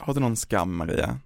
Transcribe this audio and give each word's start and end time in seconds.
Har 0.00 0.14
du 0.14 0.20
någon 0.20 0.36
skam 0.36 0.76
Maria? 0.76 1.18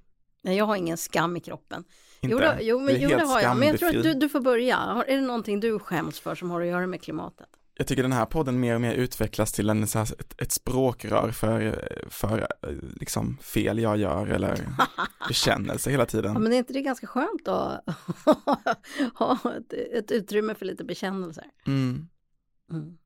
Nej, 0.43 0.57
jag 0.57 0.65
har 0.65 0.77
ingen 0.77 0.97
skam 0.97 1.37
i 1.37 1.41
kroppen. 1.41 1.85
Inte? 2.21 2.33
Jo, 2.35 2.39
då, 2.39 2.53
jo, 2.61 2.81
men, 2.81 3.01
jo 3.01 3.09
det 3.09 3.25
har 3.25 3.41
jag. 3.41 3.57
Men 3.57 3.69
jag 3.69 3.79
tror 3.79 3.89
att 3.97 4.03
du, 4.03 4.15
du 4.15 4.29
får 4.29 4.41
börja. 4.41 4.77
Har, 4.77 5.05
är 5.05 5.17
det 5.17 5.23
någonting 5.27 5.61
du 5.61 5.79
skäms 5.79 6.21
för 6.21 6.35
som 6.35 6.51
har 6.51 6.61
att 6.61 6.67
göra 6.67 6.87
med 6.87 7.03
klimatet? 7.03 7.49
Jag 7.77 7.87
tycker 7.87 8.03
den 8.03 8.13
här 8.13 8.27
podden 8.27 8.61
mer 8.61 8.75
och 8.75 8.81
mer 8.81 8.93
utvecklas 8.95 9.53
till 9.53 9.71
en, 9.71 9.87
så 9.87 9.99
här, 9.99 10.21
ett, 10.21 10.41
ett 10.41 10.53
språkrör 10.53 11.31
för, 11.31 11.85
för 12.09 12.47
liksom 13.01 13.37
fel 13.41 13.79
jag 13.79 13.97
gör 13.97 14.27
eller 14.27 14.59
bekännelse 15.29 15.91
hela 15.91 16.03
Ja, 16.03 16.07
tiden. 16.07 16.43
men 16.43 16.53
är 16.53 16.57
inte 16.57 16.73
det 16.73 16.81
ganska 16.83 17.07
skönt 17.07 17.49
att 17.49 17.81
ha 19.15 19.39
ett, 19.57 19.73
ett 19.73 20.11
utrymme 20.11 20.55
för 20.55 20.65
lite 20.67 20.85
bekännelser? 20.85 21.45
Mm. 21.67 22.09
Mm. 22.73 22.97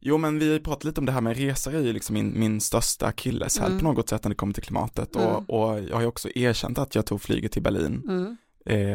Jo 0.00 0.18
men 0.18 0.38
vi 0.38 0.52
har 0.52 0.58
pratat 0.58 0.84
lite 0.84 1.00
om 1.00 1.06
det 1.06 1.12
här 1.12 1.20
med 1.20 1.36
resor 1.36 1.74
är 1.74 1.80
ju 1.80 1.92
liksom 1.92 2.14
min, 2.14 2.40
min 2.40 2.60
största 2.60 3.06
akilleshäl 3.06 3.66
Mm. 3.66 3.78
på 3.78 3.84
något 3.84 4.08
sätt 4.08 4.24
när 4.24 4.28
det 4.28 4.34
kommer 4.34 4.52
till 4.54 4.62
klimatet 4.62 5.16
Mm. 5.16 5.28
och, 5.28 5.50
och 5.50 5.80
jag 5.82 5.94
har 5.94 6.00
ju 6.00 6.06
också 6.06 6.28
erkänt 6.34 6.78
att 6.78 6.94
jag 6.94 7.06
tog 7.06 7.22
flyget 7.22 7.52
till 7.52 7.62
Berlin 7.62 8.02
Mm. 8.08 8.36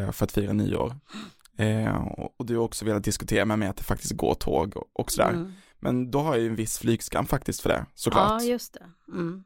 eh, 0.05 0.11
för 0.11 0.25
att 0.25 0.31
fira 0.31 0.53
nyår. 0.53 0.95
Eh, 1.57 1.95
och, 2.07 2.33
och 2.37 2.45
du 2.45 2.57
har 2.57 2.63
också 2.63 2.85
velat 2.85 3.03
diskutera 3.03 3.45
med 3.45 3.59
mig 3.59 3.67
att 3.67 3.77
det 3.77 3.83
faktiskt 3.83 4.13
går 4.13 4.33
tåg 4.33 4.77
och, 4.77 4.89
och 4.93 5.11
sådär. 5.11 5.29
Mm. 5.29 5.51
Men 5.79 6.11
då 6.11 6.19
har 6.19 6.33
jag 6.33 6.41
ju 6.41 6.47
en 6.47 6.55
viss 6.55 6.79
flygskam 6.79 7.25
faktiskt 7.25 7.61
för 7.61 7.69
det, 7.69 7.85
såklart. 7.95 8.41
Ja, 8.41 8.47
just 8.47 8.73
det. 8.73 9.11
Mm. 9.11 9.43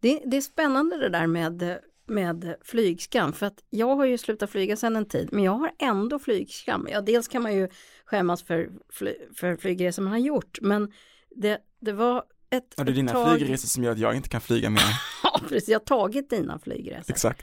det. 0.00 0.22
Det 0.26 0.36
är 0.36 0.40
spännande 0.40 0.96
det 0.98 1.08
där 1.08 1.26
med, 1.26 1.78
med 2.06 2.56
flygskam, 2.62 3.32
för 3.32 3.46
att 3.46 3.64
jag 3.70 3.96
har 3.96 4.04
ju 4.04 4.18
slutat 4.18 4.50
flyga 4.50 4.76
sedan 4.76 4.96
en 4.96 5.08
tid, 5.08 5.28
men 5.32 5.44
jag 5.44 5.52
har 5.52 5.72
ändå 5.78 6.18
flygskam. 6.18 6.88
Ja, 6.90 7.00
dels 7.00 7.28
kan 7.28 7.42
man 7.42 7.54
ju 7.54 7.68
skämmas 8.04 8.42
för, 8.42 8.70
fly, 8.92 9.14
för 9.34 9.56
flygresor 9.56 10.02
man 10.02 10.12
har 10.12 10.18
gjort, 10.18 10.58
men 10.62 10.92
det, 11.36 11.58
det 11.80 11.92
var 11.92 12.24
ett, 12.50 12.74
Ja, 12.76 12.84
det 12.84 12.92
är 12.92 12.94
dina 12.94 13.12
tag... 13.12 13.36
flygresor 13.36 13.68
som 13.68 13.84
gör 13.84 13.92
att 13.92 13.98
jag 13.98 14.16
inte 14.16 14.28
kan 14.28 14.40
flyga 14.40 14.70
mer. 14.70 14.82
Ja, 15.22 15.40
precis. 15.48 15.68
Jag 15.68 15.80
har 15.80 15.84
tagit 15.84 16.30
dina 16.30 16.58
flygresor. 16.58 17.12
Exakt. 17.12 17.42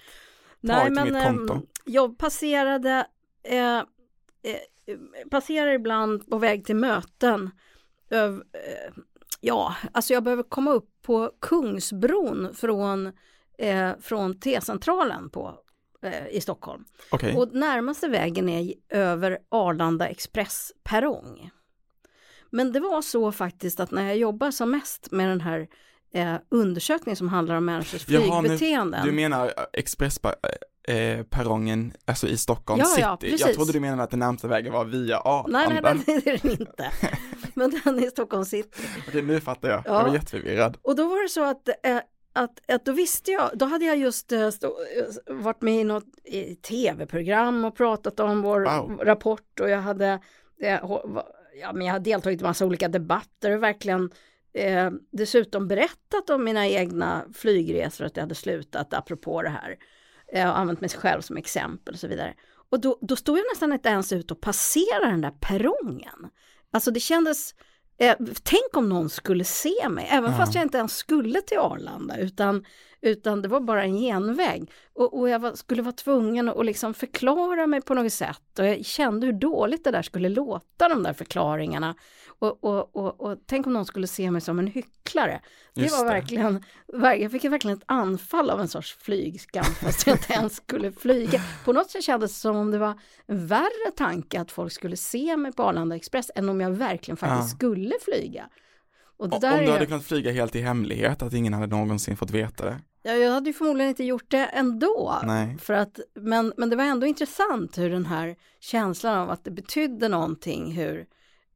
Nej, 0.61 0.91
men 0.91 1.15
ehm, 1.15 1.47
jag 1.85 2.17
passerade, 2.17 3.07
eh, 3.43 3.77
eh, 3.77 3.83
passerar 5.31 5.73
ibland 5.73 6.29
på 6.29 6.37
väg 6.37 6.65
till 6.65 6.75
möten. 6.75 7.51
Öv, 8.09 8.33
eh, 8.33 8.93
ja, 9.41 9.75
alltså 9.91 10.13
jag 10.13 10.23
behöver 10.23 10.43
komma 10.43 10.71
upp 10.71 10.89
på 11.01 11.31
Kungsbron 11.41 12.55
från, 12.55 13.11
eh, 13.57 13.91
från 14.01 14.39
T-centralen 14.39 15.29
på, 15.29 15.55
eh, 16.03 16.27
i 16.27 16.41
Stockholm. 16.41 16.85
Okej, 17.11 17.35
Och 17.37 17.55
närmaste 17.55 18.07
vägen 18.07 18.49
är 18.49 18.73
över 18.89 19.37
Arlanda 19.51 20.07
Express 20.07 20.71
perrong. 20.83 21.49
Men 22.49 22.71
det 22.71 22.79
var 22.79 23.01
så 23.01 23.31
faktiskt 23.31 23.79
att 23.79 23.91
när 23.91 24.07
jag 24.07 24.17
jobbar 24.17 24.51
som 24.51 24.71
mest 24.71 25.11
med 25.11 25.29
den 25.29 25.41
här 25.41 25.67
eh, 26.13 26.35
undersökningen 26.49 27.15
som 27.15 27.29
handlar 27.29 27.55
om 27.55 27.65
människors 27.65 28.09
Jaha, 28.09 28.41
men 28.41 28.43
flygbeteenden. 28.57 29.05
du 29.05 29.11
menar 29.11 29.53
expressperrongen, 29.73 31.93
alltså 32.05 32.27
i 32.27 32.37
Stockholm 32.37 32.79
Ja, 32.79 32.85
city? 32.85 33.35
ja, 33.39 33.47
jag 33.47 33.53
trodde 33.55 33.71
du 33.71 33.79
menade 33.79 34.03
att 34.03 34.09
den 34.09 34.19
närmsta 34.19 34.47
vägen 34.47 34.73
var 34.73 34.85
via 34.85 35.19
Arlanda. 35.19 35.69
Nej, 35.69 35.79
nej, 35.83 36.03
nej, 36.07 36.21
det 36.25 36.29
är 36.31 36.37
den 36.41 36.51
inte. 36.51 36.91
Men 37.53 37.81
den 37.83 37.99
är 37.99 38.07
i 38.07 38.09
Stockholm 38.09 38.45
city. 38.45 38.81
Okej, 39.07 39.21
nu 39.21 39.41
fattar 39.41 39.69
jag. 39.69 39.83
Ja. 39.85 39.97
Jag 39.97 40.03
var 40.03 40.13
jätteförvirrad. 40.13 40.77
Och 40.81 40.95
då 40.95 41.07
var 41.07 41.23
det 41.23 41.29
så 41.29 41.43
att, 41.43 41.67
eh, 41.67 41.73
att, 42.33 42.71
att 42.71 42.85
då 42.85 42.91
visste 42.91 43.31
jag, 43.31 43.51
då 43.53 43.65
hade 43.65 43.85
jag 43.85 43.97
just 43.97 44.31
eh, 44.31 44.49
stå, 44.49 44.67
eh, 44.67 45.35
varit 45.35 45.61
med 45.61 45.75
i 45.81 45.83
något 45.83 46.05
i 46.23 46.55
tv-program 46.55 47.65
och 47.65 47.75
pratat 47.75 48.19
om 48.19 48.41
vår 48.41 48.59
Wow. 48.59 48.99
rapport 49.03 49.59
och 49.59 49.69
jag 49.69 49.81
hade, 49.81 50.19
eh, 50.61 50.79
ja, 51.61 51.73
men 51.73 51.85
jag 51.85 51.93
har 51.93 51.99
deltagit 51.99 52.41
i 52.41 52.43
massa 52.43 52.65
olika 52.65 52.87
debatter 52.87 53.51
och 53.51 53.63
verkligen 53.63 54.11
eh, 54.53 54.91
dessutom 55.11 55.67
berättat 55.67 56.29
om 56.29 56.43
mina 56.43 56.67
egna 56.67 57.25
flygresor, 57.33 58.05
att 58.05 58.15
jag 58.17 58.23
hade 58.23 58.35
slutat 58.35 58.93
apropå 58.93 59.41
det 59.41 59.49
här. 59.49 59.77
Jag 60.31 60.47
har 60.47 60.53
använt 60.53 60.81
mig 60.81 60.89
själv 60.89 61.21
som 61.21 61.37
exempel 61.37 61.93
och 61.93 61.99
så 61.99 62.07
vidare. 62.07 62.33
Och 62.69 62.79
då, 62.81 62.97
då 63.01 63.15
stod 63.15 63.37
jag 63.37 63.45
nästan 63.53 63.73
inte 63.73 63.89
ens 63.89 64.13
ut 64.13 64.31
och 64.31 64.41
passerade 64.41 65.05
den 65.11 65.21
där 65.21 65.33
perrongen. 65.39 66.29
Alltså 66.71 66.91
det 66.91 66.99
kändes, 66.99 67.55
eh, 67.97 68.15
tänk 68.43 68.77
om 68.77 68.89
någon 68.89 69.09
skulle 69.09 69.43
se 69.43 69.89
mig, 69.89 70.07
även 70.11 70.31
Ja. 70.31 70.37
fast 70.37 70.55
jag 70.55 70.63
inte 70.63 70.77
ens 70.77 70.95
skulle 70.97 71.41
till 71.41 71.57
Arlanda, 71.57 72.17
utan, 72.17 72.65
utan 73.03 73.41
det 73.41 73.47
var 73.47 73.59
bara 73.59 73.83
en 73.83 73.97
genväg. 73.97 74.71
Och, 74.93 75.19
och 75.19 75.29
jag 75.29 75.39
var, 75.39 75.53
skulle 75.53 75.81
vara 75.81 75.91
tvungen 75.93 76.49
att 76.49 76.65
liksom 76.65 76.93
förklara 76.93 77.67
mig 77.67 77.81
på 77.81 77.93
något 77.93 78.13
sätt 78.13 78.59
och 78.59 78.65
jag 78.65 78.85
kände 78.85 79.25
hur 79.25 79.33
dåligt 79.33 79.83
det 79.83 79.91
där 79.91 80.01
skulle 80.01 80.29
låta, 80.29 80.89
de 80.89 81.03
där 81.03 81.13
förklaringarna. 81.13 81.95
Och, 82.39 82.63
och, 82.63 82.95
och, 82.95 83.21
och 83.21 83.37
tänk 83.45 83.67
om 83.67 83.73
någon 83.73 83.85
skulle 83.85 84.07
se 84.07 84.31
mig 84.31 84.41
som 84.41 84.59
en 84.59 84.67
hycklare. 84.67 85.39
Det 85.73 85.81
Just 85.81 85.97
var 85.97 86.05
det. 86.05 86.11
verkligen, 86.11 86.63
ver- 86.93 87.13
jag 87.15 87.31
fick 87.31 87.43
verkligen 87.45 87.77
ett 87.77 87.83
anfall 87.87 88.49
av 88.49 88.61
en 88.61 88.67
sorts 88.67 88.93
flygskam 88.95 89.63
fast 89.81 90.07
jag 90.07 90.13
inte 90.15 90.33
ens 90.33 90.55
skulle 90.55 90.91
flyga. 90.91 91.41
På 91.65 91.73
något 91.73 91.89
sätt 91.91 92.03
kändes 92.03 92.33
det 92.33 92.39
som 92.39 92.55
om 92.55 92.71
det 92.71 92.77
var 92.77 92.99
en 93.27 93.47
värre 93.47 93.91
tanke 93.95 94.41
att 94.41 94.51
folk 94.51 94.71
skulle 94.73 94.97
se 94.97 95.37
mig 95.37 95.51
på 95.53 95.63
Arlanda 95.63 95.95
Express 95.95 96.31
än 96.35 96.49
om 96.49 96.61
jag 96.61 96.71
verkligen 96.71 97.17
faktiskt 97.17 97.51
Ja. 97.51 97.55
skulle 97.57 97.95
flyga. 98.01 98.49
Och 99.17 99.29
det 99.29 99.35
Om 99.35 99.41
där 99.41 99.57
du 99.57 99.63
är 99.63 99.71
hade 99.71 99.79
ju, 99.83 99.85
kunnat 99.87 100.03
flyga 100.05 100.31
helt 100.31 100.55
i 100.55 100.61
hemlighet, 100.61 101.21
att 101.21 101.33
ingen 101.33 101.53
hade 101.53 101.67
någonsin 101.67 102.17
fått 102.17 102.31
veta 102.31 102.65
det. 102.65 102.79
Ja, 103.03 103.13
jag 103.13 103.31
hade 103.31 103.49
ju 103.49 103.53
förmodligen 103.53 103.89
inte 103.89 104.03
gjort 104.03 104.31
det 104.31 104.45
ändå. 104.45 105.19
Nej. 105.23 105.57
För 105.57 105.73
att, 105.73 105.99
men, 106.13 106.53
men 106.57 106.69
det 106.69 106.75
var 106.75 106.83
ändå 106.83 107.07
intressant 107.07 107.77
hur 107.77 107.89
den 107.89 108.05
här 108.05 108.35
känslan 108.59 109.17
av 109.17 109.29
att 109.29 109.43
det 109.43 109.51
betydde 109.51 110.07
någonting, 110.07 110.71
hur 110.71 111.07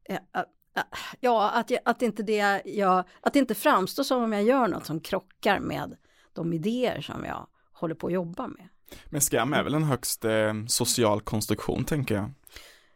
eh, 0.09 0.16
eh, 0.16 0.41
eh, 0.75 0.84
Ja, 1.19 1.50
att, 1.50 1.69
jag, 1.69 1.80
att, 1.85 2.02
inte 2.02 2.24
det 2.24 2.62
jag, 2.66 3.03
att 3.22 3.34
det 3.34 3.40
inte 3.40 3.56
framstår 3.56 4.03
som 4.03 4.24
om 4.24 4.34
jag 4.34 4.44
gör 4.44 4.68
något 4.68 4.85
som 4.85 5.00
krockar 5.00 5.59
med 5.59 5.97
de 6.34 6.53
idéer 6.53 7.02
som 7.02 7.25
jag 7.25 7.47
håller 7.74 7.96
på 7.96 8.08
att 8.08 8.14
jobba 8.14 8.47
med. 8.47 8.68
Men 9.06 9.22
skam 9.22 9.53
är 9.53 9.64
väl 9.64 9.74
en 9.74 9.84
högst 9.84 10.25
eh, 10.25 10.53
social 10.68 11.22
konstruktion, 11.22 11.85
tänker 11.85 12.16
jag. 12.16 12.31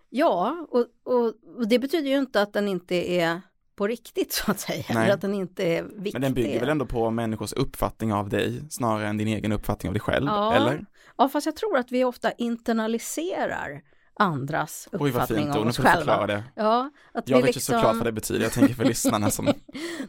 Ja, 0.09 0.67
och, 0.69 0.85
och, 1.03 1.33
och 1.57 1.67
det 1.67 1.79
betyder 1.79 2.09
ju 2.09 2.17
inte 2.17 2.41
att 2.41 2.53
den 2.53 2.67
inte 2.67 2.95
är 2.95 3.41
på 3.81 3.87
riktigt 3.87 4.33
så 4.45 4.51
att 4.51 4.59
säga, 4.59 4.83
Nej. 4.89 5.03
eller 5.03 5.13
att 5.13 5.21
den 5.21 5.33
inte 5.33 5.63
är 5.63 5.83
viktig. 5.83 6.13
Men 6.13 6.21
den 6.21 6.33
bygger 6.33 6.59
väl 6.59 6.69
ändå 6.69 6.85
på 6.85 7.09
människors 7.09 7.53
uppfattning 7.53 8.13
av 8.13 8.29
dig, 8.29 8.61
snarare 8.69 9.07
än 9.07 9.17
din 9.17 9.27
egen 9.27 9.51
uppfattning 9.51 9.89
av 9.89 9.93
dig 9.93 10.01
själv, 10.01 10.27
ja. 10.27 10.53
eller? 10.53 10.85
Ja, 11.17 11.29
fast 11.29 11.45
jag 11.45 11.55
tror 11.55 11.77
att 11.77 11.91
vi 11.91 12.03
ofta 12.03 12.31
internaliserar 12.31 13.81
andras 14.19 14.87
Oj, 14.91 14.97
vad 14.99 15.07
uppfattning 15.07 15.51
då, 15.51 15.59
nu 15.59 15.69
oss 15.69 15.77
själva. 15.77 16.27
det. 16.27 16.43
Ja, 16.55 16.91
att 17.11 17.29
Jag 17.29 17.37
vi 17.37 17.41
vet 17.41 17.49
ju 17.49 17.53
liksom... 17.53 17.75
såklart 17.75 17.95
vad 17.95 18.05
det 18.05 18.11
betyder, 18.11 18.43
jag 18.43 18.51
tänker 18.51 18.73
för 18.73 18.85
lyssnarna 18.93 19.29
som, 19.29 19.45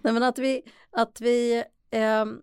Nej, 0.02 0.12
men 0.12 0.22
att 0.22 0.38
vi, 0.38 0.62
att 0.90 1.20
vi 1.20 1.64
ehm, 1.90 2.40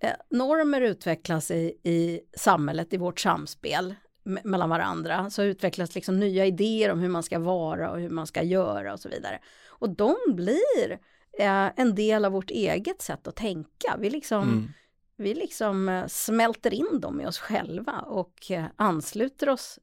eh, 0.00 0.10
normer 0.30 0.80
utvecklas 0.80 1.50
i, 1.50 1.80
i 1.82 2.20
samhället, 2.36 2.92
i 2.92 2.96
vårt 2.96 3.20
samspel 3.20 3.94
me- 4.24 4.44
mellan 4.44 4.70
varandra. 4.70 5.30
Så 5.30 5.42
utvecklas 5.42 5.94
liksom 5.94 6.20
nya 6.20 6.46
idéer 6.46 6.92
om 6.92 6.98
hur 6.98 7.08
man 7.08 7.22
ska 7.22 7.38
vara 7.38 7.90
och 7.90 8.00
hur 8.00 8.10
man 8.10 8.26
ska 8.26 8.42
göra 8.42 8.92
och 8.92 9.00
så 9.00 9.08
vidare. 9.08 9.40
Och 9.84 9.90
de 9.90 10.16
blir 10.26 10.92
eh, 11.38 11.70
en 11.76 11.94
del 11.94 12.24
av 12.24 12.32
vårt 12.32 12.50
eget 12.50 13.02
sätt 13.02 13.26
att 13.28 13.36
tänka. 13.36 13.96
Vi 13.98 14.10
liksom, 14.10 14.42
mm. 14.42 14.68
vi 15.16 15.34
liksom 15.34 15.88
eh, 15.88 16.06
smälter 16.06 16.74
in 16.74 17.00
dem 17.00 17.20
i 17.20 17.26
oss 17.26 17.38
själva 17.38 18.00
och 18.00 18.50
eh, 18.50 18.64
ansluter 18.76 19.48
oss 19.48 19.78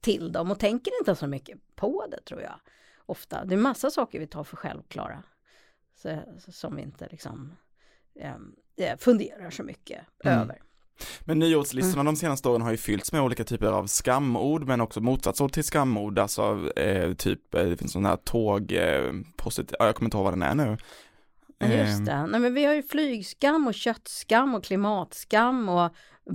till 0.00 0.32
dem 0.32 0.50
och 0.50 0.58
tänker 0.58 0.92
inte 1.00 1.14
så 1.14 1.26
mycket 1.26 1.58
på 1.74 2.06
det 2.10 2.20
tror 2.20 2.40
jag. 2.42 2.60
Ofta. 3.06 3.44
Det 3.44 3.54
är 3.54 3.58
massa 3.58 3.90
saker 3.90 4.20
vi 4.20 4.26
tar 4.26 4.44
för 4.44 4.56
självklara. 4.56 5.22
Så, 5.96 6.22
som 6.52 6.76
vi 6.76 6.82
inte 6.82 7.08
liksom 7.10 7.56
eh, 8.14 8.36
eh, 8.76 8.96
funderar 8.98 9.50
så 9.50 9.62
mycket 9.62 10.00
Mm. 10.24 10.38
över. 10.38 10.62
Men 11.20 11.38
nyårslistorna 11.38 12.04
de 12.04 12.16
senaste 12.16 12.48
åren 12.48 12.62
har 12.62 12.70
ju 12.70 12.76
fyllts 12.76 13.12
med 13.12 13.22
olika 13.22 13.44
typer 13.44 13.66
av 13.66 13.86
skamord, 13.86 14.66
men 14.66 14.80
också 14.80 15.00
motsatsord 15.00 15.52
till 15.52 15.64
skamord, 15.64 16.18
alltså 16.18 16.70
eh, 16.76 17.12
typ, 17.14 17.54
eh, 17.54 17.64
det 17.64 17.76
finns 17.76 17.92
sån 17.92 18.06
här 18.06 18.16
tåg, 18.16 18.72
eh, 18.72 19.12
positiv, 19.36 19.76
ja, 19.78 19.86
jag 19.86 19.94
kommer 19.94 20.06
inte 20.06 20.16
ihåg 20.16 20.24
vad 20.24 20.32
den 20.32 20.42
är 20.42 20.54
nu. 20.54 20.76
Just 21.60 22.00
Eh, 22.00 22.04
det. 22.04 22.26
Nej, 22.26 22.40
men 22.40 22.54
vi 22.54 22.64
har 22.64 22.74
ju 22.74 22.82
flygskam 22.82 23.66
och 23.66 23.74
köttskam 23.74 24.54
och 24.54 24.64
klimatskam 24.64 25.68
och 25.68 25.90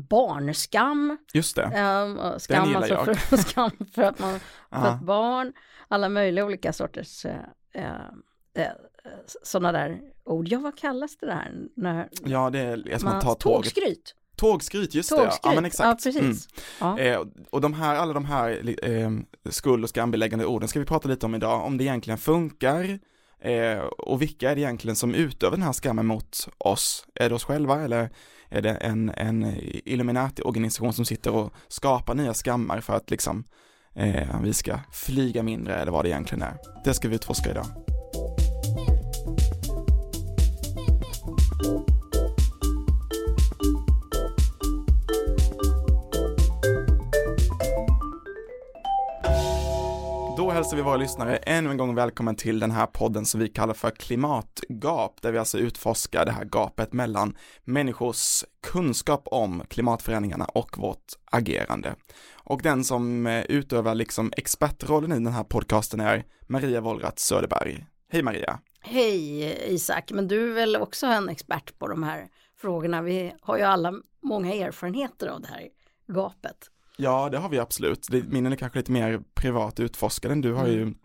barnskam. 0.09 1.17
Just 1.33 1.55
det, 1.55 1.63
Eh, 1.63 2.37
skam, 2.37 2.75
alltså 2.75 2.93
jag. 2.93 3.17
för, 3.17 3.37
skam 3.49 3.71
för 3.95 4.03
att 4.03 4.19
man 4.19 4.39
fött 4.71 5.01
barn. 5.01 5.53
Alla 5.87 6.09
möjliga 6.09 6.45
olika 6.45 6.73
sorters 6.73 7.25
eh, 7.25 7.33
eh, 8.53 8.71
sådana 9.43 9.71
där 9.71 9.99
ord. 10.25 10.47
Ja, 10.47 10.59
vad 10.59 10.77
kallas 10.77 11.17
det 11.17 11.25
där? 11.25 11.51
När 11.75 12.09
ja 12.25 12.49
det 12.49 12.59
är 12.59 12.97
som 12.97 13.09
man, 13.09 13.17
att 13.17 13.23
ta 13.23 13.35
tåget. 13.35 13.75
tågskryt. 13.75 14.15
Tågskryt, 14.39 14.95
just 14.95 15.09
det, 15.09 15.15
ja. 15.15 15.23
Tågskryt. 15.23 15.41
ja 15.43 15.55
men 15.55 15.65
exakt. 15.65 16.05
Ja, 16.05 16.11
precis. 16.11 16.47
Ja. 16.79 16.99
Eh, 16.99 17.21
och 17.49 17.61
de 17.61 17.73
här, 17.73 17.95
alla 17.95 18.13
de 18.13 18.25
här 18.25 18.75
eh, 18.89 19.11
skuld 19.49 19.83
och 19.83 19.89
skambeläggande 19.89 20.45
orden 20.45 20.69
ska 20.69 20.79
vi 20.79 20.85
prata 20.85 21.07
lite 21.07 21.25
om 21.25 21.35
idag, 21.35 21.65
om 21.65 21.77
det 21.77 21.83
egentligen 21.83 22.17
funkar 22.17 22.99
eh, 23.41 23.79
och 23.79 24.21
vilka 24.21 24.51
är 24.51 24.55
det 24.55 24.61
egentligen 24.61 24.95
som 24.95 25.15
utövar 25.15 25.57
den 25.57 25.65
här 25.65 25.73
skammen 25.73 26.05
mot 26.05 26.47
oss? 26.57 27.05
Är 27.15 27.29
det 27.29 27.35
oss 27.35 27.43
själva 27.43 27.81
eller 27.81 28.09
är 28.49 28.61
det 28.61 28.71
en, 28.71 29.09
en 29.09 29.55
Illuminati-organisation 29.85 30.93
som 30.93 31.05
sitter 31.05 31.31
och 31.31 31.53
skapar 31.67 32.15
nya 32.15 32.33
skammar 32.33 32.81
för 32.81 32.93
att 32.93 33.09
liksom 33.09 33.43
eh, 33.95 34.41
vi 34.43 34.53
ska 34.53 34.79
flyga 34.91 35.43
mindre 35.43 35.75
eller 35.75 35.91
vad 35.91 36.05
det 36.05 36.09
egentligen 36.09 36.41
är? 36.41 36.57
Det 36.83 36.93
ska 36.93 37.07
vi 37.07 37.15
utforska 37.15 37.51
idag. 37.51 37.65
Hälsar 50.59 50.77
vi 50.77 50.83
våra 50.83 50.97
lyssnare 50.97 51.35
ännu 51.37 51.69
en 51.71 51.77
gång 51.77 51.95
välkommen 51.95 52.35
till 52.35 52.59
den 52.59 52.71
här 52.71 52.85
podden 52.85 53.25
som 53.25 53.39
vi 53.39 53.47
kallar 53.47 53.73
för 53.73 53.91
klimatgap, 53.91 55.21
där 55.21 55.31
vi 55.31 55.37
alltså 55.37 55.57
utforskar 55.57 56.25
det 56.25 56.31
här 56.31 56.45
gapet 56.45 56.93
mellan 56.93 57.37
människors 57.63 58.43
kunskap 58.67 59.23
om 59.25 59.63
klimatförändringarna 59.69 60.45
och 60.45 60.77
vårt 60.77 61.05
agerande. 61.31 61.95
Och 62.33 62.61
den 62.61 62.83
som 62.83 63.27
eh, 63.27 63.45
utövar 63.45 63.95
liksom 63.95 64.33
expertrollen 64.37 65.11
i 65.11 65.15
den 65.15 65.33
här 65.33 65.43
podcasten 65.43 65.99
är 65.99 66.25
Maria 66.47 66.81
Wollratz 66.81 67.23
Söderberg. 67.23 67.85
Hej 68.11 68.23
Maria! 68.23 68.59
Hej 68.81 69.73
Isak, 69.73 70.11
men 70.11 70.27
du 70.27 70.49
är 70.49 70.53
väl 70.53 70.75
också 70.75 71.05
en 71.05 71.29
expert 71.29 71.79
på 71.79 71.87
de 71.87 72.03
här 72.03 72.27
frågorna. 72.57 73.01
Vi 73.01 73.33
har 73.41 73.57
ju 73.57 73.63
alla 73.63 73.93
många 74.23 74.53
erfarenheter 74.53 75.27
av 75.27 75.41
det 75.41 75.47
här 75.47 75.67
gapet. 76.07 76.69
Ja, 77.01 77.29
det 77.29 77.37
har 77.37 77.49
vi 77.49 77.59
absolut. 77.59 78.09
Min 78.09 78.45
är 78.45 78.55
kanske 78.55 78.79
lite 78.79 78.91
mer 78.91 79.21
privat 79.33 79.79
utforskad 79.79 80.31
än 80.31 80.41
du 80.41 80.53
har 80.53 80.67
ju 80.67 80.81
mm. 80.81 80.95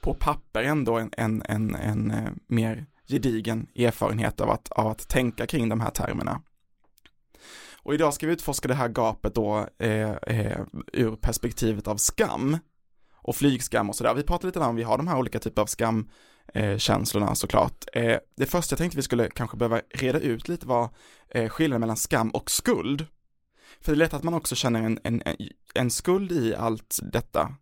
på 0.00 0.14
papper 0.14 0.62
ändå 0.62 0.98
en, 0.98 1.10
en, 1.16 1.42
en, 1.48 1.74
en 1.74 2.10
eh, 2.10 2.30
mer 2.46 2.86
gedigen 3.08 3.66
erfarenhet 3.76 4.40
av 4.40 4.50
att, 4.50 4.72
av 4.72 4.86
att 4.86 5.08
tänka 5.08 5.46
kring 5.46 5.68
de 5.68 5.80
här 5.80 5.90
termerna. 5.90 6.42
Och 7.82 7.94
idag 7.94 8.14
ska 8.14 8.26
vi 8.26 8.32
utforska 8.32 8.68
det 8.68 8.74
här 8.74 8.88
gapet 8.88 9.34
då 9.34 9.66
eh, 9.78 10.10
eh, 10.10 10.60
ur 10.92 11.16
perspektivet 11.16 11.88
av 11.88 11.96
skam 11.96 12.58
och 13.14 13.36
flygskam 13.36 13.88
och 13.88 13.96
sådär. 13.96 14.14
Vi 14.14 14.22
pratar 14.22 14.48
lite 14.48 14.60
om 14.60 14.76
vi 14.76 14.82
har 14.82 14.96
de 14.96 15.08
här 15.08 15.18
olika 15.18 15.38
typer 15.38 15.62
av 15.62 15.66
skamkänslorna 15.66 17.26
eh, 17.26 17.34
såklart. 17.34 17.84
Eh, 17.92 18.16
det 18.36 18.46
första 18.46 18.72
jag 18.72 18.78
tänkte 18.78 18.96
vi 18.96 19.02
skulle 19.02 19.30
kanske 19.30 19.56
behöva 19.56 19.80
reda 19.94 20.18
ut 20.18 20.48
lite 20.48 20.66
var 20.66 20.88
eh, 21.28 21.48
skillnaden 21.48 21.80
mellan 21.80 21.96
skam 21.96 22.30
och 22.30 22.50
skuld. 22.50 23.06
För 23.80 23.92
det 23.92 23.96
är 23.96 23.98
lätt 23.98 24.14
att 24.14 24.22
man 24.22 24.34
också 24.34 24.54
känner 24.54 24.82
en, 24.82 24.98
en, 25.04 25.22
en 25.74 25.90
skuld 25.90 26.32
i 26.32 26.54
allt 26.54 26.98
detta. 27.02 27.54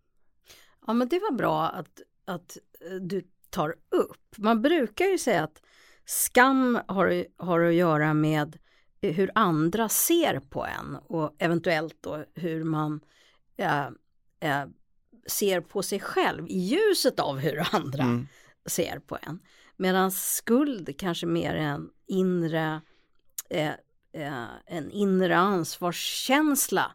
Ja, 0.87 0.93
men 0.93 1.09
det 1.09 1.19
var 1.19 1.33
bra 1.33 1.69
att, 1.69 2.01
att 2.25 2.57
eh, 2.91 2.97
du 2.97 3.29
tar 3.51 3.75
upp. 3.91 4.35
Man 4.37 4.63
brukar 4.63 5.05
ju 5.05 5.19
säga 5.19 5.45
att 5.45 5.63
skam 6.05 6.81
har, 6.89 7.27
har 7.37 7.61
att 7.61 7.75
göra 7.75 8.15
med 8.15 8.59
hur 9.01 9.31
andra 9.35 9.89
ser 9.89 10.41
på 10.41 10.67
en 10.67 10.97
och 10.97 11.37
eventuellt 11.39 11.97
då 12.01 12.25
hur 12.35 12.65
man 12.65 13.01
äh, 13.57 13.87
äh, 14.41 14.67
ser 15.27 15.61
på 15.61 15.83
sig 15.83 16.01
själv 16.01 16.49
i 16.49 16.59
ljuset 16.59 17.21
av 17.21 17.39
hur 17.39 17.75
andra 17.75 18.03
mm. 18.03 18.29
ser 18.67 18.99
på 18.99 19.19
en. 19.23 19.39
Medan 19.77 20.11
skuld 20.13 20.99
kanske 20.99 21.27
mer 21.27 21.55
är 21.55 21.59
en 21.59 21.91
inre 22.07 22.81
eh, 23.51 23.69
eh, 23.69 23.75
Eh, 24.19 24.49
en 24.67 24.91
inre 24.91 25.37
ansvarskänsla, 25.37 26.93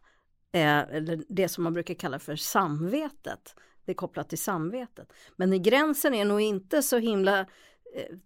eh, 0.52 0.78
eller 0.78 1.24
det 1.28 1.48
som 1.48 1.64
man 1.64 1.72
brukar 1.72 1.94
kalla 1.94 2.18
för 2.18 2.36
samvetet. 2.36 3.54
Det 3.84 3.92
är 3.92 3.96
kopplat 3.96 4.28
till 4.28 4.38
samvetet. 4.38 5.12
Men 5.36 5.62
gränsen 5.62 6.14
är 6.14 6.24
nog 6.24 6.40
inte 6.40 6.82
så 6.82 6.98
himla 6.98 7.46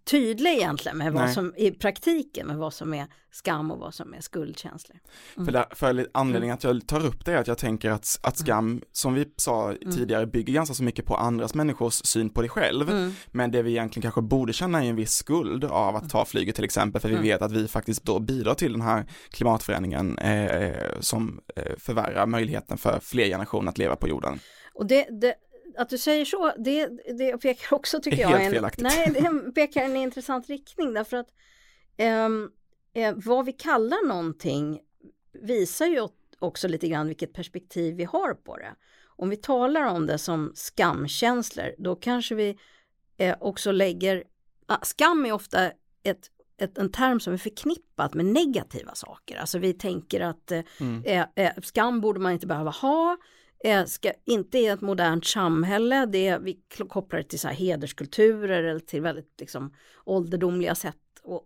tydlig 0.03 0.51
egentligen 0.51 0.97
med 0.97 1.13
vad 1.13 1.23
Nej. 1.23 1.33
som 1.33 1.53
i 1.57 1.71
praktiken 1.71 2.47
med 2.47 2.57
vad 2.57 2.73
som 2.73 2.93
är 2.93 3.07
skam 3.31 3.71
och 3.71 3.79
vad 3.79 3.93
som 3.93 4.13
är 4.13 4.21
skuldkänslor. 4.21 4.99
Mm. 5.35 5.45
För, 5.45 5.53
där, 5.53 5.65
för 5.71 6.07
anledningen 6.11 6.53
att 6.53 6.63
jag 6.63 6.87
tar 6.87 7.05
upp 7.05 7.25
det 7.25 7.33
är 7.33 7.37
att 7.37 7.47
jag 7.47 7.57
tänker 7.57 7.91
att, 7.91 8.19
att 8.21 8.39
mm. 8.39 8.45
skam, 8.45 8.65
mm. 8.65 8.81
som 8.91 9.13
vi 9.13 9.25
sa 9.35 9.71
mm. 9.71 9.95
tidigare, 9.95 10.25
bygger 10.25 10.53
ganska 10.53 10.75
så 10.75 10.83
mycket 10.83 11.05
på 11.05 11.15
andras 11.15 11.53
människors 11.53 11.93
syn 11.93 12.29
på 12.29 12.41
dig 12.41 12.49
själv. 12.49 12.89
Mm. 12.89 13.13
Men 13.27 13.51
det 13.51 13.61
vi 13.61 13.71
egentligen 13.71 14.01
kanske 14.01 14.21
borde 14.21 14.53
känna 14.53 14.83
är 14.83 14.89
en 14.89 14.95
viss 14.95 15.13
skuld 15.13 15.63
av 15.63 15.95
att 15.95 16.09
ta 16.09 16.25
flyget 16.25 16.55
till 16.55 16.63
exempel, 16.63 17.01
för 17.01 17.09
vi 17.09 17.15
vet 17.15 17.41
att 17.41 17.51
vi 17.51 17.67
faktiskt 17.67 18.03
då 18.03 18.19
bidrar 18.19 18.53
till 18.53 18.71
den 18.71 18.81
här 18.81 19.05
klimatförändringen 19.29 20.17
eh, 20.17 20.99
som 20.99 21.39
eh, 21.55 21.75
förvärrar 21.77 22.25
möjligheten 22.25 22.77
för 22.77 22.99
fler 22.99 23.25
generationer 23.25 23.69
att 23.69 23.77
leva 23.77 23.95
på 23.95 24.07
jorden. 24.07 24.39
Och 24.73 24.85
det, 24.85 25.07
det 25.21 25.35
att 25.79 25.89
du 25.89 25.97
säger 25.97 26.25
så, 26.25 26.53
det, 26.57 26.87
det 27.17 27.37
pekar 27.37 27.75
också 27.75 27.99
tycker 28.01 28.17
jag. 28.17 28.29
Helt 28.29 28.43
en, 28.43 28.51
felaktigt. 28.51 28.83
Nej, 28.83 29.11
det 29.13 29.51
pekar 29.55 29.83
en 29.83 29.95
intressant 29.95 30.49
riktning 30.49 30.93
därför 30.93 31.17
att 31.17 31.29
um, 32.25 32.51
eh, 32.93 33.13
vad 33.15 33.45
vi 33.45 33.53
kallar 33.53 34.07
någonting 34.07 34.79
visar 35.33 35.85
ju 35.85 36.07
också 36.39 36.67
lite 36.67 36.87
grann 36.87 37.07
vilket 37.07 37.33
perspektiv 37.33 37.95
vi 37.95 38.03
har 38.03 38.33
på 38.33 38.57
det. 38.57 38.75
Om 39.05 39.29
vi 39.29 39.37
talar 39.37 39.85
om 39.85 40.05
det 40.05 40.17
som 40.17 40.51
skamkänslor, 40.55 41.75
då 41.77 41.95
kanske 41.95 42.35
vi 42.35 42.57
eh, 43.17 43.35
också 43.39 43.71
lägger, 43.71 44.23
ah, 44.65 44.79
skam 44.81 45.25
är 45.25 45.31
ofta 45.31 45.71
ett 46.03 46.29
ett, 46.61 46.77
en 46.77 46.91
term 46.91 47.19
som 47.19 47.33
är 47.33 47.37
förknippat 47.37 48.13
med 48.13 48.25
negativa 48.25 48.95
saker. 48.95 49.37
Alltså 49.37 49.59
vi 49.59 49.73
tänker 49.73 50.21
att 50.21 50.51
eh, 50.51 50.61
mm. 50.79 51.03
eh, 51.05 51.45
eh 51.45 51.53
skam 51.63 52.01
borde 52.01 52.19
man 52.19 52.31
inte 52.31 52.47
behöva 52.47 52.71
ha 52.71 53.17
ska, 53.87 54.11
inte 54.25 54.59
i 54.59 54.67
ett 54.67 54.81
modernt 54.81 55.25
samhälle, 55.25 56.05
det, 56.05 56.37
vi 56.37 56.59
kopplar 56.89 57.19
det 57.19 57.23
till 57.23 57.39
så 57.39 57.47
här 57.47 57.55
hederskulturer 57.55 58.63
eller 58.63 58.79
till 58.79 59.01
väldigt 59.01 59.39
liksom, 59.39 59.73
ålderdomliga 60.05 60.75
sätt 60.75 60.95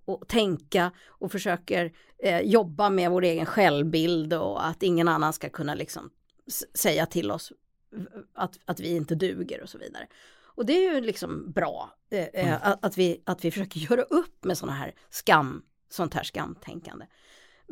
att 0.07 0.27
tänka 0.27 0.91
och 1.07 1.31
försöker 1.31 1.93
eh, 2.23 2.39
jobba 2.39 2.89
med 2.89 3.11
vår 3.11 3.23
egen 3.23 3.45
självbild 3.45 4.33
och 4.33 4.67
att 4.67 4.83
ingen 4.83 5.07
annan 5.07 5.33
ska 5.33 5.49
kunna 5.49 5.75
liksom 5.75 6.09
säga 6.73 7.05
till 7.05 7.31
oss 7.31 7.51
att, 8.33 8.59
att 8.65 8.79
vi 8.79 8.95
inte 8.95 9.15
duger 9.15 9.61
och 9.61 9.69
så 9.69 9.77
vidare. 9.77 10.07
Och 10.55 10.65
det 10.65 10.73
är 10.73 10.93
ju 10.93 11.01
liksom 11.01 11.51
bra 11.51 11.93
eh, 12.09 12.19
eh 12.19 12.47
mm. 12.47 12.59
att, 12.61 12.85
att, 12.85 12.97
vi, 12.97 13.21
att 13.25 13.45
vi 13.45 13.51
försöker 13.51 13.79
göra 13.79 14.01
upp 14.01 14.45
med 14.45 14.57
sådana 14.57 14.77
här 14.77 14.93
skam, 15.09 15.63
sånt 15.89 16.13
här 16.13 16.23
skamtänkande. 16.23 17.05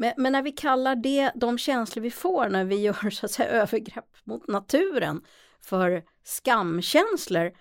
Men, 0.01 0.13
men, 0.18 0.31
när 0.31 0.42
vi 0.42 0.51
kallar 0.51 0.95
det, 0.95 1.31
de 1.36 1.57
känslor 1.57 2.03
vi 2.03 2.12
får 2.12 2.50
när 2.50 2.65
vi 2.65 2.75
gör 2.81 3.09
så 3.09 3.25
att 3.25 3.31
säga, 3.31 3.50
övergrepp 3.50 4.18
mot 4.24 4.48
naturen 4.48 5.21
för 5.62 6.03
skamkänslor, 6.24 7.51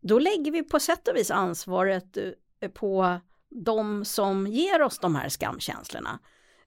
då 0.00 0.18
lägger 0.18 0.52
vi 0.52 0.62
på 0.62 0.80
sätt 0.80 1.08
och 1.08 1.16
vis 1.16 1.30
ansvaret 1.30 2.16
eh, 2.60 2.70
på 2.70 3.20
de 3.50 4.04
som 4.04 4.46
ger 4.46 4.82
oss 4.82 4.98
de 4.98 5.14
här 5.14 5.28
skamkänslorna. 5.28 6.18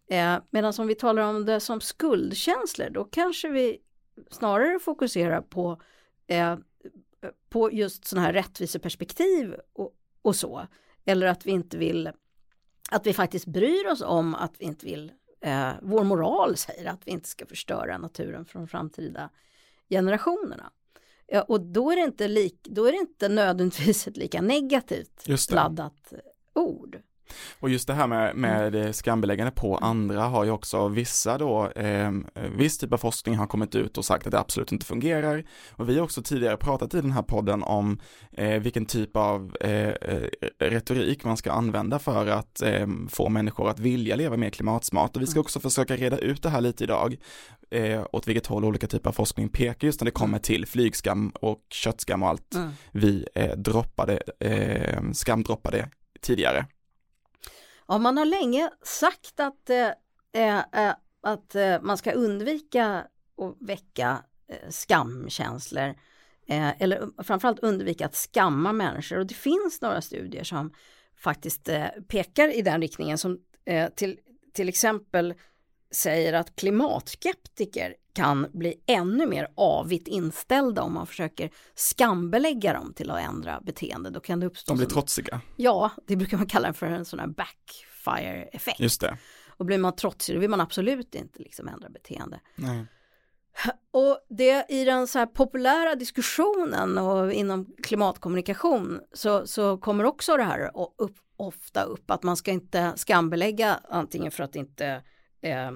Eh, 0.09 0.37
Medan 0.49 0.73
om 0.77 0.87
vi 0.87 0.95
talar 0.95 1.23
om 1.23 1.45
det 1.45 1.59
som 1.59 1.81
skuldkänslor, 1.81 2.89
då 2.89 3.03
kanske 3.03 3.49
vi 3.49 3.77
snarare 4.31 4.79
fokuserar 4.79 5.41
på, 5.41 5.81
eh, 6.27 6.57
på 7.49 7.71
just 7.71 8.05
sådana 8.05 8.25
här 8.25 8.33
rättviseperspektiv 8.33 9.55
och, 9.73 9.95
och 10.21 10.35
så. 10.35 10.67
Eller 11.05 11.27
att 11.27 11.45
vi 11.45 11.51
inte 11.51 11.77
vill 11.77 12.11
att 12.91 13.07
vi 13.07 13.13
faktiskt 13.13 13.45
bryr 13.45 13.87
oss 13.91 14.01
om 14.01 14.35
att 14.35 14.53
vi 14.59 14.65
inte 14.65 14.85
vill, 14.85 15.11
eh, 15.41 15.71
vår 15.81 16.03
moral 16.03 16.57
säger 16.57 16.89
att 16.89 17.07
vi 17.07 17.11
inte 17.11 17.29
ska 17.29 17.45
förstöra 17.45 17.97
naturen 17.97 18.45
de 18.59 18.67
framtida 18.67 19.29
generationerna. 19.89 20.71
Ja, 21.27 21.41
och 21.41 21.61
då 21.61 21.91
är, 21.91 21.95
det 21.95 22.01
inte 22.01 22.27
lik, 22.27 22.67
då 22.69 22.85
är 22.85 22.91
det 22.91 22.97
inte 22.97 23.29
nödvändigtvis 23.29 24.07
ett 24.07 24.17
lika 24.17 24.41
negativt 24.41 25.51
laddat 25.51 26.13
ord. 26.53 27.01
Och 27.59 27.69
just 27.69 27.87
det 27.87 27.93
här 27.93 28.07
med, 28.07 28.35
med 28.35 28.75
mm. 28.75 28.93
skambeläggande 28.93 29.51
på 29.51 29.77
andra 29.77 30.21
har 30.21 30.43
ju 30.43 30.51
också 30.51 30.87
vissa 30.87 31.37
då, 31.37 31.71
eh, 31.71 32.11
viss 32.55 32.77
typ 32.77 32.93
av 32.93 32.97
forskning 32.97 33.35
har 33.35 33.47
kommit 33.47 33.75
ut 33.75 33.97
och 33.97 34.05
sagt 34.05 34.25
att 34.25 34.31
det 34.31 34.39
absolut 34.39 34.71
inte 34.71 34.85
fungerar. 34.85 35.43
Och 35.71 35.89
vi 35.89 35.95
har 35.95 36.03
också 36.03 36.21
tidigare 36.21 36.57
pratat 36.57 36.93
i 36.93 37.01
den 37.01 37.11
här 37.11 37.23
podden 37.23 37.63
om 37.63 37.99
eh, 38.31 38.59
vilken 38.59 38.85
typ 38.85 39.15
av 39.15 39.55
eh, 39.59 39.93
retorik 40.59 41.23
man 41.23 41.37
ska 41.37 41.51
använda 41.51 41.99
för 41.99 42.27
att 42.27 42.61
eh, 42.61 42.87
få 43.09 43.29
människor 43.29 43.69
att 43.69 43.79
vilja 43.79 44.15
leva 44.15 44.37
mer 44.37 44.49
klimatsmart. 44.49 45.15
Och 45.15 45.21
vi 45.21 45.27
ska 45.27 45.37
mm. 45.37 45.41
också 45.41 45.59
försöka 45.59 45.95
reda 45.95 46.17
ut 46.17 46.43
det 46.43 46.49
här 46.49 46.61
lite 46.61 46.83
idag, 46.83 47.15
eh, 47.71 48.05
åt 48.11 48.27
vilket 48.27 48.47
håll 48.47 48.65
olika 48.65 48.87
typer 48.87 49.09
av 49.09 49.13
forskning 49.13 49.49
pekar 49.49 49.85
just 49.87 50.01
när 50.01 50.05
det 50.05 50.11
kommer 50.11 50.27
mm. 50.27 50.41
till 50.41 50.65
flygskam 50.65 51.29
och 51.29 51.59
köttskam 51.69 52.23
och 52.23 52.29
allt 52.29 52.55
mm. 52.55 52.69
vi 52.91 53.27
eh, 53.35 53.55
droppade, 53.57 54.21
eh, 54.39 55.11
skamdroppade 55.13 55.89
tidigare. 56.21 56.65
Ja, 57.89 57.97
man 57.97 58.17
har 58.17 58.25
länge 58.25 58.69
sagt 58.81 59.39
att, 59.39 59.69
eh, 59.69 59.89
eh, 60.33 60.57
eh, 60.57 60.93
att 61.21 61.55
eh, 61.55 61.81
man 61.81 61.97
ska 61.97 62.11
undvika 62.11 62.85
att 63.37 63.55
väcka 63.59 64.23
eh, 64.47 64.69
skamkänslor. 64.69 65.95
Eh, 66.47 66.81
eller 66.81 67.23
framförallt 67.23 67.59
undvika 67.59 68.05
att 68.05 68.15
skamma 68.15 68.73
människor. 68.73 69.19
Och 69.19 69.25
det 69.25 69.33
finns 69.33 69.81
några 69.81 70.01
studier 70.01 70.43
som 70.43 70.73
faktiskt 71.17 71.69
eh, 71.69 71.87
pekar 72.07 72.57
i 72.57 72.61
den 72.61 72.81
riktningen. 72.81 73.17
Som 73.17 73.39
eh, 73.65 73.89
till, 73.89 74.19
till 74.53 74.69
exempel 74.69 75.33
säger 75.91 76.33
att 76.33 76.55
klimatskeptiker 76.55 77.95
kan 78.13 78.47
bli 78.53 78.83
ännu 78.85 79.27
mer 79.27 79.47
avigt 79.55 80.07
inställda 80.07 80.81
om 80.81 80.93
man 80.93 81.07
försöker 81.07 81.49
skambelägga 81.75 82.73
dem 82.73 82.93
till 82.93 83.11
att 83.11 83.19
ändra 83.19 83.61
beteende. 83.61 84.09
Då 84.09 84.19
kan 84.19 84.39
det 84.39 84.45
uppstå 84.45 84.73
De 84.73 84.77
blir 84.77 84.87
trotsiga. 84.87 85.41
Ja, 85.55 85.91
det 86.07 86.15
brukar 86.15 86.37
man 86.37 86.47
kalla 86.47 86.73
för 86.73 86.85
en 86.85 87.05
sån 87.05 87.19
här 87.19 87.27
backfire-effekt. 87.27 88.79
Just 88.79 89.01
det. 89.01 89.17
Och 89.47 89.65
blir 89.65 89.77
man 89.77 89.95
trotsig 89.95 90.35
då 90.35 90.39
vill 90.39 90.49
man 90.49 90.61
absolut 90.61 91.15
inte 91.15 91.39
liksom 91.39 91.67
ändra 91.67 91.89
beteende. 91.89 92.39
Nej. 92.55 92.85
Och 93.91 94.19
det 94.29 94.65
i 94.69 94.85
den 94.85 95.07
så 95.07 95.19
här 95.19 95.25
populära 95.25 95.95
diskussionen 95.95 96.97
och 96.97 97.33
inom 97.33 97.75
klimatkommunikation 97.83 98.99
så, 99.13 99.47
så 99.47 99.77
kommer 99.77 100.03
också 100.03 100.37
det 100.37 100.43
här 100.43 100.71
upp, 100.97 101.17
ofta 101.37 101.83
upp 101.83 102.11
att 102.11 102.23
man 102.23 102.37
ska 102.37 102.51
inte 102.51 102.93
skambelägga 102.95 103.79
antingen 103.89 104.31
för 104.31 104.43
att 104.43 104.55
inte 104.55 105.03
eh, 105.41 105.67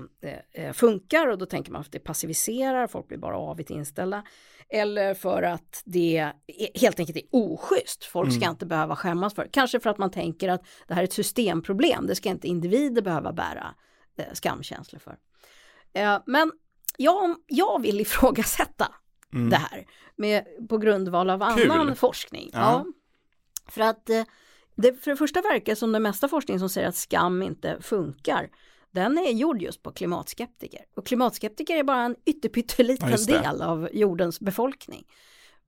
eh, 0.52 0.74
funkar 0.74 1.28
och 1.28 1.38
då 1.38 1.46
tänker 1.46 1.72
man 1.72 1.82
att 1.82 1.92
det 1.92 2.00
passiviserar, 2.00 2.88
folk 2.88 3.08
blir 3.08 3.18
bara 3.18 3.38
avigt 3.38 3.70
inställda. 3.70 4.24
Eller 4.70 5.14
för 5.14 5.44
att 5.44 5.82
det 5.86 6.32
helt 6.76 7.00
enkelt 7.00 7.18
är 7.18 7.24
oschysst, 7.32 8.04
folk 8.04 8.32
ska 8.32 8.44
mm. 8.44 8.52
inte 8.52 8.66
behöva 8.66 8.96
skämmas 8.96 9.34
för 9.34 9.50
Kanske 9.52 9.80
för 9.80 9.90
att 9.90 9.98
man 9.98 10.12
tänker 10.12 10.50
att 10.50 10.66
det 10.88 10.94
här 10.94 11.02
är 11.02 11.04
ett 11.04 11.14
systemproblem, 11.14 12.08
det 12.08 12.16
ska 12.16 12.30
inte 12.30 12.48
individer 12.48 13.02
behöva 13.02 13.34
bära 13.34 13.76
eh, 14.18 14.34
skamkänslor 14.34 15.00
för. 15.00 15.18
Eh, 15.94 16.20
men 16.26 16.52
jag, 16.98 17.36
jag 17.48 17.82
vill 17.82 18.02
ifrågasätta 18.02 18.92
mm. 19.34 19.50
det 19.50 19.58
här 19.58 19.86
med, 20.16 20.46
på 20.70 20.78
grundval 20.78 21.30
av 21.30 21.44
annan 21.44 21.88
Kul. 21.88 21.96
forskning. 21.96 22.50
Ja. 22.54 22.60
ja. 22.60 22.86
För 23.72 23.82
att 23.82 24.10
eh, 24.10 24.24
det 24.76 25.04
för 25.04 25.12
det 25.12 25.18
första 25.18 25.42
verkar 25.42 25.76
som 25.76 25.92
den 25.92 26.04
mesta 26.04 26.28
forskning 26.28 26.60
som 26.60 26.70
säger 26.70 26.88
att 26.88 26.96
skam 26.96 27.42
inte 27.42 27.78
funkar 27.82 28.50
den 28.94 29.18
är 29.18 29.32
gjord 29.32 29.62
just 29.62 29.84
på 29.84 29.92
klimatskeptiker. 29.92 30.86
Och 30.96 31.06
klimatskeptiker 31.06 31.78
är 31.78 31.84
bara 31.84 32.02
en 32.02 32.16
ytterpytteliten 32.26 33.10
ja, 33.10 33.18
del 33.18 33.62
av 33.62 33.90
jordens 33.94 34.40
befolkning. 34.40 35.06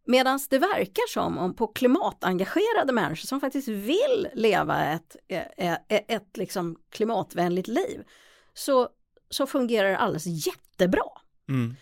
Medan 0.06 0.40
det 0.50 0.60
verkar 0.60 1.10
som 1.14 1.38
om 1.38 1.56
på 1.56 1.68
klimatengagerade 1.68 2.94
människor 2.94 3.28
som 3.28 3.42
faktiskt 3.42 3.68
vill 3.68 4.28
leva 4.34 4.86
ett, 4.86 5.16
ett, 5.28 5.52
eh, 5.58 5.72
eh, 5.72 5.78
ett, 5.88 6.06
ett 6.08 6.38
liksom 6.38 6.78
klimatvänligt 6.90 7.68
liv 7.68 8.04
så, 8.54 8.90
så 9.30 9.48
fungerar 9.48 9.90
det 9.90 9.98
alldeles 9.98 10.48
jättebra. 10.48 11.10
Mm. 11.50 11.76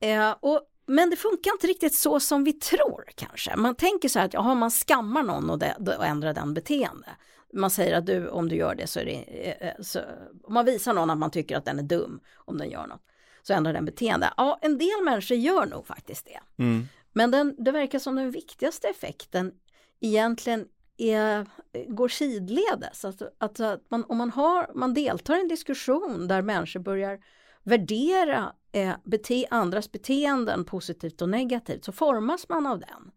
Eh, 0.00 0.34
och, 0.40 0.60
men 0.86 1.10
det 1.10 1.16
funkar 1.16 1.52
inte 1.52 1.66
riktigt 1.66 1.94
så 1.94 2.20
som 2.20 2.44
vi 2.44 2.52
tror 2.52 3.04
kanske. 3.14 3.56
Man 3.56 3.74
tänker 3.74 4.08
så 4.08 4.18
här 4.18 4.26
att 4.26 4.34
jaha, 4.34 4.54
man 4.54 4.70
skammar 4.70 5.22
någon 5.22 5.50
och, 5.50 5.58
det, 5.58 5.76
och 5.98 6.06
ändrar 6.06 6.34
den 6.34 6.54
beteende 6.54 7.08
man 7.52 7.70
säger 7.70 7.96
att 7.96 8.06
du, 8.06 8.28
om 8.28 8.48
du 8.48 8.56
gör 8.56 8.74
det 8.74 8.86
så 8.86 9.00
är 9.00 9.04
det, 9.04 9.48
eh, 9.50 9.68
eh, 9.68 9.74
så, 9.80 10.00
om 10.42 10.54
man 10.54 10.64
visar 10.64 10.94
någon 10.94 11.10
att 11.10 11.18
man 11.18 11.30
tycker 11.30 11.56
att 11.56 11.64
den 11.64 11.78
är 11.78 11.82
dum 11.82 12.20
om 12.34 12.58
den 12.58 12.70
gör 12.70 12.86
något, 12.86 13.02
så 13.42 13.52
ändrar 13.52 13.72
den 13.72 13.84
beteende. 13.84 14.32
Ja, 14.36 14.58
en 14.62 14.78
del 14.78 15.04
människor 15.04 15.36
gör 15.36 15.66
nog 15.66 15.86
faktiskt 15.86 16.26
det. 16.26 16.62
Mm. 16.62 16.88
Men 17.12 17.30
den, 17.30 17.54
det 17.58 17.72
verkar 17.72 17.98
som 17.98 18.16
den 18.16 18.30
viktigaste 18.30 18.88
effekten 18.88 19.52
egentligen 20.00 20.66
är, 20.96 21.46
går 21.88 22.08
sidledes. 22.08 23.04
Alltså, 23.04 23.30
att, 23.38 23.60
att 23.60 23.90
man, 23.90 24.04
om 24.04 24.18
man, 24.18 24.30
har, 24.30 24.70
man 24.74 24.94
deltar 24.94 25.36
i 25.36 25.40
en 25.40 25.48
diskussion 25.48 26.28
där 26.28 26.42
människor 26.42 26.80
börjar 26.80 27.18
värdera 27.62 28.52
eh, 28.72 28.92
bete, 29.04 29.46
andras 29.50 29.92
beteenden 29.92 30.64
positivt 30.64 31.22
och 31.22 31.28
negativt 31.28 31.84
så 31.84 31.92
formas 31.92 32.48
man 32.48 32.66
av 32.66 32.80
den. 32.80 33.10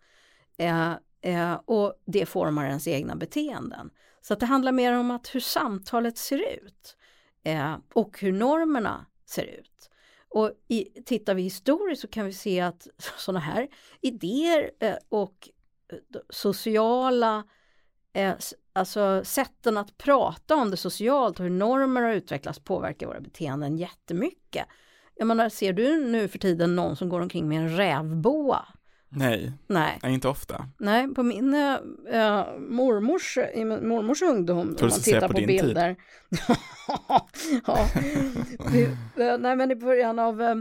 Eh, 0.57 0.91
eh, 1.21 1.53
och 1.65 1.93
det 2.05 2.25
formar 2.25 2.65
ens 2.65 2.87
egna 2.87 3.15
beteenden. 3.15 3.89
Så 4.24 4.34
att 4.34 4.39
det 4.39 4.46
handlar 4.46 4.72
mer 4.72 4.98
om 4.98 5.12
att 5.12 5.36
hur 5.36 5.39
samtalet 5.39 6.18
ser 6.18 6.38
ut 6.38 6.98
eh, 7.44 7.75
och 7.94 8.20
hur 8.20 8.32
normerna 8.32 9.06
ser 9.25 9.44
ut. 9.44 9.89
Och 10.30 10.51
i, 10.68 11.03
tittar 11.06 11.34
vi 11.34 11.42
historiskt 11.42 12.01
så 12.01 12.08
kan 12.08 12.25
vi 12.25 12.34
se 12.34 12.62
att 12.62 12.88
sådana 13.18 13.39
här 13.39 13.68
idéer 14.01 14.72
eh, 14.80 14.96
och 15.10 15.50
eh, 15.92 16.20
sociala, 16.30 17.44
eh, 18.13 18.34
alltså 18.74 19.22
sätten 19.25 19.77
att 19.77 19.98
prata 19.98 20.56
om 20.56 20.72
det 20.72 20.77
socialt 20.77 21.39
och 21.39 21.44
hur 21.44 21.51
normer 21.51 22.01
har 22.01 22.13
utvecklats 22.13 22.60
påverkar 22.60 23.08
våra 23.08 23.22
beteenden 23.22 23.77
jättemycket. 23.77 24.65
Jag 25.15 25.27
menar, 25.27 25.50
ser 25.50 25.74
du 25.74 26.06
nu 26.08 26.27
för 26.27 26.39
tiden 26.39 26.75
någon 26.75 26.96
som 26.96 27.10
går 27.10 27.20
omkring 27.20 27.48
med 27.48 27.60
en 27.60 27.77
rävboa 27.77 28.65
Nej, 29.15 29.51
Nej. 29.67 30.00
Nej 30.03 30.13
inte 30.13 30.27
ofta. 30.27 30.65
Nej, 30.77 31.13
på 31.13 31.24
min 31.24 31.53
äh, 31.53 31.77
mormors, 32.58 33.38
i 33.53 33.65
mormors 33.65 34.22
ungdom, 34.22 34.60
om 34.60 34.75
man 34.82 34.91
tittar 34.91 35.27
på, 35.27 35.34
på 35.34 35.41
bilder. 35.48 35.96
ja, 37.67 37.88
äh, 39.17 39.38
nej 39.39 39.55
men 39.55 39.72
i 39.72 39.75
början 39.75 40.20
av, 40.20 40.41
äh, 40.41 40.55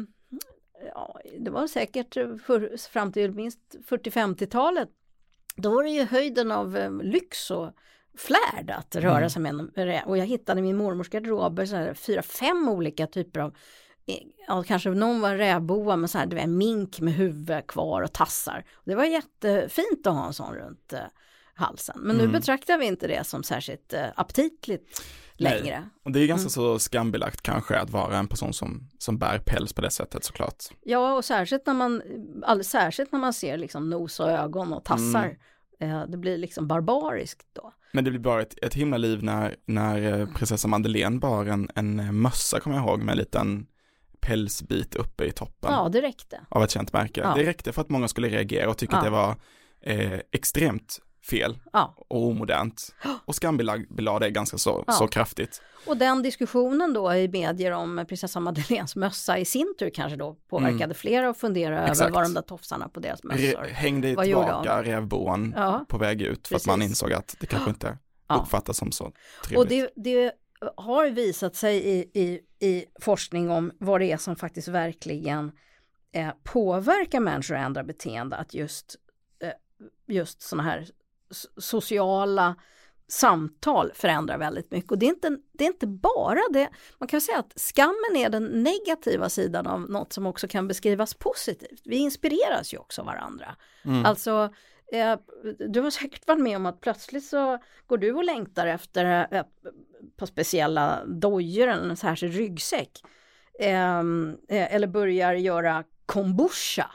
ja, 0.95 1.21
det 1.39 1.51
var 1.51 1.67
säkert 1.67 2.15
för, 2.47 2.91
fram 2.91 3.13
till 3.13 3.33
minst 3.33 3.61
40-50-talet, 3.89 4.89
då 5.57 5.75
var 5.75 5.83
det 5.83 5.91
ju 5.91 6.05
höjden 6.05 6.53
av 6.53 6.77
äh, 6.77 6.93
lyx 7.03 7.51
och 7.51 7.71
flärd 8.17 8.71
att 8.71 8.97
röra 8.97 9.19
mm. 9.19 9.31
sig 9.31 9.43
med 9.43 10.03
Och 10.07 10.19
jag 10.19 10.27
hittade 10.27 10.61
i 10.61 10.63
min 10.63 10.77
mormors 10.77 11.09
garderober 11.09 11.95
fyra, 11.95 12.23
fem 12.23 12.69
olika 12.69 13.07
typer 13.07 13.41
av 13.41 13.55
ja, 14.49 14.63
kanske 14.63 14.91
någon 14.91 15.21
var 15.21 15.37
rävboa 15.37 15.97
med 15.97 16.11
så 16.11 16.19
här, 16.19 16.27
det 16.27 16.37
var 16.37 16.43
en 16.43 16.59
mink 16.59 17.01
med 17.01 17.15
huvud 17.15 17.67
kvar 17.67 18.03
och 18.03 18.13
tassar. 18.13 18.65
Det 18.85 18.95
var 18.95 19.05
jättefint 19.05 20.07
att 20.07 20.15
ha 20.15 20.27
en 20.27 20.33
sån 20.33 20.55
runt 20.55 20.93
eh, 20.93 21.01
halsen. 21.55 21.97
Men 22.01 22.17
nu 22.17 22.23
mm. 22.23 22.33
betraktar 22.33 22.79
vi 22.79 22.87
inte 22.87 23.07
det 23.07 23.27
som 23.27 23.43
särskilt 23.43 23.93
eh, 23.93 24.07
aptitligt 24.15 25.03
längre. 25.37 25.81
Nej. 25.81 25.89
Och 26.05 26.13
det 26.13 26.21
är 26.21 26.27
ganska 26.27 26.43
mm. 26.43 26.51
så 26.51 26.79
skambelagt 26.79 27.43
kanske 27.43 27.79
att 27.79 27.91
vara 27.91 28.19
en 28.19 28.29
person 28.29 28.53
som, 28.53 28.89
som 28.99 29.19
bär 29.19 29.39
päls 29.39 29.73
på 29.73 29.81
det 29.81 29.91
sättet 29.91 30.25
såklart. 30.25 30.65
Ja, 30.83 31.15
och 31.15 31.25
särskilt 31.25 31.67
när 31.67 31.75
man, 31.75 32.03
alldeles 32.43 32.71
särskilt 32.71 33.13
när 33.13 33.19
man 33.19 33.33
ser 33.33 33.57
liksom 33.57 33.91
nos 33.91 34.21
och 34.21 34.31
ögon 34.31 34.73
och 34.73 34.85
tassar. 34.85 35.37
Mm. 35.81 35.97
Eh, 35.97 36.07
det 36.09 36.17
blir 36.17 36.39
liksom 36.39 36.69
barbariskt 36.69 37.47
då. 37.53 37.73
Men 37.93 38.05
det 38.05 38.11
blir 38.11 38.21
bara 38.21 38.43
ett, 38.43 38.59
ett 38.63 38.75
himla 38.75 38.97
liv 38.97 39.23
när, 39.23 39.57
när 39.67 40.21
eh, 40.21 40.27
prinsessa 40.27 40.69
Madeleine 40.69 41.19
bar 41.19 41.47
en, 41.47 41.71
en 41.75 42.21
mössa, 42.21 42.61
kommer 42.61 42.77
jag 42.77 42.87
ihåg, 42.87 43.03
med 43.03 43.13
en 43.13 43.19
liten 43.19 43.67
pälsbit 44.23 44.95
uppe 44.95 45.25
i 45.25 45.33
toppen. 45.33 45.73
Ja, 45.73 45.89
det 45.89 46.01
räckte. 46.01 46.41
Av 46.49 46.65
ett 46.65 46.71
känt 46.71 46.93
märke. 46.93 47.21
Ja. 47.21 47.35
Det 47.35 47.45
räckte 47.45 47.73
för 47.73 47.83
att 47.83 47.89
många 47.89 48.09
skulle 48.09 48.29
reagera 48.29 48.71
och 48.71 48.79
tycka 48.79 48.93
ja. 48.93 48.99
att 48.99 49.05
det 49.05 49.11
var 49.11 49.37
eh, 49.83 50.21
extremt 50.33 51.01
fel 51.31 51.59
ja. 51.73 51.95
och 52.09 52.27
omodernt. 52.27 52.95
Och 53.25 53.35
skambelade 53.35 54.19
det 54.27 54.31
ganska 54.31 54.59
så, 54.59 54.85
ja. 54.87 54.93
så 54.93 55.09
kraftigt. 55.09 55.63
Och 55.87 55.97
den 55.97 56.23
diskussionen 56.23 56.93
då 56.93 57.15
i 57.15 57.29
medier 57.29 57.73
om 57.73 58.05
prinsessa 58.09 58.41
Madeleines 58.41 58.97
mössa 58.97 59.39
i 59.39 59.45
sin 59.45 59.75
tur 59.79 59.91
kanske 59.91 60.17
då 60.17 60.37
påverkade 60.51 60.85
mm. 60.85 60.95
flera 60.95 61.29
att 61.29 61.39
fundera 61.39 61.83
Exakt. 61.83 62.01
över 62.01 62.11
vad 62.11 62.25
de 62.25 62.35
där 62.35 62.43
tofsarna 62.43 62.89
på 62.89 63.01
deras 63.01 63.25
mössor 63.25 63.63
Re 63.63 63.73
Hängde 63.73 64.15
vad 64.15 64.25
tillbaka 64.25 64.83
rävboan 64.83 65.55
ja. 65.57 65.85
på 65.89 65.99
väg 65.99 66.23
ut 66.23 66.49
för 66.49 66.55
Precis. 66.55 66.69
att 66.69 66.79
man 66.79 66.83
insåg 66.83 67.13
att 67.13 67.37
det 67.41 67.47
kanske 67.47 67.71
inte 67.71 67.99
uppfattas 68.41 68.77
som 68.77 68.93
så 68.93 69.13
trevligt. 69.45 69.59
Och 69.59 69.67
det, 69.67 69.91
det 69.97 70.33
har 70.77 71.11
visat 71.11 71.57
sig 71.57 71.77
i, 71.77 72.21
i, 72.21 72.41
i 72.67 72.85
forskning 73.01 73.51
om 73.51 73.73
vad 73.79 74.01
det 74.01 74.13
är 74.13 74.17
som 74.17 74.37
faktiskt 74.37 74.69
verkligen 74.69 75.53
eh, 76.13 76.31
påverkar 76.45 77.21
människor 77.21 77.55
att 77.55 77.67
ändra 77.67 77.85
beteende, 77.85 78.37
att 78.37 78.55
just, 78.55 78.97
eh, 79.41 79.53
just 80.07 80.43
sådana 80.43 80.63
här 80.63 80.87
sociala 81.57 82.57
samtal 83.09 83.93
förändrar 83.95 84.39
väldigt 84.39 84.71
mycket. 84.71 84.91
Och 84.91 84.99
det 84.99 85.07
är, 85.07 85.11
inte, 85.11 85.39
det 85.53 85.65
är 85.65 85.69
inte 85.69 85.87
bara 85.87 86.41
det, 86.53 86.69
man 86.99 87.09
kan 87.09 87.21
säga 87.21 87.39
att 87.39 87.53
skammen 87.57 88.17
är 88.17 88.29
den 88.29 88.45
negativa 88.45 89.29
sidan 89.29 89.67
av 89.67 89.81
något 89.81 90.13
som 90.13 90.27
också 90.27 90.49
kan 90.49 90.69
beskrivas 90.69 91.15
positivt. 91.15 91.81
Vi 91.85 91.97
inspireras 91.97 92.75
ju 92.75 92.79
också 92.79 93.01
av 93.01 93.07
varandra. 93.07 93.57
Mm. 93.85 94.05
Alltså 94.05 94.55
Eh, 94.93 95.19
du 95.69 95.81
har 95.81 95.91
säkert 95.91 96.27
varit 96.29 96.41
med 96.41 96.57
om 96.57 96.67
att 96.67 96.81
plötsligt 96.81 97.25
så 97.25 97.59
går 97.87 97.99
du 97.99 98.13
och 98.13 98.25
längtar 98.25 98.67
efter 98.67 99.29
eh, 99.31 99.43
på 100.17 100.27
speciella 100.27 101.05
dojor 101.07 101.69
eller 101.69 101.91
en 101.91 101.97
särskild 101.97 102.35
ryggsäck. 102.35 102.91
Ehm, 103.61 104.37
eh, 104.49 104.75
eller 104.75 104.87
börjar 104.87 105.33
göra 105.33 105.85
kombucha. 106.07 106.91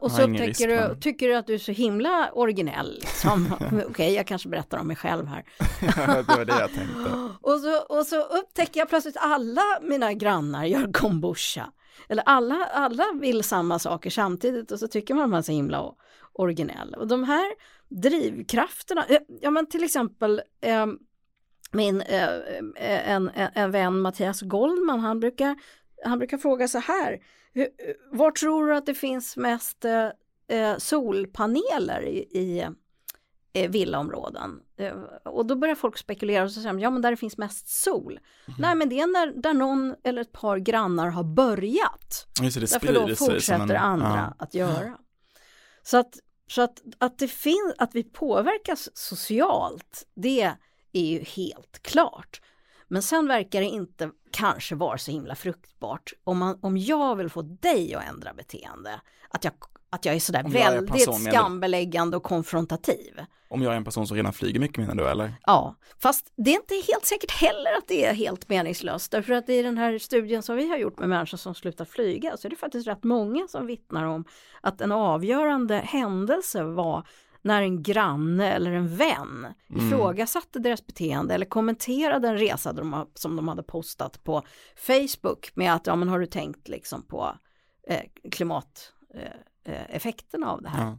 och 0.00 0.12
så 0.12 0.22
upptäcker 0.22 0.68
du, 0.68 1.00
tycker 1.00 1.28
du 1.28 1.34
att 1.34 1.46
du 1.46 1.54
är 1.54 1.58
så 1.58 1.72
himla 1.72 2.30
originell. 2.32 2.98
Liksom. 3.00 3.54
Okej, 3.60 3.86
okay, 3.86 4.14
jag 4.14 4.26
kanske 4.26 4.48
berättar 4.48 4.78
om 4.78 4.86
mig 4.86 4.96
själv 4.96 5.26
här. 5.26 5.44
det 6.26 6.36
var 6.36 6.44
det 6.44 6.60
jag 6.60 6.74
tänkte. 6.74 7.28
och, 7.40 7.60
så, 7.60 7.78
och 7.98 8.06
så 8.06 8.22
upptäcker 8.22 8.80
jag 8.80 8.88
plötsligt 8.88 9.16
alla 9.20 9.62
mina 9.82 10.12
grannar 10.12 10.64
gör 10.64 10.92
kombucha. 10.92 11.72
Eller 12.08 12.22
alla, 12.26 12.64
alla 12.64 13.04
vill 13.20 13.44
samma 13.44 13.78
saker 13.78 14.10
samtidigt 14.10 14.72
och 14.72 14.78
så 14.78 14.88
tycker 14.88 15.14
man 15.14 15.24
att 15.24 15.30
man 15.30 15.38
är 15.38 15.42
så 15.42 15.52
himla 15.52 15.80
originell. 16.38 16.94
Och 16.94 17.06
de 17.06 17.24
här 17.24 17.46
drivkrafterna, 17.88 19.04
eh, 19.08 19.20
ja 19.40 19.50
men 19.50 19.66
till 19.66 19.84
exempel 19.84 20.42
eh, 20.60 20.86
min 21.72 22.00
eh, 22.00 22.28
en, 22.76 23.30
en, 23.34 23.50
en 23.54 23.70
vän 23.70 24.00
Mattias 24.00 24.40
Goldman, 24.40 25.00
han 25.00 25.20
brukar, 25.20 25.56
han 26.04 26.18
brukar 26.18 26.38
fråga 26.38 26.68
så 26.68 26.78
här, 26.78 27.18
var 28.10 28.30
tror 28.30 28.66
du 28.66 28.76
att 28.76 28.86
det 28.86 28.94
finns 28.94 29.36
mest 29.36 29.84
eh, 29.84 30.08
eh 30.48 30.76
solpaneler 30.78 32.02
i, 32.02 32.18
i 32.18 32.66
eh, 33.52 33.70
villaområden. 33.70 34.60
Och 35.24 35.46
då 35.46 35.56
börjar 35.56 35.74
folk 35.74 35.98
spekulera 35.98 36.44
och 36.44 36.52
säga, 36.52 36.78
ja 36.78 36.90
men 36.90 37.02
där 37.02 37.10
det 37.10 37.16
finns 37.16 37.38
mest 37.38 37.68
sol. 37.68 38.12
Mm. 38.12 38.60
Nej 38.60 38.74
men 38.74 38.88
det 38.88 39.00
är 39.00 39.06
när, 39.06 39.42
där 39.42 39.54
någon 39.54 39.94
eller 40.04 40.22
ett 40.22 40.32
par 40.32 40.58
grannar 40.58 41.08
har 41.08 41.24
börjat. 41.24 42.26
Just 42.42 42.54
det, 42.54 42.60
det 42.60 42.78
Därför 42.80 43.08
då 43.08 43.14
fortsätter 43.14 43.74
en, 43.74 43.82
andra 43.82 44.34
ja. 44.38 44.44
att 44.44 44.54
göra. 44.54 44.98
Så 45.82 45.96
att 45.96 46.18
så 46.48 46.62
att, 46.62 46.82
att, 46.98 47.18
det 47.18 47.28
att 47.78 47.94
vi 47.94 48.04
påverkas 48.04 48.88
socialt, 48.94 50.06
det 50.14 50.42
är 50.92 51.02
ju 51.02 51.20
helt 51.20 51.82
klart. 51.82 52.40
Men 52.88 53.02
sen 53.02 53.28
verkar 53.28 53.60
det 53.60 53.66
inte 53.66 54.10
kanske 54.30 54.74
vara 54.74 54.98
så 54.98 55.10
himla 55.10 55.34
fruktbart 55.34 56.12
om, 56.24 56.38
man, 56.38 56.58
om 56.62 56.78
jag 56.78 57.16
vill 57.16 57.30
få 57.30 57.42
dig 57.42 57.94
att 57.94 58.08
ändra 58.08 58.34
beteende, 58.34 59.00
att 59.28 59.44
jag, 59.44 59.52
att 59.90 60.04
jag 60.04 60.14
är 60.14 60.20
sådär 60.20 60.42
jag 60.44 60.54
är 60.54 60.70
väldigt 60.70 60.92
person, 60.92 61.14
skambeläggande 61.14 62.16
och 62.16 62.22
konfrontativ. 62.22 63.20
Om 63.50 63.62
jag 63.62 63.72
är 63.72 63.76
en 63.76 63.84
person 63.84 64.06
som 64.06 64.16
redan 64.16 64.32
flyger 64.32 64.60
mycket 64.60 64.78
menar 64.78 64.94
du 64.94 65.08
eller? 65.08 65.34
Ja, 65.46 65.76
fast 66.02 66.32
det 66.36 66.50
är 66.50 66.54
inte 66.54 66.74
helt 66.74 67.06
säkert 67.06 67.30
heller 67.30 67.78
att 67.78 67.88
det 67.88 68.04
är 68.04 68.14
helt 68.14 68.48
meningslöst. 68.48 69.10
Därför 69.10 69.32
att 69.32 69.48
i 69.48 69.62
den 69.62 69.78
här 69.78 69.98
studien 69.98 70.42
som 70.42 70.56
vi 70.56 70.68
har 70.68 70.76
gjort 70.76 70.98
med 70.98 71.08
människor 71.08 71.38
som 71.38 71.54
slutar 71.54 71.84
flyga 71.84 72.36
så 72.36 72.48
är 72.48 72.50
det 72.50 72.56
faktiskt 72.56 72.86
rätt 72.86 73.04
många 73.04 73.48
som 73.48 73.66
vittnar 73.66 74.04
om 74.04 74.24
att 74.60 74.80
en 74.80 74.92
avgörande 74.92 75.76
händelse 75.76 76.62
var 76.62 77.06
när 77.42 77.62
en 77.62 77.82
granne 77.82 78.52
eller 78.52 78.72
en 78.72 78.96
vän 78.96 79.46
ifrågasatte 79.68 80.58
deras 80.58 80.86
beteende 80.86 81.34
eller 81.34 81.46
kommenterade 81.46 82.28
en 82.28 82.38
resa 82.38 82.72
de, 82.72 83.06
som 83.14 83.36
de 83.36 83.48
hade 83.48 83.62
postat 83.62 84.24
på 84.24 84.42
Facebook 84.76 85.50
med 85.54 85.74
att 85.74 85.86
ja 85.86 85.96
men 85.96 86.08
har 86.08 86.18
du 86.18 86.26
tänkt 86.26 86.68
liksom 86.68 87.02
på 87.02 87.36
eh, 87.88 88.02
klimateffekterna 88.30 88.94
eh, 89.14 89.32
effekterna 89.72 90.50
av 90.50 90.62
det 90.62 90.68
här. 90.68 90.84
Ja. 90.84 90.98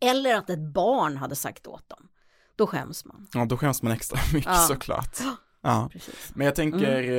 Eller 0.00 0.34
att 0.36 0.50
ett 0.50 0.72
barn 0.74 1.16
hade 1.16 1.36
sagt 1.36 1.66
åt 1.66 1.88
dem. 1.88 2.08
Då 2.56 2.66
skäms 2.66 3.04
man. 3.04 3.26
ja, 3.32 3.44
då 3.44 3.56
skäms 3.56 3.82
man 3.82 3.92
extra 3.92 4.18
mycket 4.34 4.52
Ja. 4.52 4.58
såklart. 4.68 5.18
Ja. 5.62 5.88
Precis. 5.92 6.32
Men 6.34 6.44
jag 6.44 6.54
tänker 6.54 7.10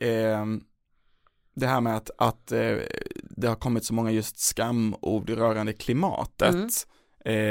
eh, 0.00 0.08
eh, 0.08 0.46
det 1.56 1.66
här 1.66 1.80
med 1.80 1.96
att, 1.96 2.10
att 2.18 2.52
eh, 2.52 2.76
det 3.22 3.46
har 3.48 3.54
kommit 3.54 3.84
så 3.84 3.94
många 3.94 4.10
just 4.10 4.38
skamord 4.38 5.30
rörande 5.30 5.72
klimatet. 5.72 6.54
Mm. 6.54 6.68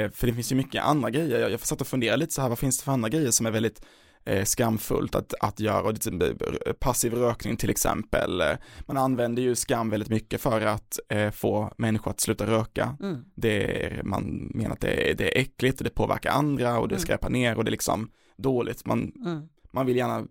Eh, 0.05 0.11
för 0.11 0.27
det 0.27 0.33
finns 0.33 0.51
ju 0.51 0.55
mycket 0.55 0.83
andra 0.83 1.09
grejer, 1.09 1.39
jag, 1.39 1.51
jag 1.51 1.59
satt 1.59 1.81
och 1.81 1.87
funderade 1.87 2.17
lite 2.17 2.33
så 2.33 2.41
här, 2.41 2.49
vad 2.49 2.59
finns 2.59 2.77
det 2.77 2.83
för 2.83 2.91
andra 2.91 3.09
grejer 3.09 3.31
som 3.31 3.45
är 3.45 3.51
väldigt 3.51 3.85
eh, 4.25 4.43
skamfullt 4.43 5.15
att, 5.15 5.33
att 5.39 5.59
göra, 5.59 5.89
är 5.89 6.73
passiv 6.73 7.13
rökning 7.13 7.57
till 7.57 7.69
exempel. 7.69 8.41
Eh, 8.41 8.47
Man 8.81 8.97
använder 8.97 9.41
ju 9.43 9.55
skam 9.55 9.89
väldigt 9.89 10.09
mycket 10.09 10.41
för 10.41 10.61
att 10.61 10.99
eh, 11.09 11.31
få 11.31 11.73
människor 11.77 12.11
att 12.11 12.19
sluta 12.21 12.45
röka. 12.47 12.97
Mm. 13.01 13.25
Det 13.35 13.85
är, 13.85 14.03
man 14.03 14.51
menar 14.53 14.73
att 14.73 14.81
det 14.81 15.11
är, 15.11 15.13
det 15.15 15.37
är 15.37 15.41
äckligt 15.41 15.77
och 15.77 15.83
det 15.83 15.89
påverkar 15.89 16.31
andra 16.31 16.79
och 16.79 16.87
det 16.87 16.95
Mm. 16.95 17.01
skräpar 17.01 17.29
ner 17.29 17.57
och 17.57 17.63
det 17.65 17.69
är 17.69 17.71
liksom 17.71 18.11
dåligt. 18.37 18.85
Man, 18.85 19.11
Mm. 19.25 19.41
man 19.71 19.85
vill 19.85 19.95
gärna 19.97 20.25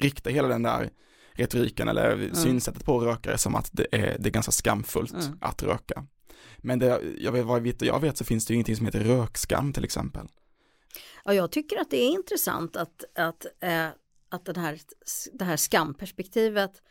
rikta 0.00 0.30
hela 0.30 0.48
den 0.48 0.62
där 0.62 0.90
retoriken 1.32 1.88
eller 1.88 2.30
synsättet 2.32 2.84
på 2.84 3.00
rökare 3.00 3.38
som 3.38 3.54
att 3.54 3.70
det 3.72 3.86
är, 3.92 4.16
det 4.18 4.28
är 4.28 4.32
ganska 4.32 4.52
skamfullt 4.52 5.12
Mm. 5.12 5.38
att 5.40 5.62
röka. 5.62 6.06
Men 6.58 6.78
det, 6.78 7.00
jag 7.18 7.32
vet, 7.32 7.44
vad 7.46 7.66
jag 7.80 8.00
vet 8.00 8.16
så 8.16 8.24
finns 8.24 8.46
det 8.46 8.52
ju 8.52 8.54
ingenting 8.54 8.76
som 8.76 8.86
heter 8.86 9.00
rökskam 9.00 9.72
till 9.72 9.84
exempel. 9.84 10.26
Ja, 11.24 11.34
jag 11.34 11.50
tycker 11.50 11.80
att 11.80 11.90
det 11.90 11.96
är 12.02 12.08
intressant 12.10 12.76
att, 12.76 13.04
att, 13.14 13.46
eh, 13.60 13.88
att 14.28 14.44
den 14.44 14.56
här, 14.56 14.78
det 15.32 15.44
här 15.44 15.56
skamperspektivet 15.56 16.82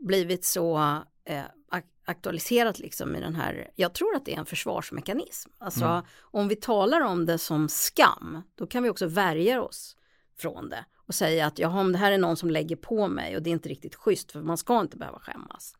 blivit 0.00 0.44
så 0.44 0.76
eh, 1.24 1.44
ak- 1.70 1.82
aktualiserat 2.04 2.78
liksom 2.78 3.16
i 3.16 3.20
den 3.20 3.34
här, 3.34 3.70
jag 3.74 3.92
tror 3.92 4.16
att 4.16 4.24
det 4.24 4.34
är 4.34 4.38
en 4.38 4.46
försvarsmekanism. 4.46 5.50
Alltså 5.58 5.84
Mm. 5.84 6.04
om 6.20 6.48
vi 6.48 6.56
talar 6.56 7.00
om 7.00 7.26
det 7.26 7.38
som 7.38 7.68
skam, 7.68 8.42
då 8.54 8.66
kan 8.66 8.82
vi 8.82 8.88
också 8.90 9.06
värja 9.06 9.62
oss 9.62 9.96
från 10.38 10.68
det 10.68 10.84
och 11.06 11.14
säga 11.14 11.46
att 11.46 11.58
ja, 11.58 11.80
om 11.80 11.92
det 11.92 11.98
här 11.98 12.12
är 12.12 12.18
någon 12.18 12.36
som 12.36 12.50
lägger 12.50 12.76
på 12.76 13.08
mig 13.08 13.36
och 13.36 13.42
det 13.42 13.50
är 13.50 13.52
inte 13.52 13.68
riktigt 13.68 13.94
schysst 13.94 14.32
för 14.32 14.42
man 14.42 14.56
ska 14.58 14.80
inte 14.80 14.96
behöva 14.96 15.18
skämmas. 15.18 15.74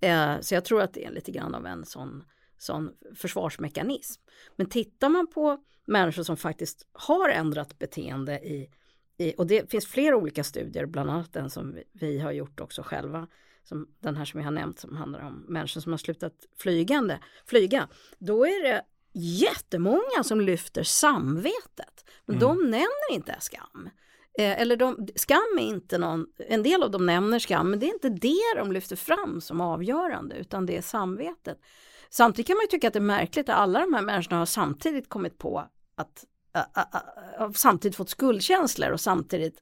Eh, 0.00 0.40
så 0.40 0.54
jag 0.54 0.64
tror 0.64 0.82
att 0.82 0.94
det 0.94 1.04
är 1.04 1.10
lite 1.10 1.30
grann 1.32 1.54
av 1.54 1.66
en 1.66 1.84
sån, 1.84 2.24
sån 2.58 2.92
försvarsmekanism. 3.14 4.22
Men 4.56 4.68
tittar 4.68 5.08
man 5.08 5.26
på 5.26 5.58
människor 5.86 6.22
som 6.22 6.36
faktiskt 6.36 6.86
har 6.92 7.28
ändrat 7.28 7.78
beteende 7.78 8.38
i, 8.38 8.70
i 9.18 9.34
och 9.38 9.46
det 9.46 9.70
finns 9.70 9.86
flera 9.86 10.16
olika 10.16 10.44
studier, 10.44 10.86
bland 10.86 11.10
annat 11.10 11.32
den 11.32 11.50
som 11.50 11.74
vi, 11.74 11.84
vi 11.92 12.18
har 12.18 12.32
gjort 12.32 12.60
också 12.60 12.82
själva, 12.82 13.26
som 13.64 13.88
den 14.00 14.16
här 14.16 14.24
som 14.24 14.40
jag 14.40 14.46
har 14.46 14.52
nämnt 14.52 14.78
som 14.78 14.96
handlar 14.96 15.20
om 15.20 15.44
människor 15.48 15.80
som 15.80 15.92
har 15.92 15.98
slutat 15.98 16.32
flygande, 16.56 17.18
flyga, 17.46 17.88
då 18.18 18.46
är 18.46 18.62
det 18.62 18.82
jättemånga 19.12 20.24
som 20.24 20.40
lyfter 20.40 20.82
samvetet, 20.82 22.04
men 22.24 22.38
de 22.38 22.58
nämner 22.62 23.12
inte 23.12 23.36
skam. 23.40 23.90
Eh, 24.38 24.60
eller 24.60 24.76
de, 24.76 25.08
skam 25.14 25.58
är 25.58 25.62
inte 25.62 25.98
någon, 25.98 26.26
en 26.36 26.62
del 26.62 26.82
av 26.82 26.90
dem 26.90 27.06
nämner 27.06 27.38
skam, 27.38 27.70
men 27.70 27.78
det 27.78 27.86
är 27.86 27.94
inte 27.94 28.08
det 28.08 28.54
de 28.56 28.72
lyfter 28.72 28.96
fram 28.96 29.40
som 29.40 29.60
avgörande, 29.60 30.36
utan 30.36 30.66
det 30.66 30.76
är 30.76 30.82
samvetet. 30.82 31.58
Samtidigt 32.10 32.46
kan 32.46 32.56
man 32.56 32.62
ju 32.62 32.68
tycka 32.68 32.86
att 32.88 32.92
det 32.92 32.98
är 32.98 33.00
märkligt 33.00 33.48
att 33.48 33.56
alla 33.56 33.80
de 33.80 33.94
här 33.94 34.02
människorna 34.02 34.38
har 34.38 34.46
samtidigt 34.46 35.08
kommit 35.08 35.38
på 35.38 35.68
att, 35.96 36.24
samtidigt 37.54 37.96
fått 37.96 38.10
skuldkänslor 38.10 38.90
och 38.90 39.00
samtidigt 39.00 39.60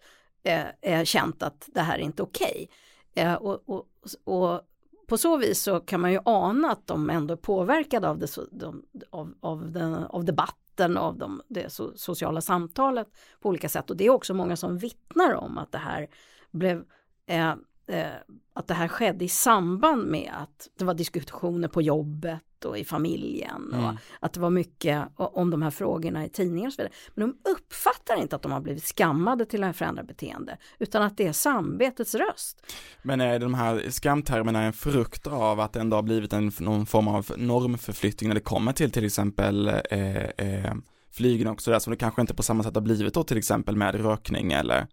eh, 0.83 1.05
känt 1.05 1.43
att 1.43 1.69
det 1.75 1.81
här 1.81 1.99
är 1.99 2.03
inte 2.03 2.23
okej. 2.23 2.71
Eh, 3.15 3.35
och, 3.35 3.69
och, 3.69 3.87
och 4.25 4.61
på 5.07 5.19
så 5.19 5.37
vis 5.37 5.63
så 5.63 5.81
kan 5.81 6.01
man 6.01 6.13
ju 6.13 6.21
ana 6.25 6.71
att 6.71 6.87
de 6.87 7.11
ändå 7.11 7.35
är 7.35 7.39
påverkade 7.39 8.09
av, 8.09 8.19
det, 8.19 8.39
de, 8.51 8.85
av, 9.11 9.35
av, 9.41 9.73
den, 9.73 9.95
av 9.95 10.25
debatten, 10.25 10.97
av 10.97 11.19
de, 11.19 11.43
det 11.49 11.73
so, 11.73 11.93
sociala 11.97 12.41
samtalet 12.41 13.09
på 13.41 13.49
olika 13.49 13.69
sätt. 13.69 13.91
Och 13.91 13.97
det 13.97 14.07
är 14.07 14.11
också 14.11 14.35
många 14.35 14.57
som 14.57 14.79
vittnar 14.79 15.35
om 15.35 15.59
att 15.59 15.73
det 15.73 15.79
här 15.79 16.09
blev 16.51 16.85
eh, 17.27 17.55
eh, 17.87 18.07
att 18.55 18.69
det 18.69 18.75
här 18.75 18.89
skedde 18.89 19.25
i 19.25 19.29
samband 19.29 20.07
med 20.07 20.33
att 20.43 20.69
det 20.79 20.85
var 20.85 20.95
diskussioner 20.95 21.69
på 21.69 21.83
jobbet 21.83 22.65
och 22.65 22.79
i 22.79 22.85
familjen 22.85 23.73
och 23.73 23.79
Mm. 23.79 23.97
att 24.21 24.33
det 24.33 24.41
var 24.41 24.51
mycket 24.51 25.09
om 25.17 25.51
de 25.51 25.63
här 25.63 25.71
frågorna 25.71 26.25
i 26.25 26.29
tidningar 26.29 26.67
och 26.67 26.73
så 26.73 26.83
vidare. 26.83 26.93
Men 27.15 27.29
de 27.29 27.51
uppfattar 27.51 28.17
inte 28.17 28.37
att 28.37 28.43
de 28.43 28.53
har 28.53 28.61
blivit 28.61 28.85
skammade 28.85 29.47
till 29.47 29.61
det 29.61 29.67
här 29.67 29.73
förändrade 29.73 30.07
beteende 30.07 30.59
utan 30.79 31.03
att 31.03 31.17
det 31.17 31.27
är 31.27 31.33
samvetets 31.33 32.15
röst. 32.15 32.67
Men 33.03 33.21
är 33.21 33.39
de 33.39 33.55
här 33.55 33.91
skamtermerna 33.91 34.63
en 34.63 34.73
frukt 34.73 35.27
av 35.27 35.61
att 35.61 35.73
det 35.73 35.81
ändå 35.81 35.97
har 35.97 36.03
blivit 36.03 36.33
en, 36.33 36.53
någon 36.61 36.87
form 36.87 37.09
av 37.09 37.33
normförflyttning 37.37 38.29
när 38.29 38.35
det 38.35 38.41
kommer 38.41 38.73
till 38.73 38.91
till 38.91 39.05
exempel 39.05 39.69
eh, 39.91 40.25
eh, 40.25 40.75
flygen 41.11 41.49
också 41.49 41.71
där 41.71 41.79
som 41.79 41.91
det 41.91 41.97
kanske 41.97 42.21
inte 42.21 42.35
på 42.35 42.43
samma 42.43 42.63
sätt 42.63 42.75
har 42.75 42.83
blivit 42.83 43.15
då 43.15 43.25
till 43.25 43.39
exempel 43.39 43.77
med 43.77 43.95
rökning 43.95 44.53
eller 44.53 44.87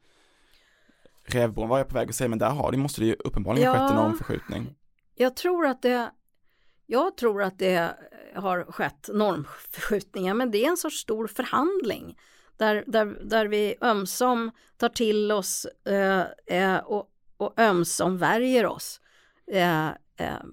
Rävbron 1.35 1.69
var 1.69 1.77
jag 1.77 1.87
på 1.87 1.95
väg 1.95 2.09
att 2.09 2.15
säga 2.15 2.27
men 2.27 2.39
där 2.39 2.49
har 2.49 2.71
det 2.71 2.77
måste 2.77 3.01
det 3.01 3.07
ju 3.07 3.15
uppenbarligen 3.19 3.65
Ja. 3.65 3.73
skett 3.73 3.89
en 3.89 3.95
normförskjutning. 3.95 4.75
Jag 5.15 5.35
tror 5.35 5.65
att 5.65 5.81
det 5.81 6.11
jag 6.87 7.17
tror 7.17 7.43
att 7.43 7.59
det 7.59 7.95
har 8.35 8.63
skett 8.63 9.09
normförskjutningar 9.13 10.33
men 10.33 10.51
det 10.51 10.65
är 10.65 10.69
en 10.69 10.77
sorts 10.77 10.97
stor 10.97 11.27
förhandling 11.27 12.17
där, 12.57 12.83
där, 12.87 13.05
där 13.05 13.45
vi 13.45 13.75
ömsom 13.81 14.51
tar 14.77 14.89
till 14.89 15.31
oss 15.31 15.65
eh, 15.85 16.23
eh, 16.47 16.77
och, 16.77 17.09
och 17.37 17.59
ömsom 17.59 18.17
värjer 18.17 18.65
oss 18.65 19.01
eh, 19.51 19.87
eh, 19.87 20.43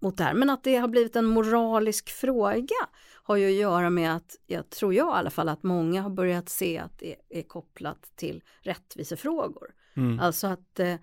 mot 0.00 0.16
det 0.16 0.24
här. 0.24 0.34
Men 0.34 0.50
att 0.50 0.64
det 0.64 0.76
har 0.76 0.88
blivit 0.88 1.16
en 1.16 1.24
moralisk 1.24 2.10
fråga 2.10 2.88
har 3.24 3.36
ju 3.36 3.46
att 3.46 3.52
göra 3.52 3.90
med 3.90 4.16
att, 4.16 4.36
jag 4.46 4.70
tror 4.70 4.94
jag 4.94 5.08
i 5.08 5.18
alla 5.18 5.30
fall, 5.30 5.48
att 5.48 5.62
många 5.62 6.02
har 6.02 6.10
börjat 6.10 6.48
se 6.48 6.78
att 6.78 6.98
det 6.98 7.16
är 7.28 7.42
kopplat 7.42 8.12
till 8.16 8.42
rättvisefrågor. 8.60 9.70
Mm. 9.96 10.20
Alltså 10.20 10.46
att, 10.46 10.80
eh, 10.80 10.96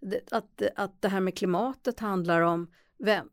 det- 0.00 0.32
att, 0.32 0.62
att 0.76 1.02
det 1.02 1.08
här 1.08 1.20
med 1.20 1.36
klimatet 1.38 2.00
handlar 2.00 2.40
om 2.40 2.70
vem, 2.98 3.28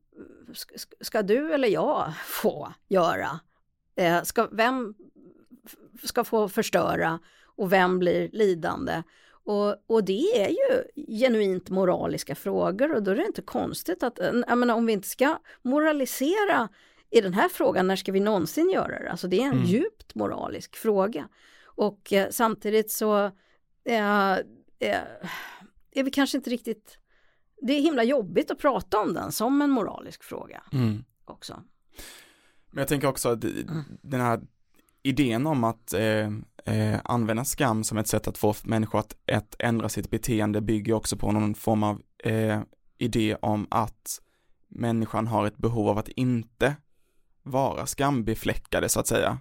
ska, 1.01 1.21
du 1.21 1.53
eller 1.53 1.67
jag 1.67 2.13
få 2.25 2.73
göra? 2.87 3.39
Eh, 3.95 4.23
ska, 4.23 4.47
vem 4.51 4.93
ska 6.03 6.23
få 6.23 6.49
förstöra 6.49 7.19
och 7.45 7.71
vem 7.73 7.99
blir 7.99 8.29
lidande? 8.33 9.03
Och, 9.43 9.75
och 9.87 10.03
det 10.03 10.43
är 10.43 10.49
ju 10.49 10.83
genuint 11.17 11.69
moraliska 11.69 12.35
frågor 12.35 12.95
och 12.95 13.03
då 13.03 13.11
är 13.11 13.15
det 13.15 13.25
inte 13.25 13.41
konstigt 13.41 14.03
att, 14.03 14.19
eh, 14.19 14.31
jag 14.47 14.57
menar, 14.57 14.75
om 14.75 14.85
vi 14.85 14.93
inte 14.93 15.07
ska 15.07 15.37
moralisera 15.61 16.69
i 17.09 17.21
den 17.21 17.33
här 17.33 17.49
frågan, 17.49 17.87
när 17.87 17.95
ska 17.95 18.11
vi 18.11 18.19
någonsin 18.19 18.69
göra 18.69 18.99
det? 19.03 19.11
Alltså 19.11 19.27
det 19.27 19.39
är 19.41 19.45
en 19.45 19.51
Mm. 19.53 19.65
djupt 19.65 20.15
moralisk 20.15 20.75
fråga. 20.75 21.27
Och 21.63 22.13
eh, 22.13 22.29
samtidigt 22.29 22.91
så 22.91 23.31
eh, 23.89 24.31
eh, 24.79 25.01
är 25.91 26.03
vi 26.03 26.11
kanske 26.11 26.37
inte 26.37 26.49
riktigt, 26.49 26.97
det 27.61 27.73
är 27.73 27.81
himla 27.81 28.03
jobbigt 28.03 28.51
att 28.51 28.59
prata 28.59 28.99
om 28.99 29.13
den 29.13 29.31
som 29.31 29.61
en 29.61 29.69
moralisk 29.69 30.23
fråga 30.23 30.63
Mm. 30.71 31.03
också. 31.25 31.63
Men 32.71 32.81
jag 32.81 32.87
tänker 32.87 33.07
också 33.07 33.29
att 33.29 33.41
den 34.01 34.21
här 34.21 34.41
idén 35.03 35.47
om 35.47 35.63
att 35.63 35.93
eh, 35.93 36.29
eh, 36.65 36.99
använda 37.03 37.45
skam 37.45 37.83
som 37.83 37.97
ett 37.97 38.07
sätt 38.07 38.27
att 38.27 38.37
få 38.37 38.53
människor 38.63 38.99
att, 38.99 39.15
att 39.31 39.55
ändra 39.59 39.89
sitt 39.89 40.09
beteende 40.09 40.61
bygger 40.61 40.93
också 40.93 41.17
på 41.17 41.31
någon 41.31 41.55
form 41.55 41.83
av 41.83 42.01
eh, 42.23 42.61
idé 42.97 43.35
om 43.41 43.67
att 43.71 44.19
människan 44.67 45.27
har 45.27 45.47
ett 45.47 45.57
behov 45.57 45.89
av 45.89 45.97
att 45.97 46.07
inte 46.09 46.75
vara 47.43 47.85
skambefläckade 47.85 48.89
så 48.89 48.99
att 48.99 49.07
säga. 49.07 49.37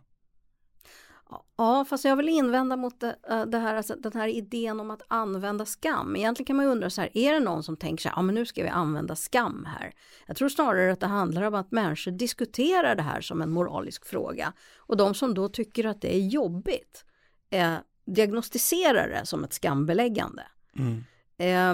Ja, 1.56 1.84
fast 1.84 2.04
jag 2.04 2.16
vill 2.16 2.28
invända 2.28 2.76
mot 2.76 3.00
det, 3.00 3.16
äh, 3.30 3.46
det 3.46 3.58
här, 3.58 3.74
alltså, 3.74 3.94
den 3.94 4.12
här 4.12 4.28
idén 4.28 4.80
om 4.80 4.90
att 4.90 5.02
använda 5.08 5.64
skam. 5.64 6.16
Egentligen 6.16 6.46
kan 6.46 6.56
man 6.56 6.64
ju 6.64 6.70
undra 6.70 6.90
så 6.90 7.00
här, 7.00 7.10
är 7.14 7.32
det 7.32 7.40
någon 7.40 7.62
som 7.62 7.76
tänker 7.76 8.02
så 8.02 8.08
här, 8.08 8.16
ja 8.16 8.22
men 8.22 8.34
nu 8.34 8.46
ska 8.46 8.62
vi 8.62 8.68
använda 8.68 9.16
skam 9.16 9.64
här. 9.78 9.92
Jag 10.26 10.36
tror 10.36 10.48
snarare 10.48 10.92
att 10.92 11.00
det 11.00 11.06
handlar 11.06 11.42
om 11.42 11.54
att 11.54 11.72
människor 11.72 12.10
diskuterar 12.10 12.94
det 12.94 13.02
här 13.02 13.20
som 13.20 13.42
en 13.42 13.50
moralisk 13.50 14.06
fråga. 14.06 14.52
Och 14.76 14.96
de 14.96 15.14
som 15.14 15.34
då 15.34 15.48
tycker 15.48 15.86
att 15.86 16.00
det 16.00 16.16
är 16.16 16.20
jobbigt, 16.20 17.04
eh, 17.50 17.74
diagnostiserar 18.06 19.08
det 19.08 19.26
som 19.26 19.44
ett 19.44 19.52
skambeläggande. 19.52 20.42
Mm. 20.78 21.04
Eh, 21.38 21.70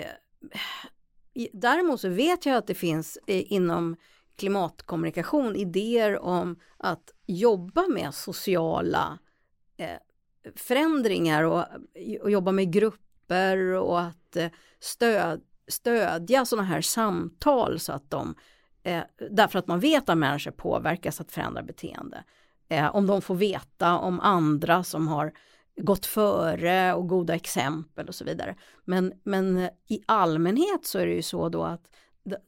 eh, 0.00 0.10
däremot 1.52 2.00
så 2.00 2.08
vet 2.08 2.46
jag 2.46 2.56
att 2.56 2.66
det 2.66 2.74
finns 2.74 3.18
eh, 3.26 3.52
inom 3.52 3.96
klimatkommunikation 4.42 5.56
idéer 5.56 6.18
om 6.18 6.56
att 6.76 7.10
jobba 7.26 7.86
med 7.88 8.14
sociala 8.14 9.18
eh, 9.76 9.98
förändringar 10.56 11.42
och, 11.42 11.64
och, 12.20 12.30
jobba 12.30 12.52
med 12.52 12.72
grupper 12.72 13.58
och 13.58 14.00
att 14.00 14.36
eh, 14.36 14.50
stöd, 14.80 15.42
stödja 15.68 16.44
sådana 16.44 16.68
här 16.68 16.80
samtal 16.80 17.80
så 17.80 17.92
att 17.92 18.10
de 18.10 18.34
eh, 18.82 19.02
därför 19.30 19.58
att 19.58 19.66
man 19.66 19.80
vet 19.80 20.08
att 20.08 20.18
människor 20.18 20.50
påverkas 20.50 21.20
att 21.20 21.32
förändra 21.32 21.62
beteende. 21.62 22.24
Eh, 22.68 22.96
om 22.96 23.06
de 23.06 23.22
får 23.22 23.34
veta 23.34 23.98
om 23.98 24.20
andra 24.20 24.84
som 24.84 25.08
har 25.08 25.32
gått 25.76 26.06
före 26.06 26.94
och 26.94 27.08
goda 27.08 27.34
exempel 27.34 28.08
och 28.08 28.14
så 28.14 28.24
vidare. 28.24 28.56
Men, 28.84 29.12
men 29.24 29.58
i 29.88 30.02
allmänhet 30.06 30.86
så 30.86 30.98
är 30.98 31.06
det 31.06 31.14
ju 31.14 31.22
så 31.22 31.48
då 31.48 31.62
att 31.62 31.88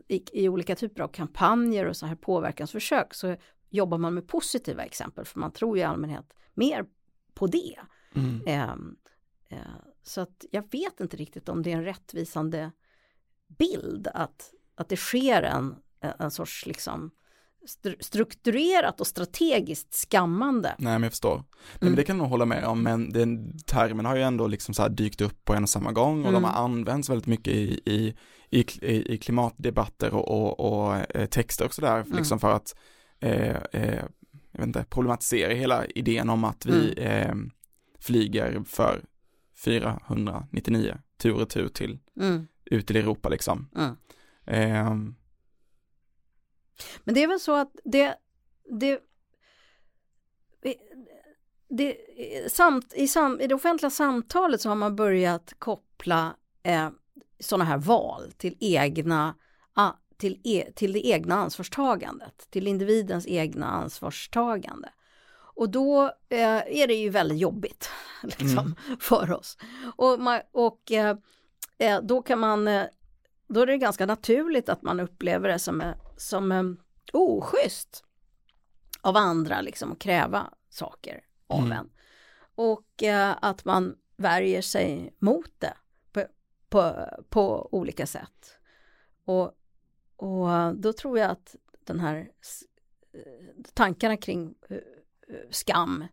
i, 0.08 0.24
i 0.32 0.48
olika 0.48 0.76
typer 0.76 1.02
av 1.02 1.08
kampanjer 1.08 1.86
och 1.86 1.96
så 1.96 2.06
här 2.06 2.14
påverkansförsök 2.14 3.14
så 3.14 3.36
jobbar 3.70 3.98
man 3.98 4.14
med 4.14 4.28
positiva 4.28 4.84
exempel 4.84 5.24
för 5.24 5.40
man 5.40 5.52
tror 5.52 5.76
ju 5.76 5.82
i 5.82 5.84
allmänhet 5.84 6.34
mer 6.54 6.86
på 7.34 7.46
det. 7.46 7.80
Mm. 8.14 8.42
Eh, 8.46 9.58
eh, 9.58 9.66
så 10.02 10.20
att 10.20 10.44
jag 10.50 10.70
vet 10.72 11.00
inte 11.00 11.16
riktigt 11.16 11.48
om 11.48 11.62
det 11.62 11.72
är 11.72 11.76
en 11.76 11.84
rättvisande 11.84 12.70
bild 13.58 14.08
att, 14.14 14.54
att 14.74 14.88
det 14.88 14.96
sker 14.96 15.42
en, 15.42 15.76
en 16.00 16.30
sorts 16.30 16.66
liksom 16.66 17.10
strukturerat 18.00 19.00
och 19.00 19.06
strategiskt 19.06 19.94
skammande. 19.94 20.74
Nej 20.78 20.92
men 20.92 21.02
jag 21.02 21.12
förstår. 21.12 21.36
Nej, 21.36 21.44
men 21.78 21.88
mm. 21.88 21.96
det 21.96 22.04
kan 22.04 22.16
jag 22.16 22.22
nog 22.22 22.30
hålla 22.30 22.46
med 22.46 22.64
om 22.64 22.82
men 22.82 23.10
den 23.10 23.58
termen 23.58 24.06
har 24.06 24.16
ju 24.16 24.22
ändå 24.22 24.46
liksom 24.46 24.74
så 24.74 24.82
här 24.82 24.88
dykt 24.88 25.20
upp 25.20 25.44
på 25.44 25.54
en 25.54 25.62
och 25.62 25.68
samma 25.68 25.92
gång 25.92 26.22
och 26.22 26.28
mm. 26.28 26.42
de 26.42 26.44
har 26.44 26.64
använts 26.64 27.10
väldigt 27.10 27.26
mycket 27.26 27.54
i, 27.54 27.80
i, 27.84 28.14
i, 28.50 29.14
i 29.14 29.18
klimatdebatter 29.18 30.14
och, 30.14 30.28
och, 30.28 30.60
och 30.60 31.16
eh, 31.16 31.26
texter 31.26 31.64
och 31.64 31.74
sådär 31.74 32.00
mm. 32.00 32.16
liksom 32.18 32.38
för 32.38 32.52
att 32.52 32.76
eh, 33.20 33.56
eh, 33.72 34.04
jag 34.52 34.58
vet 34.58 34.66
inte, 34.66 34.84
problematisera 34.84 35.54
hela 35.54 35.86
idén 35.86 36.30
om 36.30 36.44
att 36.44 36.66
vi 36.66 36.94
mm. 36.98 37.40
eh, 37.40 37.52
flyger 38.00 38.62
för 38.66 39.04
499 39.64 40.96
tur 41.18 41.34
och 41.42 41.50
tur 41.50 41.68
till 41.68 41.98
mm. 42.20 42.46
ut 42.64 42.86
till 42.86 42.96
Europa 42.96 43.28
liksom. 43.28 43.68
Eh, 44.46 44.96
men 47.04 47.14
det 47.14 47.22
är 47.22 47.28
väl 47.28 47.40
så 47.40 47.54
att 47.54 47.76
det, 47.84 48.14
det, 48.80 49.00
det 51.68 51.96
samt, 52.48 52.94
i, 52.94 53.08
sam, 53.08 53.40
i 53.40 53.46
det 53.46 53.54
offentliga 53.54 53.90
samtalet 53.90 54.60
så 54.60 54.68
har 54.68 54.76
man 54.76 54.96
börjat 54.96 55.54
koppla 55.58 56.36
eh, 56.62 56.90
sådana 57.40 57.64
här 57.64 57.78
val 57.78 58.32
till 58.36 58.56
egna 58.60 59.34
till, 60.16 60.40
e, 60.44 60.72
till 60.74 60.92
det 60.92 61.06
egna 61.06 61.34
ansvarstagandet, 61.34 62.50
till 62.50 62.66
individens 62.66 63.26
egna 63.26 63.66
ansvarstagande. 63.66 64.88
Och 65.36 65.70
då 65.70 66.02
eh, 66.28 66.80
är 66.80 66.86
det 66.86 66.94
ju 66.94 67.08
väldigt 67.08 67.38
jobbigt 67.38 67.90
liksom, 68.22 68.58
mm. 68.58 68.98
för 69.00 69.32
oss. 69.32 69.58
Och, 69.96 70.20
man, 70.20 70.40
och 70.52 70.92
eh, 70.92 71.16
eh 71.78 72.00
då 72.02 72.22
kan 72.22 72.38
man 72.38 72.68
eh, 72.68 72.84
då 73.48 73.60
är 73.60 73.66
det 73.66 73.76
ganska 73.76 74.06
naturligt 74.06 74.68
att 74.68 74.82
man 74.82 75.00
upplever 75.00 75.48
det 75.48 75.58
som, 75.58 75.80
som 76.16 76.52
um, 76.52 76.80
oschysst 77.12 78.04
av 79.00 79.16
andra 79.16 79.60
liksom 79.60 79.92
att 79.92 79.98
kräva 79.98 80.54
saker 80.68 81.24
av 81.46 81.58
mm. 81.58 81.72
en. 81.72 81.90
Och 82.54 83.02
uh, 83.02 83.36
att 83.44 83.64
man 83.64 83.96
värjer 84.16 84.62
sig 84.62 85.14
mot 85.18 85.50
det 85.58 85.76
på, 86.12 86.26
på, 86.68 87.08
på 87.28 87.68
olika 87.74 88.06
sätt. 88.06 88.58
Och, 89.24 89.52
och 90.16 90.76
då 90.76 90.92
tror 90.92 91.18
jag 91.18 91.30
att 91.30 91.56
den 91.84 92.00
här 92.00 92.30
tankarna 93.74 94.16
kring 94.16 94.54
uh, 94.70 94.78
skam, 95.50 96.04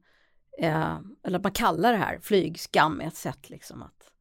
uh, 0.62 1.00
eller 1.24 1.38
att 1.38 1.44
man 1.44 1.52
kallar 1.52 1.92
det 1.92 1.98
här 1.98 2.20
flygskam, 2.20 3.02
är 3.02 3.08
ett 3.08 3.16
sätt 3.16 3.50
liksom 3.50 3.84
att 3.84 4.12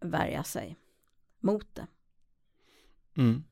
värja 0.00 0.44
sig 0.44 0.78
mot 1.40 1.74
det. 1.74 1.86
Mm. 3.16 3.44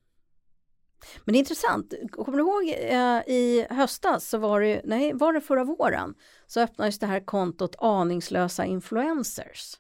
Men 1.25 1.33
det 1.33 1.37
är 1.37 1.41
intressant, 1.41 1.95
kommer 2.13 2.39
du 2.39 2.45
ihåg 2.45 2.69
eh, 2.69 3.35
i 3.35 3.67
höstas 3.71 4.29
så 4.29 4.39
var 4.39 4.61
det, 4.61 4.81
nej 4.85 5.13
var 5.13 5.33
det 5.33 5.41
förra 5.41 5.65
våren, 5.65 6.15
så 6.47 6.61
öppnades 6.61 6.99
det 6.99 7.07
här 7.07 7.21
kontot 7.21 7.77
aningslösa 7.79 8.65
influencers. 8.65 9.77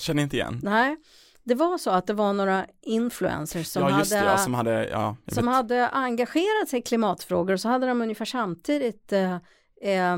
känner 0.00 0.22
inte 0.22 0.36
igen. 0.36 0.60
Nej, 0.62 0.96
det 1.44 1.54
var 1.54 1.78
så 1.78 1.90
att 1.90 2.06
det 2.06 2.14
var 2.14 2.32
några 2.32 2.66
influencers 2.82 3.66
som, 3.66 3.82
ja, 3.82 3.88
hade, 3.88 4.20
det, 4.20 4.38
som, 4.38 4.54
hade, 4.54 4.88
ja, 4.88 5.16
som 5.26 5.48
hade 5.48 5.88
engagerat 5.88 6.68
sig 6.68 6.78
i 6.78 6.82
klimatfrågor 6.82 7.52
och 7.52 7.60
så 7.60 7.68
hade 7.68 7.86
de 7.86 8.02
ungefär 8.02 8.24
samtidigt 8.24 9.12
eh, 9.12 9.36
eh, 9.82 10.16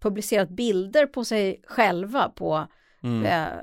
publicerat 0.00 0.48
bilder 0.48 1.06
på 1.06 1.24
sig 1.24 1.62
själva 1.66 2.28
på 2.28 2.66
mm. 3.02 3.24
eh, 3.24 3.58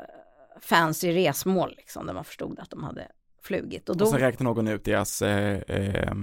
fancy 0.62 1.12
resmål, 1.12 1.74
liksom, 1.78 2.06
där 2.06 2.14
man 2.14 2.24
förstod 2.24 2.60
att 2.60 2.70
de 2.70 2.84
hade 2.84 3.08
flugit. 3.42 3.90
Och, 3.90 3.98
då, 3.98 4.06
och 4.06 4.12
sen 4.12 4.20
räknar 4.20 4.44
någon 4.44 4.68
ut 4.68 4.84
deras 4.84 5.22
eh, 5.22 5.62
eh, 5.68 6.14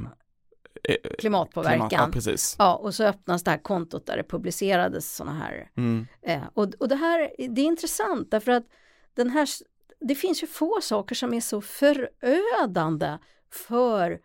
klimatpåverkan. 1.19 1.89
Klimat, 1.89 2.07
ja, 2.07 2.13
precis. 2.13 2.57
Ja, 2.59 2.75
och 2.75 2.95
så 2.95 3.05
öppnas 3.05 3.43
det 3.43 3.51
här 3.51 3.59
kontot 3.59 4.07
där 4.07 4.17
det 4.17 4.25
publicerades 4.25 5.17
sådana 5.17 5.39
här. 5.39 5.71
Mm. 5.77 6.07
Eh, 6.23 6.43
och, 6.55 6.75
och 6.79 6.89
det 6.89 6.97
här, 6.97 7.31
det 7.49 7.61
är 7.61 7.67
intressant 7.67 8.31
därför 8.31 8.53
att 8.53 8.65
den 9.15 9.31
här, 9.31 9.49
det 10.01 10.15
finns 10.15 10.43
ju 10.43 10.47
få 10.47 10.79
saker 10.83 11.15
som 11.15 11.35
är 11.35 11.41
så 11.41 11.61
förödande 11.61 13.19
för 13.51 14.21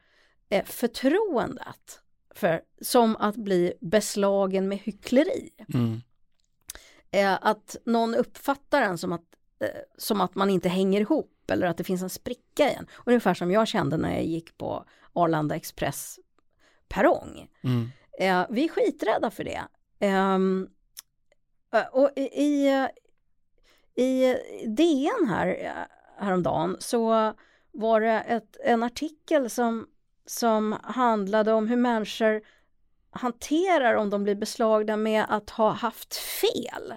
eh, 0.49 0.65
förtroendet. 0.65 2.01
För, 2.35 2.61
som 2.81 3.15
att 3.15 3.35
bli 3.35 3.73
beslagen 3.81 4.67
med 4.67 4.77
hyckleri. 4.77 5.49
Mm. 5.73 6.01
Eh, 7.11 7.37
att 7.41 7.75
någon 7.85 8.15
uppfattar 8.15 8.81
en 8.81 8.97
som 8.97 9.11
att, 9.11 9.25
eh, 9.59 9.67
som 9.97 10.21
att 10.21 10.35
man 10.35 10.49
inte 10.49 10.69
hänger 10.69 11.01
ihop 11.01 11.30
eller 11.47 11.67
att 11.67 11.77
det 11.77 11.83
finns 11.83 12.01
en 12.01 12.09
spricka 12.09 12.69
i 12.69 12.73
en. 12.73 12.87
Ungefär 13.05 13.33
som 13.33 13.51
jag 13.51 13.67
kände 13.67 13.97
när 13.97 14.11
jag 14.11 14.25
gick 14.25 14.57
på 14.57 14.85
Arlanda 15.13 15.55
Express 15.55 16.19
perrong. 16.87 17.47
Mm. 17.63 17.89
Eh, 18.19 18.45
vi 18.49 18.63
är 18.63 18.69
skiträdda 18.69 19.31
för 19.31 19.43
det. 19.43 19.61
Ehm, 19.99 20.67
eh, 21.73 21.87
och 21.91 22.11
i, 22.15 22.67
i 23.95 24.35
DN 24.67 25.27
här 25.29 25.47
eh, 25.47 25.71
häromdagen 26.17 26.77
så 26.79 27.33
var 27.71 28.01
det 28.01 28.19
ett, 28.19 28.57
en 28.63 28.83
artikel 28.83 29.49
som, 29.49 29.87
som 30.25 30.75
handlade 30.83 31.53
om 31.53 31.67
hur 31.67 31.77
människor 31.77 32.41
hanterar 33.11 33.95
om 33.95 34.09
de 34.09 34.23
blir 34.23 34.35
beslagna 34.35 34.97
med 34.97 35.25
att 35.29 35.49
ha 35.49 35.71
haft 35.71 36.15
fel. 36.15 36.93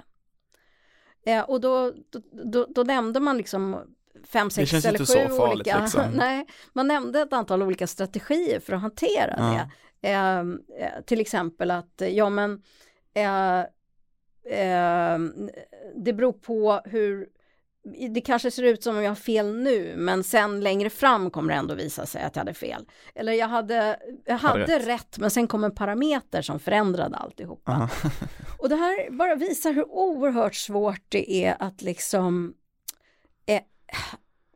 Eh, 1.27 1.43
och 1.43 1.61
då, 1.61 1.93
då, 2.11 2.21
då, 2.45 2.67
då 2.69 2.83
nämnde 2.83 3.21
man 3.21 3.37
liksom 3.37 3.94
fem, 4.25 4.51
sex 4.51 4.73
eller 4.85 4.99
sju 4.99 5.05
farligt, 5.05 5.41
olika. 5.41 5.81
Liksom. 5.81 6.11
Nej, 6.15 6.47
man 6.73 6.89
nämnde 6.89 7.21
ett 7.21 7.33
antal 7.33 7.63
olika 7.63 7.87
strategier 7.87 8.61
för 8.61 8.73
att 8.73 8.81
hantera 8.81 9.35
ja. 9.39 9.45
det. 9.45 9.71
Ehm, 10.09 10.61
eh, 10.79 11.03
till 11.07 11.21
exempel 11.21 11.71
att, 11.71 12.03
ja 12.11 12.31
men, 12.31 12.63
eh, 13.15 13.59
eh, 14.59 15.19
det 15.95 16.13
beror 16.13 16.33
på 16.33 16.81
hur 16.85 17.29
det 18.15 18.21
kanske 18.21 18.51
ser 18.51 18.63
ut 18.63 18.83
som 18.83 18.97
om 18.97 19.03
jag 19.03 19.11
har 19.11 19.17
fel 19.17 19.57
nu, 19.57 19.95
men 19.97 20.25
sen 20.25 20.61
längre 20.61 20.91
fram 20.91 21.31
kommer 21.31 21.53
det 21.53 21.59
ändå 21.59 21.75
visa 21.75 22.07
sig 22.07 22.23
att 22.23 22.37
jag 22.37 22.41
hade 22.41 22.55
fel. 22.55 22.85
Eller 23.15 23.33
jag 23.33 23.49
hade, 23.49 24.01
jag 24.25 24.39
hade 24.39 24.79
rätt. 24.79 24.87
rätt. 24.87 25.19
men 25.19 25.31
sen 25.31 25.47
kom 25.47 25.65
en 25.65 25.75
parameter 25.75 26.43
som 26.43 26.61
förändrade 26.61 27.17
alltihopa. 27.17 27.91
och 28.59 28.69
det 28.69 28.77
här 28.77 29.11
bara 29.11 29.35
visar 29.35 29.73
hur 29.73 29.91
oerhört 29.91 30.55
svårt 30.55 31.03
det 31.09 31.45
är 31.45 31.57
att 31.59 31.83
liksom 31.83 32.47
eh, 32.49 32.64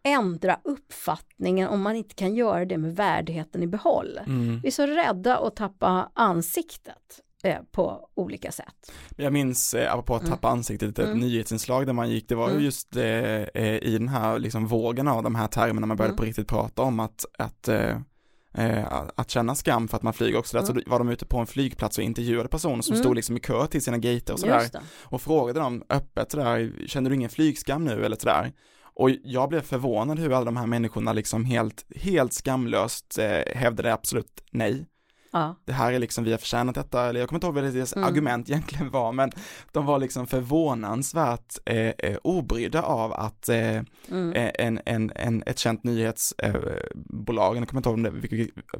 ändra 0.03 0.61
uppfattningen 0.65 1.69
om 1.69 1.83
man 1.83 1.97
inte 1.97 2.15
kan 2.15 2.35
göra 2.35 2.65
det 2.65 2.79
med 2.79 2.97
värdigheten 2.97 3.63
i 3.63 3.67
behåll. 3.67 4.21
Mm. 4.27 4.61
Vi 4.61 4.69
är 4.69 4.73
så 4.73 4.87
rädda 4.87 5.39
att 5.39 5.57
tappa 5.57 6.11
ansiktet 6.15 7.21
eh, 7.43 7.59
på 7.71 8.09
olika 8.15 8.53
sätt. 8.53 8.93
Jag 9.17 9.33
minns, 9.33 9.75
eh, 9.75 9.93
apropå 9.93 10.15
att 10.15 10.23
mm. 10.23 10.33
tappa 10.33 10.49
mm. 10.49 10.59
ansiktet, 10.59 10.99
ett 10.99 11.07
mm. 11.07 11.19
nyhetsinslag 11.19 11.87
där 11.87 11.93
man 11.93 12.11
gick, 12.11 12.29
det 12.29 12.35
var 12.35 12.49
ju 12.49 12.53
mm. 12.53 12.65
just 12.65 12.97
eh, 12.97 13.05
eh, 13.05 13.79
i 13.83 13.99
den 13.99 14.09
här 14.09 14.39
liksom 14.39 14.67
vågen 14.67 15.09
av 15.09 15.23
de 15.23 15.35
här 15.35 15.47
termerna 15.47 15.87
man 15.87 15.97
började 15.97 16.13
mm. 16.13 16.17
på 16.17 16.25
riktigt 16.25 16.49
prata 16.49 16.83
om 16.83 17.01
att, 17.01 17.25
att 17.39 17.69
eh, 17.69 17.97
eh, 18.55 18.87
att 19.17 19.31
känna 19.31 19.55
skam 19.55 19.89
för 19.89 19.97
att 19.97 20.03
man 20.03 20.13
flyger 20.13 20.39
också. 20.39 20.57
Mm. 20.57 20.69
Alltså 20.69 20.91
var 20.91 20.99
de 20.99 21.09
ute 21.09 21.27
på 21.27 21.39
en 21.39 21.47
flygplats 21.47 21.99
och 21.99 22.05
intervjuade 22.05 22.49
personer 22.49 22.83
som 22.83 22.93
mm. 22.93 23.03
stod 23.03 23.17
liksom 23.17 23.37
i 23.37 23.41
kö 23.41 23.67
till 23.67 23.83
sina 23.83 23.99
gater 23.99 24.33
och 24.33 24.41
sådär. 24.41 24.71
Och 25.03 25.23
frågade 25.23 25.61
dem 25.61 25.83
öppet 25.89 26.31
sådär, 26.31 26.73
känner 26.87 27.11
du 27.11 27.17
ingen 27.17 27.31
flygskam 27.31 27.85
nu 27.85 28.05
eller 28.05 28.17
sådär? 28.17 28.53
Och 28.99 29.11
jag 29.11 29.49
blev 29.49 29.61
förvånad 29.61 30.19
hur 30.19 30.33
alla 30.33 30.45
de 30.45 30.57
här 30.57 30.67
människorna 30.67 31.13
liksom 31.13 31.45
helt, 31.45 31.87
helt 31.97 32.33
skamlöst 32.33 33.19
eh, 33.19 33.55
hävdade 33.55 33.93
absolut 33.93 34.45
nej. 34.51 34.87
Ja. 35.33 35.57
Det 35.65 35.73
här 35.73 35.93
är 35.93 35.99
liksom, 35.99 36.25
vi 36.25 36.31
har 36.31 36.39
förtjänat 36.39 36.75
detta, 36.75 37.07
eller 37.09 37.21
jag 37.21 37.29
kommer 37.29 37.37
inte 37.37 37.47
ihåg 37.47 37.55
vad 37.55 37.65
deras 37.65 37.97
Mm. 37.97 38.09
argument 38.09 38.51
egentligen 38.51 38.91
var, 38.91 39.13
men 39.13 39.31
de 39.73 39.87
var 39.87 39.99
liksom 39.99 40.27
förvånansvärt 40.27 41.59
eh, 41.65 41.77
eh, 41.77 42.17
obrydda 42.23 42.83
av 42.83 43.13
att 43.13 43.49
eh, 43.49 43.81
Mm. 44.11 44.33
eh, 44.33 44.51
en, 44.59 44.81
en, 44.87 45.13
en, 45.15 45.43
ett 45.47 45.59
känt 45.59 45.85
nyhetsbolag, 45.85 47.57
eh, 47.57 47.61
jag 47.61 47.69
kommer 47.69 47.79
inte 47.81 47.89
ihåg 47.89 47.95
om 47.95 48.03
det, 48.03 48.09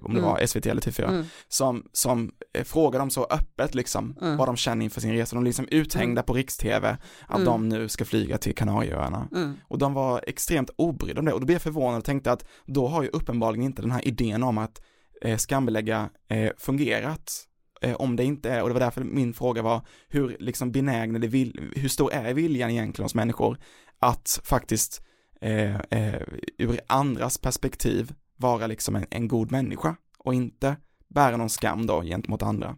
om 0.03 0.15
det 0.15 0.21
Mm. 0.21 0.23
var 0.31 0.47
SVT 0.47 0.67
eller 0.67 0.81
TV4, 0.83 1.09
Mm. 1.09 1.25
som, 1.49 1.85
som 1.93 2.33
eh, 2.55 2.65
frågar 2.65 2.99
dem 2.99 3.11
så 3.11 3.25
öppet 3.31 3.75
liksom 3.75 4.17
Mm. 4.21 4.37
vad 4.37 4.49
de 4.49 4.57
känner 4.57 4.85
inför 4.85 5.01
sin 5.01 5.13
resa. 5.13 5.37
De 5.37 5.43
är 5.43 5.47
liksom 5.47 5.69
uthängda 5.71 6.23
på 6.23 6.33
riks-tv 6.35 6.97
att 7.27 7.45
de 7.45 7.69
nu 7.69 7.89
ska 7.89 8.05
flyga 8.05 8.39
till 8.39 8.55
Kanarieöarna. 8.55 9.29
Och 9.69 9.79
de 9.79 9.95
var 9.95 10.25
extremt 10.27 10.71
obrydda 10.77 11.19
om 11.21 11.25
det 11.27 11.33
och 11.33 11.41
då 11.41 11.47
blev 11.47 11.55
jag 11.55 11.63
förvånad 11.63 11.99
och 11.99 12.05
tänkte 12.05 12.33
att 12.33 12.45
då 12.67 12.87
har 12.89 13.03
ju 13.03 13.09
uppenbarligen 13.09 13.65
inte 13.65 13.83
den 13.83 13.91
här 13.91 14.09
idén 14.09 14.43
om 14.43 14.59
att 14.59 14.81
eh, 15.23 15.37
skambelägga 15.37 16.11
eh, 16.29 16.53
fungerat. 16.59 17.45
Eh, 17.81 17.95
om 17.95 18.17
det 18.17 18.25
inte 18.25 18.51
är, 18.51 18.63
och 18.63 18.69
det 18.69 18.73
var 18.73 18.81
därför 18.81 19.05
min 19.05 19.35
fråga 19.35 19.63
var 19.63 19.87
hur 20.09 20.37
liksom 20.41 20.73
benägna 20.73 21.19
det 21.19 21.27
vill, 21.27 21.71
hur 21.77 21.89
stor 21.89 22.13
är 22.13 22.35
viljan 22.35 22.71
egentligen 22.71 23.05
hos 23.05 23.15
människor 23.15 23.59
att 23.99 24.41
faktiskt 24.45 25.03
eh, 25.41 25.77
eh, 25.77 26.23
ur 26.59 26.81
andras 26.87 27.39
perspektiv 27.39 28.13
vara 28.37 28.67
liksom 28.67 28.97
en, 28.97 29.07
en 29.11 29.29
god 29.29 29.51
människa 29.51 29.97
och 30.19 30.35
inte 30.35 30.77
bära 31.09 31.37
någon 31.37 31.51
skam 31.51 31.87
då 31.87 32.03
gentemot 32.03 32.43
andra. 32.43 32.77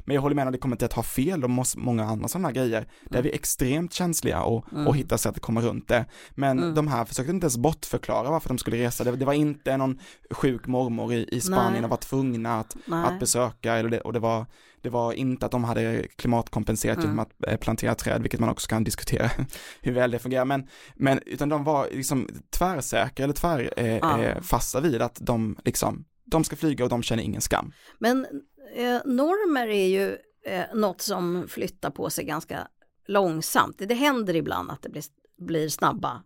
Men 0.00 0.14
jag 0.14 0.22
håller 0.22 0.34
med 0.36 0.46
att 0.46 0.52
det 0.52 0.58
kommer 0.58 0.76
till 0.76 0.84
att 0.84 0.92
ha 0.92 1.02
fel 1.02 1.44
och 1.44 1.50
många 1.76 2.04
andra 2.04 2.28
sådana 2.28 2.52
grejer 2.52 2.86
där 3.10 3.22
vi 3.22 3.30
är 3.30 3.34
extremt 3.34 3.92
känsliga 3.92 4.42
och, 4.42 4.72
Mm. 4.72 4.86
och 4.86 4.96
hittar 4.96 5.16
sätt 5.16 5.36
att 5.36 5.40
komma 5.42 5.60
runt 5.60 5.88
det. 5.88 6.04
Men 6.30 6.58
Mm. 6.58 6.74
de 6.74 6.88
här 6.88 7.04
försökte 7.04 7.30
inte 7.32 7.44
ens 7.44 7.56
bortförklara 7.56 8.30
varför 8.30 8.48
de 8.48 8.58
skulle 8.58 8.76
resa. 8.76 9.04
Det, 9.04 9.16
det 9.16 9.24
var 9.24 9.32
inte 9.32 9.76
någon 9.76 9.98
sjuk 10.30 10.66
mormor 10.66 11.12
i, 11.12 11.28
i 11.32 11.40
Spanien 11.40 11.72
Nej. 11.72 11.84
och 11.84 11.90
var 11.90 11.96
tvungna 11.96 12.58
att, 12.60 12.76
Nej. 12.86 13.04
att 13.06 13.20
besöka 13.20 13.74
eller 13.74 13.90
det, 13.90 14.00
och 14.00 14.12
det 14.12 14.18
var, 14.18 14.46
det 14.82 14.90
var 14.90 15.12
inte 15.12 15.46
att 15.46 15.52
de 15.52 15.64
hade 15.64 16.06
klimatkompenserat 16.16 16.96
Mm. 16.96 17.06
genom 17.10 17.18
att 17.18 17.30
eh, 17.48 17.56
plantera 17.56 17.94
träd, 17.94 18.22
vilket 18.22 18.40
man 18.40 18.48
också 18.48 18.68
kan 18.68 18.84
diskutera 18.84 19.30
hur 19.80 19.92
väl 19.92 20.10
det 20.10 20.18
fungerar. 20.18 20.44
Men, 20.44 20.66
men 20.94 21.20
utan 21.26 21.48
de 21.48 21.64
var 21.64 21.88
liksom 21.92 22.28
tvärsäkra 22.50 23.24
eller 23.24 23.34
tvärfasta 23.34 24.78
eh, 24.78 24.84
Ja. 24.84 24.88
eh, 24.88 24.92
vid 24.92 25.02
att 25.02 25.18
de 25.20 25.56
liksom, 25.64 26.04
de 26.26 26.44
ska 26.44 26.56
flyga 26.56 26.84
och 26.84 26.90
de 26.90 27.02
känner 27.02 27.22
ingen 27.22 27.40
skam. 27.40 27.72
Men 27.98 28.26
eh, 28.74 29.00
normer 29.04 29.68
är 29.68 29.86
ju 29.86 30.16
eh, 30.44 30.74
något 30.74 31.00
som 31.00 31.48
flyttar 31.48 31.90
på 31.90 32.10
sig 32.10 32.24
ganska 32.24 32.68
långsamt. 33.06 33.78
Det 33.78 33.94
händer 33.94 34.36
ibland 34.36 34.70
att 34.70 34.82
det 34.82 34.88
blir, 34.88 35.04
blir 35.38 35.68
snabba, 35.68 36.22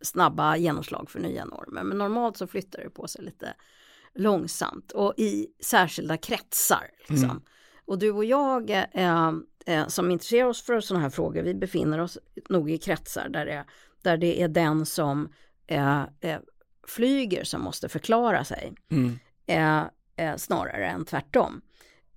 snabba 0.00 0.56
genomslag 0.56 1.10
för 1.10 1.20
nya 1.20 1.44
normer. 1.44 1.82
Men 1.82 1.98
normalt 1.98 2.36
så 2.36 2.46
flyttar 2.46 2.82
det 2.82 2.90
på 2.90 3.08
sig 3.08 3.24
lite 3.24 3.54
långsamt 4.14 4.92
och 4.92 5.14
i 5.16 5.46
särskilda 5.60 6.16
kretsar. 6.16 6.90
Liksom. 7.08 7.30
Mm. 7.30 7.42
Och 7.84 7.98
du 7.98 8.10
och 8.10 8.24
jag 8.24 8.70
eh, 8.70 9.32
eh, 9.66 9.86
som 9.86 10.10
intresserar 10.10 10.48
oss 10.48 10.62
för 10.62 10.80
sådana 10.80 11.02
här 11.02 11.10
frågor, 11.10 11.42
vi 11.42 11.54
befinner 11.54 11.98
oss 11.98 12.18
nog 12.48 12.70
i 12.70 12.78
kretsar 12.78 13.28
där 13.28 13.46
det, 13.46 13.64
där 14.02 14.16
det 14.16 14.42
är 14.42 14.48
den 14.48 14.86
som 14.86 15.32
eh, 15.66 16.02
eh, 16.20 16.40
flyger 16.86 17.44
som 17.44 17.62
måste 17.62 17.88
förklara 17.88 18.44
sig 18.44 18.74
Mm 18.90 19.18
eh, 20.16 20.36
snarare 20.36 20.86
än 20.86 21.04
tvärtom. 21.04 21.60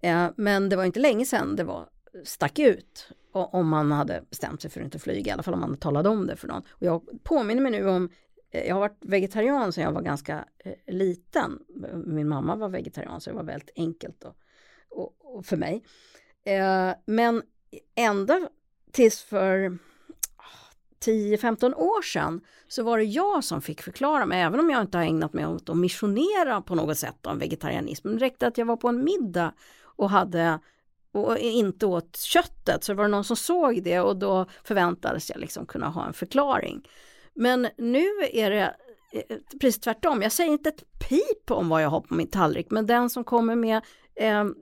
Eh, 0.02 0.28
men 0.36 0.70
det 0.70 0.76
var 0.76 0.84
inte 0.84 1.00
länge 1.00 1.26
sedan 1.26 1.56
det 1.56 1.64
var 1.64 1.90
stack 2.24 2.60
ut 2.60 3.12
och, 3.32 3.54
om 3.54 3.68
man 3.68 3.92
hade 3.92 4.24
bestämt 4.30 4.62
sig 4.62 4.72
för 4.72 4.80
att 4.80 4.86
inte 4.86 5.00
flyga, 5.00 5.30
i 5.30 5.34
alla 5.34 5.44
fall 5.44 5.54
om 5.54 5.60
man 5.60 5.78
talade 5.78 6.10
om 6.10 6.28
det 6.28 6.36
för 6.36 6.48
någon. 6.48 6.64
Och 6.70 6.84
jag 6.84 7.24
påminner 7.24 7.62
mig 7.62 7.72
nu 7.72 7.90
om, 7.90 8.10
eh, 8.52 8.68
jag 8.68 8.76
har 8.76 8.80
varit 8.80 9.00
vegetarian 9.02 9.74
sedan 9.74 9.84
jag 9.84 9.92
var 9.92 10.02
ganska 10.02 10.46
eh, 10.58 10.94
liten. 10.94 11.60
Min 12.06 12.30
mamma 12.30 12.56
var 12.56 12.70
vegetarian 12.70 13.22
så 13.22 13.30
det 13.30 13.36
var 13.36 13.44
väldigt 13.44 13.72
enkelt 13.76 14.22
då, 14.22 14.36
och, 14.90 15.16
och 15.20 15.46
för 15.46 15.58
mig. 15.58 15.84
Eh, 16.44 16.92
men 17.06 17.42
ända 17.96 18.50
tills 18.92 19.22
för 19.22 19.78
10-15 21.06 21.74
år 21.74 22.02
sedan 22.02 22.42
så 22.68 22.84
var 22.84 22.98
det 22.98 23.04
jag 23.04 23.44
som 23.44 23.62
fick 23.62 23.82
förklara 23.82 24.26
mig, 24.26 24.42
även 24.42 24.60
om 24.60 24.70
jag 24.70 24.82
inte 24.82 24.98
har 24.98 25.06
ägnat 25.06 25.34
mig 25.34 25.46
åt 25.46 25.70
att 25.70 25.78
missionera 25.78 26.62
på 26.62 26.76
något 26.76 26.98
sätt 26.98 27.26
om 27.26 27.40
vegetarianism. 27.40 28.08
Det 28.12 28.18
räckte 28.18 28.48
att 28.48 28.58
jag 28.58 28.66
var 28.66 28.78
på 28.78 28.88
en 28.88 29.04
middag 29.04 29.54
och 29.82 30.10
hade 30.10 30.60
och 31.12 31.38
inte 31.38 31.86
åt 31.86 32.18
köttet 32.18 32.84
så 32.84 32.94
var 32.94 33.04
det 33.04 33.10
någon 33.10 33.24
som 33.24 33.36
såg 33.36 33.84
det 33.84 34.00
och 34.00 34.18
då 34.18 34.46
förväntades 34.64 35.30
jag 35.30 35.40
liksom 35.40 35.66
kunna 35.66 35.90
ha 35.90 36.08
en 36.08 36.14
förklaring. 36.14 36.88
Men 37.34 37.68
nu 37.78 38.08
är 38.32 38.52
det 38.52 38.76
eh, 39.14 39.38
precis 39.62 39.82
tvärtom. 39.82 40.22
Jag 40.22 40.32
säger 40.32 40.52
inte 40.52 40.70
ett 40.70 40.84
pip 41.10 41.52
om 41.52 41.70
vad 41.70 41.84
jag 41.84 41.90
har 41.90 42.02
på 42.02 42.14
min 42.14 42.28
tallrik 42.28 42.68
men 42.70 42.86
den 42.86 43.10
som 43.10 43.24
kommer 43.24 43.56
med 43.56 43.82
en, 44.20 44.56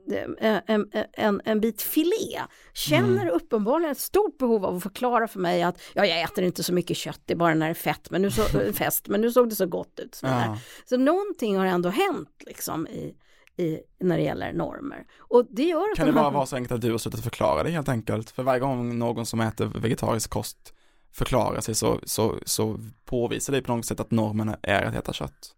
en, 1.13 1.41
en 1.45 1.59
bit 1.61 1.81
filé 1.81 2.41
känner 2.73 3.27
uppenbarligen 3.27 3.91
ett 3.91 3.97
stort 3.99 4.37
behov 4.37 4.65
av 4.65 4.75
att 4.75 4.83
förklara 4.83 5.27
för 5.27 5.39
mig 5.39 5.63
att 5.63 5.81
ja, 5.93 6.05
jag 6.05 6.21
äter 6.21 6.43
inte 6.43 6.63
så 6.63 6.73
mycket 6.73 6.97
kött, 6.97 7.21
det 7.25 7.33
är 7.33 7.37
bara 7.37 7.53
när 7.53 7.65
det 7.65 7.71
är 7.71 7.73
fett, 7.73 8.09
men 8.11 8.21
nu, 8.21 8.31
så, 8.31 8.41
fest, 8.73 9.07
men 9.07 9.21
nu 9.21 9.31
såg 9.31 9.49
det 9.49 9.55
så 9.55 9.65
gott 9.65 9.99
ut. 9.99 10.15
Så, 10.15 10.25
Ja. 10.25 10.57
så 10.89 10.97
någonting 10.97 11.57
har 11.57 11.65
ändå 11.65 11.89
hänt 11.89 12.29
liksom 12.45 12.87
i, 12.87 13.13
i, 13.57 13.79
när 13.99 14.17
det 14.17 14.23
gäller 14.23 14.53
normer. 14.53 15.05
Och 15.17 15.45
det 15.49 15.63
gör 15.63 15.91
att 15.91 15.95
Kan 15.97 16.05
det 16.05 16.11
de 16.11 16.17
här- 16.17 16.23
bara 16.23 16.33
vara 16.33 16.45
så 16.45 16.55
enkelt 16.55 16.71
att 16.71 16.81
du 16.81 16.91
har 16.91 16.97
slutat 16.97 17.21
förklara 17.23 17.63
det 17.63 17.69
helt 17.69 17.89
enkelt? 17.89 18.29
För 18.29 18.43
varje 18.43 18.59
gång 18.59 18.97
någon 18.99 19.25
som 19.25 19.39
äter 19.41 19.65
vegetarisk 19.65 20.29
kost 20.29 20.73
förklarar 21.13 21.61
sig 21.61 21.75
så, 21.75 21.99
så, 22.03 22.39
så 22.45 22.79
påvisar 23.05 23.53
det 23.53 23.61
på 23.61 23.75
något 23.75 23.85
sätt 23.85 23.99
att 23.99 24.11
normen 24.11 24.55
är 24.63 24.83
att 24.83 24.95
äta 24.95 25.13
kött. 25.13 25.53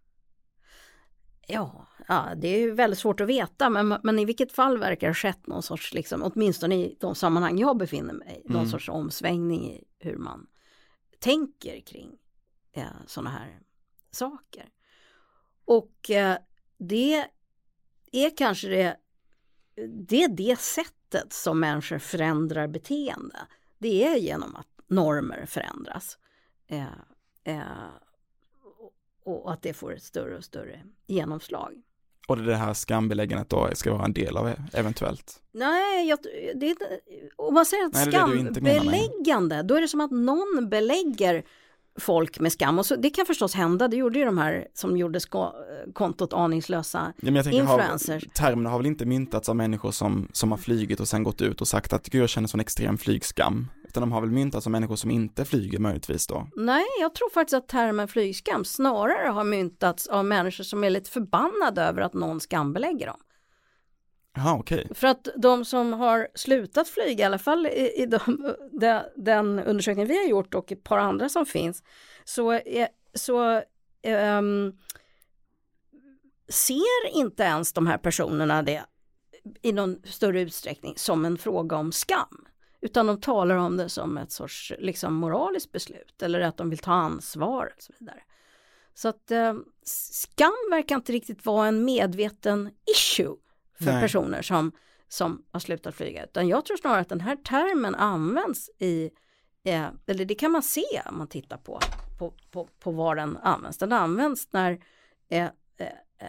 Ja, 1.46 1.86
ja, 2.10 2.34
det 2.36 2.48
är 2.48 2.72
väldigt 2.72 2.98
svårt 2.98 3.20
att 3.20 3.28
veta, 3.28 3.70
men, 3.70 3.94
men 4.02 4.18
i 4.18 4.24
vilket 4.24 4.52
fall 4.52 4.78
verkar 4.78 5.06
det 5.06 5.10
ha 5.10 5.14
skett 5.14 5.46
någon 5.46 5.62
sorts, 5.62 5.94
liksom, 5.94 6.22
åtminstone 6.22 6.74
i 6.74 6.96
de 7.00 7.14
sammanhang 7.14 7.58
jag 7.58 7.76
befinner 7.76 8.14
mig 8.14 8.42
någon 8.44 8.56
Mm. 8.56 8.70
sorts 8.70 8.88
omsvängning 8.88 9.70
i 9.70 9.84
hur 9.98 10.16
man 10.16 10.46
tänker 11.18 11.80
kring 11.80 12.18
eh, 12.72 12.84
sådana 13.06 13.30
här 13.30 13.60
saker. 14.10 14.68
Och 15.64 16.10
eh, 16.10 16.36
det 16.78 17.24
är 18.12 18.36
kanske 18.36 18.68
det, 18.68 18.96
det 19.88 20.22
är 20.24 20.28
det 20.28 20.58
sättet 20.58 21.32
som 21.32 21.60
människor 21.60 21.98
förändrar 21.98 22.66
beteende. 22.68 23.36
Det 23.78 24.04
är 24.06 24.16
genom 24.16 24.56
att 24.56 24.66
normer 24.86 25.46
förändras. 25.46 26.18
Eh, 26.66 26.86
eh, 27.44 27.62
och- 28.62 29.42
och 29.44 29.52
att 29.52 29.62
det 29.62 29.72
får 29.72 29.94
ett 29.94 30.02
större 30.02 30.36
och 30.36 30.44
större 30.44 30.82
genomslag. 31.06 31.82
Och 32.30 32.36
det 32.36 32.42
är 32.42 32.46
det 32.46 32.56
här 32.56 32.74
skambeläggandet 32.74 33.50
då 33.50 33.68
ska 33.74 33.92
vara 33.92 34.04
en 34.04 34.12
del 34.12 34.36
av 34.36 34.52
eventuellt. 34.72 35.40
Nej, 35.52 36.08
jag, 36.08 36.18
det 36.54 36.76
om 37.36 37.54
man 37.54 37.66
säger 37.66 37.86
att 37.86 37.92
Nej, 37.92 38.06
skambeläggande, 38.06 39.62
då 39.62 39.74
är 39.74 39.80
det 39.80 39.88
som 39.88 40.00
att 40.00 40.10
någon 40.10 40.68
belägger 40.68 41.44
folk 42.00 42.40
med 42.40 42.52
skam. 42.52 42.78
Och 42.78 42.86
så, 42.86 42.96
det 42.96 43.10
kan 43.10 43.26
förstås 43.26 43.54
hända, 43.54 43.88
det 43.88 43.96
gjorde 43.96 44.18
ju 44.18 44.24
de 44.24 44.38
här 44.38 44.66
som 44.74 44.96
gjorde 44.96 45.20
ska, 45.20 45.54
kontot 45.92 46.32
aningslösa. 46.32 47.12
Ja, 47.16 47.24
men 47.24 47.34
jag 47.34 47.44
tänker, 47.44 47.62
har, 47.62 47.78
Influencers. 47.78 48.24
termen 48.34 48.66
har 48.66 48.78
väl 48.78 48.86
inte 48.86 49.06
myntats 49.06 49.48
av 49.48 49.56
människor 49.56 49.90
som, 49.90 50.28
som 50.32 50.50
har 50.50 50.58
flygit 50.58 51.00
och 51.00 51.08
sen 51.08 51.22
gått 51.22 51.42
ut 51.42 51.60
och 51.60 51.68
sagt 51.68 51.92
att 51.92 52.08
gud 52.08 52.22
jag 52.22 52.28
känner 52.28 52.48
sån 52.48 52.60
extrem 52.60 52.98
flygskam. 52.98 53.68
Utan 53.90 54.00
de 54.00 54.12
har 54.12 54.20
väl 54.20 54.30
myntats 54.30 54.66
av 54.66 54.70
människor 54.70 54.96
som 54.96 55.10
inte 55.10 55.44
flyger 55.44 55.78
möjligtvis 55.78 56.26
då. 56.26 56.48
Nej, 56.56 56.84
jag 57.00 57.14
tror 57.14 57.30
faktiskt 57.30 57.54
att 57.54 57.68
termen 57.68 58.08
flygskam 58.08 58.64
snarare 58.64 59.28
har 59.28 59.44
myntats 59.44 60.06
av 60.06 60.24
människor 60.24 60.64
som 60.64 60.84
är 60.84 60.90
lite 60.90 61.10
förbannade 61.10 61.82
över 61.82 62.02
att 62.02 62.14
någon 62.14 62.40
skambelägger 62.40 63.06
dem. 63.06 63.20
Jaha, 64.36 64.58
okej. 64.58 64.88
För 64.94 65.06
att 65.06 65.28
de 65.36 65.64
som 65.64 65.92
har 65.92 66.28
slutat 66.34 66.88
flyga, 66.88 67.22
i 67.22 67.26
alla 67.26 67.38
fall 67.38 67.66
i, 67.66 68.02
i 68.02 68.06
de, 68.06 68.54
de, 68.80 69.02
den 69.16 69.58
undersökning 69.58 70.06
vi 70.06 70.18
har 70.18 70.28
gjort 70.28 70.54
och 70.54 70.72
ett 70.72 70.84
par 70.84 70.98
andra 70.98 71.28
som 71.28 71.46
finns, 71.46 71.82
så, 72.24 72.52
är, 72.52 72.88
så 73.14 73.62
ehm, 74.02 74.72
ser 76.48 77.08
inte 77.14 77.42
ens 77.42 77.72
de 77.72 77.86
här 77.86 77.98
personerna 77.98 78.62
det 78.62 78.84
i 79.62 79.72
någon 79.72 80.02
större 80.04 80.40
utsträckning 80.40 80.94
som 80.96 81.24
en 81.24 81.38
fråga 81.38 81.76
om 81.76 81.92
skam. 81.92 82.46
Utan 82.80 83.06
de 83.06 83.20
talar 83.20 83.56
om 83.56 83.76
det 83.76 83.88
som 83.88 84.18
ett 84.18 84.32
sorts 84.32 84.72
liksom, 84.78 85.14
moraliskt 85.14 85.72
beslut 85.72 86.22
eller 86.22 86.40
att 86.40 86.56
de 86.56 86.70
vill 86.70 86.78
ta 86.78 86.92
ansvar 86.92 87.72
och 87.76 87.82
så 87.82 87.92
vidare. 87.98 88.22
Så 88.94 89.08
att 89.08 89.30
eh, 89.30 89.54
skam 89.82 90.52
verkar 90.70 90.96
inte 90.96 91.12
riktigt 91.12 91.46
vara 91.46 91.68
en 91.68 91.84
medveten 91.84 92.70
issue 92.96 93.36
för 93.78 93.92
Nej. 93.92 94.02
personer 94.02 94.42
som, 94.42 94.72
som 95.08 95.44
har 95.50 95.60
slutat 95.60 95.94
flyga. 95.94 96.24
Utan 96.24 96.48
jag 96.48 96.64
tror 96.64 96.76
snarare 96.76 97.00
att 97.00 97.08
den 97.08 97.20
här 97.20 97.36
termen 97.36 97.94
används 97.94 98.70
i, 98.78 99.10
eh, 99.64 99.88
eller 100.06 100.24
det 100.24 100.34
kan 100.34 100.50
man 100.50 100.62
se 100.62 101.02
om 101.10 101.18
man 101.18 101.28
tittar 101.28 101.56
på, 101.56 101.80
på, 102.18 102.34
på, 102.50 102.68
på 102.78 102.90
var 102.90 103.16
den 103.16 103.36
används. 103.36 103.78
Den 103.78 103.92
används 103.92 104.48
när 104.52 104.84
eh, 105.28 105.44
eh, 105.76 105.86
eh, 106.18 106.26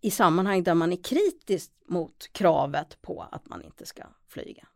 i 0.00 0.10
sammanhang 0.10 0.62
där 0.62 0.74
man 0.74 0.92
är 0.92 1.02
kritisk 1.02 1.72
mot 1.86 2.28
kravet 2.32 3.02
på 3.02 3.28
att 3.32 3.48
man 3.48 3.62
inte 3.62 3.86
ska 3.86 4.02
flyga. 4.28 4.68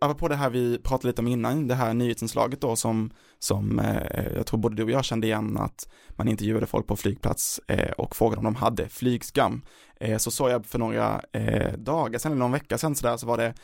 Apropå 0.00 0.28
det 0.28 0.36
här 0.36 0.50
vi 0.50 0.78
pratade 0.78 1.08
lite 1.08 1.22
om 1.22 1.28
innan, 1.28 1.68
det 1.68 1.74
här 1.74 1.94
nyhetsinslaget 1.94 2.60
då 2.60 2.76
som, 2.76 3.10
som 3.38 3.78
eh, 3.78 4.32
jag 4.36 4.46
tror 4.46 4.60
både 4.60 4.76
du 4.76 4.82
och 4.82 4.90
jag 4.90 5.04
kände 5.04 5.26
igen 5.26 5.56
att 5.58 5.88
man 6.10 6.28
intervjuade 6.28 6.66
folk 6.66 6.86
på 6.86 6.96
flygplats 6.96 7.60
eh, 7.68 7.90
och 7.90 8.16
frågade 8.16 8.38
om 8.38 8.44
de 8.44 8.54
hade 8.54 8.88
flygskam. 8.88 9.62
Eh, 10.00 10.18
så 10.18 10.30
såg 10.30 10.50
jag 10.50 10.66
för 10.66 10.78
några 10.78 11.22
eh, 11.32 11.72
dagar 11.72 12.18
sedan, 12.18 12.32
eller 12.32 12.38
någon 12.38 12.52
vecka 12.52 12.78
sedan 12.78 12.94
sådär, 12.94 13.16
så 13.16 13.26
var 13.26 13.36
det 13.36 13.54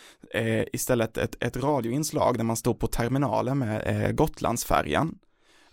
eh, 0.41 0.65
istället 0.73 1.19
ett, 1.19 1.37
ett 1.41 1.57
radioinslag 1.57 2.37
där 2.37 2.45
man 2.45 2.57
stod 2.57 2.79
på 2.79 2.87
terminalen 2.87 3.59
med 3.59 3.83
eh, 3.87 4.13
Gotlandsfärjan 4.13 5.19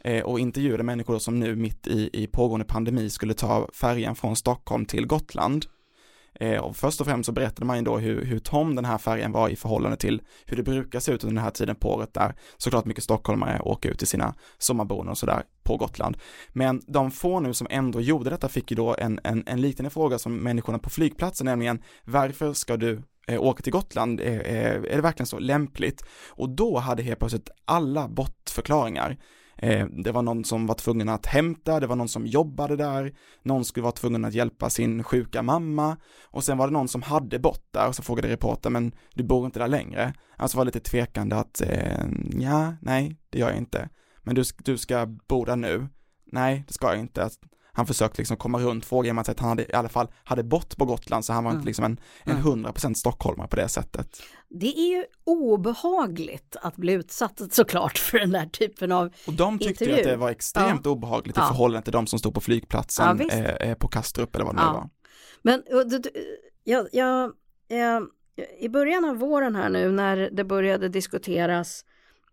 eh, 0.03 0.23
och 0.23 0.39
intervjuade 0.39 0.83
människor 0.83 1.19
som 1.19 1.39
nu 1.39 1.55
mitt 1.55 1.87
i, 1.87 2.09
i 2.13 2.27
pågående 2.27 2.65
pandemi 2.65 3.09
skulle 3.09 3.33
ta 3.33 3.69
färjan 3.73 4.15
från 4.15 4.35
Stockholm 4.35 4.85
till 4.85 5.07
Gotland. 5.07 5.65
Eh, 6.41 6.61
och 6.61 6.77
först 6.77 7.01
och 7.01 7.07
främst 7.07 7.25
så 7.25 7.31
berättade 7.31 7.65
man 7.65 7.77
ju 7.77 7.83
då 7.83 7.97
hur, 7.97 8.25
hur 8.25 8.39
tom 8.39 8.75
den 8.75 8.85
här 8.85 8.97
färgen 8.97 9.31
var 9.31 9.49
i 9.49 9.55
förhållande 9.55 9.97
till 9.97 10.21
hur 10.45 10.57
det 10.57 10.63
brukar 10.63 10.99
se 10.99 11.11
ut 11.11 11.23
under 11.23 11.35
den 11.35 11.43
här 11.43 11.51
tiden 11.51 11.75
på 11.75 11.93
året 11.93 12.13
där 12.13 12.35
såklart 12.57 12.85
mycket 12.85 13.03
stockholmare 13.03 13.59
åker 13.61 13.89
ut 13.89 13.97
till 13.97 14.07
sina 14.07 14.35
sommarboenden 14.57 15.11
och 15.11 15.17
sådär 15.17 15.43
på 15.63 15.77
Gotland. 15.77 16.17
Men 16.49 16.81
de 16.87 17.11
få 17.11 17.39
nu 17.39 17.53
som 17.53 17.67
ändå 17.69 18.01
gjorde 18.01 18.29
detta 18.29 18.49
fick 18.49 18.71
ju 18.71 18.75
då 18.75 18.95
en, 18.99 19.19
en, 19.23 19.43
en 19.47 19.61
liknande 19.61 19.89
fråga 19.89 20.19
som 20.19 20.35
människorna 20.35 20.79
på 20.79 20.89
flygplatsen, 20.89 21.45
nämligen 21.45 21.81
varför 22.03 22.53
ska 22.53 22.77
du 22.77 23.01
eh, 23.27 23.41
åka 23.41 23.63
till 23.63 23.73
Gotland, 23.73 24.21
eh, 24.21 24.27
eh 24.27 24.75
är 24.75 24.95
det 24.95 25.01
verkligen 25.01 25.27
så 25.27 25.39
lämpligt? 25.39 26.05
Och 26.29 26.49
då 26.49 26.77
hade 26.77 27.03
helt 27.03 27.19
plötsligt 27.19 27.49
alla 27.65 28.07
bortförklaringar 28.07 29.17
Eh, 29.57 29.87
det 29.87 30.11
var 30.11 30.21
någon 30.21 30.43
som 30.45 30.67
var 30.67 30.75
tvungen 30.75 31.09
att 31.09 31.25
hämta, 31.25 31.79
det 31.79 31.87
var 31.87 31.95
någon 31.95 32.07
som 32.07 32.27
jobbade 32.27 32.75
där, 32.75 33.13
någon 33.43 33.65
skulle 33.65 33.83
vara 33.83 33.91
tvungen 33.91 34.25
att 34.25 34.33
hjälpa 34.33 34.69
sin 34.69 35.03
sjuka 35.03 35.41
mamma 35.41 35.97
och 36.23 36.43
sen 36.43 36.57
var 36.57 36.67
det 36.67 36.73
någon 36.73 36.87
som 36.87 37.01
hade 37.01 37.39
bott 37.39 37.67
där 37.71 37.87
och 37.87 37.95
så 37.95 38.03
frågade 38.03 38.27
reportern, 38.27 38.73
men 38.73 38.91
du 39.13 39.23
bor 39.23 39.45
inte 39.45 39.59
där 39.59 39.67
längre? 39.67 40.13
Alltså 40.37 40.57
var 40.57 40.65
lite 40.65 40.79
tvekande 40.79 41.35
att, 41.35 41.61
eh, 41.61 42.05
ja, 42.39 42.73
nej, 42.81 43.15
det 43.29 43.39
gör 43.39 43.49
jag 43.49 43.57
inte. 43.57 43.89
Men 44.23 44.35
du, 44.35 44.43
du 44.57 44.77
ska 44.77 45.05
bo 45.05 45.45
där 45.45 45.55
nu? 45.55 45.87
Nej, 46.25 46.63
det 46.67 46.73
ska 46.73 46.87
jag 46.87 46.99
inte 46.99 47.23
han 47.73 47.85
försökte 47.85 48.21
liksom 48.21 48.37
komma 48.37 48.59
runt 48.59 48.85
frågan 48.85 49.15
med 49.15 49.29
att 49.29 49.39
han 49.39 49.49
hade, 49.49 49.71
i 49.71 49.73
alla 49.73 49.89
fall 49.89 50.07
hade 50.23 50.43
bott 50.43 50.77
på 50.77 50.85
Gotland 50.85 51.25
så 51.25 51.33
han 51.33 51.43
var 51.43 51.51
mm. 51.51 51.59
inte 51.59 51.67
liksom 51.67 51.85
en, 51.85 51.99
en 52.23 52.37
100% 52.37 52.85
mm. 52.85 52.95
stockholmare 52.95 53.47
på 53.47 53.55
det 53.55 53.67
sättet. 53.67 54.21
Det 54.49 54.79
är 54.79 54.97
ju 54.97 55.05
obehagligt 55.23 56.55
att 56.61 56.75
bli 56.75 56.93
utsatt 56.93 57.41
såklart 57.51 57.97
för 57.97 58.19
den 58.19 58.31
där 58.31 58.45
typen 58.45 58.91
av 58.91 59.13
Och 59.27 59.33
de 59.33 59.59
tyckte 59.59 59.83
intervju. 59.83 60.01
att 60.01 60.07
det 60.07 60.17
var 60.17 60.29
extremt 60.29 60.81
ja. 60.83 60.91
obehagligt 60.91 61.37
i 61.37 61.39
förhållande 61.39 61.83
till 61.83 61.93
de 61.93 62.07
som 62.07 62.19
stod 62.19 62.33
på 62.33 62.41
flygplatsen 62.41 63.21
ja, 63.29 63.35
eh, 63.35 63.75
på 63.75 63.87
Kastrup 63.87 64.35
eller 64.35 64.45
vad 64.45 64.55
det 64.55 64.61
ja. 64.61 64.73
var. 64.73 64.89
Men 65.41 65.63
jag, 66.63 66.87
jag, 66.91 67.31
jag, 67.67 68.07
i 68.59 68.69
början 68.69 69.05
av 69.05 69.15
våren 69.15 69.55
här 69.55 69.69
nu 69.69 69.91
när 69.91 70.29
det 70.31 70.43
började 70.43 70.89
diskuteras 70.89 71.85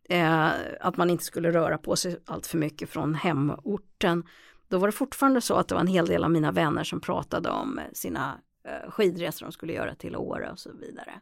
eh, 0.09 0.49
att 0.81 0.97
man 0.97 1.11
inte 1.11 1.25
skulle 1.25 1.53
röra 1.53 1.79
på 1.79 1.97
sig 1.97 2.19
allt 2.27 2.47
för 2.47 2.59
mycket 2.59 2.91
från 2.91 3.15
hemorten 3.15 4.25
då 4.69 4.79
var 4.79 4.89
det 4.89 4.93
fortfarande 4.93 5.41
så 5.41 5.55
att 5.55 5.69
det 5.69 5.75
var 5.75 5.83
en 5.83 5.87
hel 5.87 6.07
del 6.07 6.25
av 6.25 6.31
mina 6.31 6.53
vänner 6.53 6.85
som 6.85 7.01
pratade 7.01 7.51
om 7.51 7.81
sina 7.93 8.41
eh, 8.65 8.91
skidresor 8.91 9.47
de 9.47 9.53
skulle 9.53 9.73
göra 9.73 9.95
till 9.95 10.17
Åre 10.17 10.51
och 10.51 10.59
så 10.59 10.73
vidare. 10.73 11.21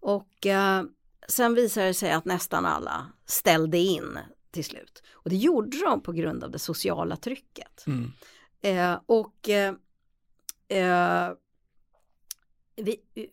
Och 0.00 0.46
eh, 0.46 0.82
sen 1.28 1.54
visade 1.54 1.86
det 1.86 1.94
sig 1.94 2.12
att 2.12 2.24
nästan 2.24 2.66
alla 2.66 3.06
ställde 3.26 3.78
in 3.78 4.18
till 4.50 4.64
slut. 4.64 5.02
Och 5.12 5.30
det 5.30 5.36
gjorde 5.36 5.84
de 5.84 6.00
på 6.00 6.12
grund 6.12 6.44
av 6.44 6.50
det 6.50 6.58
sociala 6.58 7.16
trycket. 7.16 7.86
Mm. 7.86 8.12
Eh, 8.60 9.00
och 9.06 9.48
eh, 9.48 9.74
eh 10.68 11.32
vi, 12.76 13.00
eh, 13.14 13.24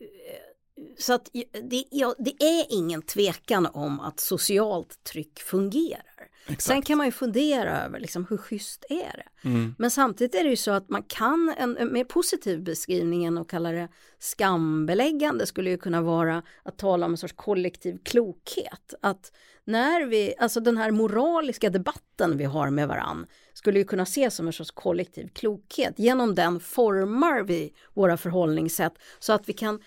så 0.98 1.12
att 1.12 1.28
det, 1.62 1.84
ja, 1.90 2.14
det, 2.18 2.42
är 2.42 2.66
ingen 2.70 3.02
tvekan 3.02 3.66
om 3.66 4.00
att 4.00 4.20
socialt 4.20 5.04
tryck 5.04 5.40
fungerar. 5.40 6.30
Exakt. 6.48 6.62
Sen 6.62 6.82
kan 6.82 6.98
man 6.98 7.06
ju 7.06 7.12
fundera 7.12 7.84
över 7.84 8.00
liksom, 8.00 8.26
hur 8.30 8.36
schysst 8.36 8.84
är 8.88 9.22
det? 9.24 9.48
Mm. 9.48 9.74
Men 9.78 9.90
samtidigt 9.90 10.34
är 10.34 10.44
det 10.44 10.50
ju 10.50 10.56
så 10.56 10.70
att 10.70 10.88
man 10.88 11.02
kan, 11.02 11.54
en, 11.58 11.76
en 11.76 11.92
mer 11.92 12.04
positiv 12.04 12.62
beskrivning 12.62 13.24
än 13.24 13.38
att 13.38 13.48
kalla 13.48 13.72
det 13.72 13.88
skambeläggande 14.18 15.46
skulle 15.46 15.70
ju 15.70 15.78
kunna 15.78 16.02
vara 16.02 16.42
att 16.62 16.78
tala 16.78 17.06
om 17.06 17.12
en 17.12 17.18
sorts 17.18 17.34
kollektiv 17.36 17.98
klokhet. 18.04 18.94
Att 19.00 19.32
när 19.64 20.06
vi, 20.06 20.34
alltså 20.38 20.60
den 20.60 20.76
här 20.76 20.90
moraliska 20.90 21.70
debatten 21.70 22.36
vi 22.36 22.44
har 22.44 22.70
med 22.70 22.88
varann 22.88 23.26
skulle 23.52 23.78
ju 23.78 23.84
kunna 23.84 24.02
ses 24.02 24.34
som 24.34 24.46
en 24.46 24.52
sorts 24.52 24.70
kollektiv 24.70 25.28
klokhet. 25.28 25.94
Genom 25.96 26.34
den 26.34 26.60
formar 26.60 27.42
vi 27.42 27.72
våra 27.94 28.16
förhållningssätt 28.16 28.92
så 29.18 29.32
att 29.32 29.48
vi 29.48 29.52
kan 29.52 29.80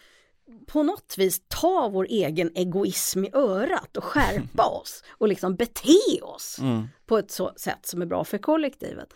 på 0.67 0.83
något 0.83 1.15
vis 1.17 1.41
ta 1.47 1.89
vår 1.89 2.07
egen 2.09 2.51
egoism 2.55 3.25
i 3.25 3.29
örat 3.33 3.97
och 3.97 4.03
skärpa 4.03 4.63
oss 4.81 5.03
och 5.09 5.27
liksom 5.27 5.55
bete 5.55 6.21
oss 6.21 6.59
mm. 6.59 6.87
på 7.05 7.17
ett 7.17 7.31
så 7.31 7.53
sätt 7.55 7.85
som 7.85 8.01
är 8.01 8.05
bra 8.05 8.23
för 8.23 8.37
kollektivet. 8.37 9.13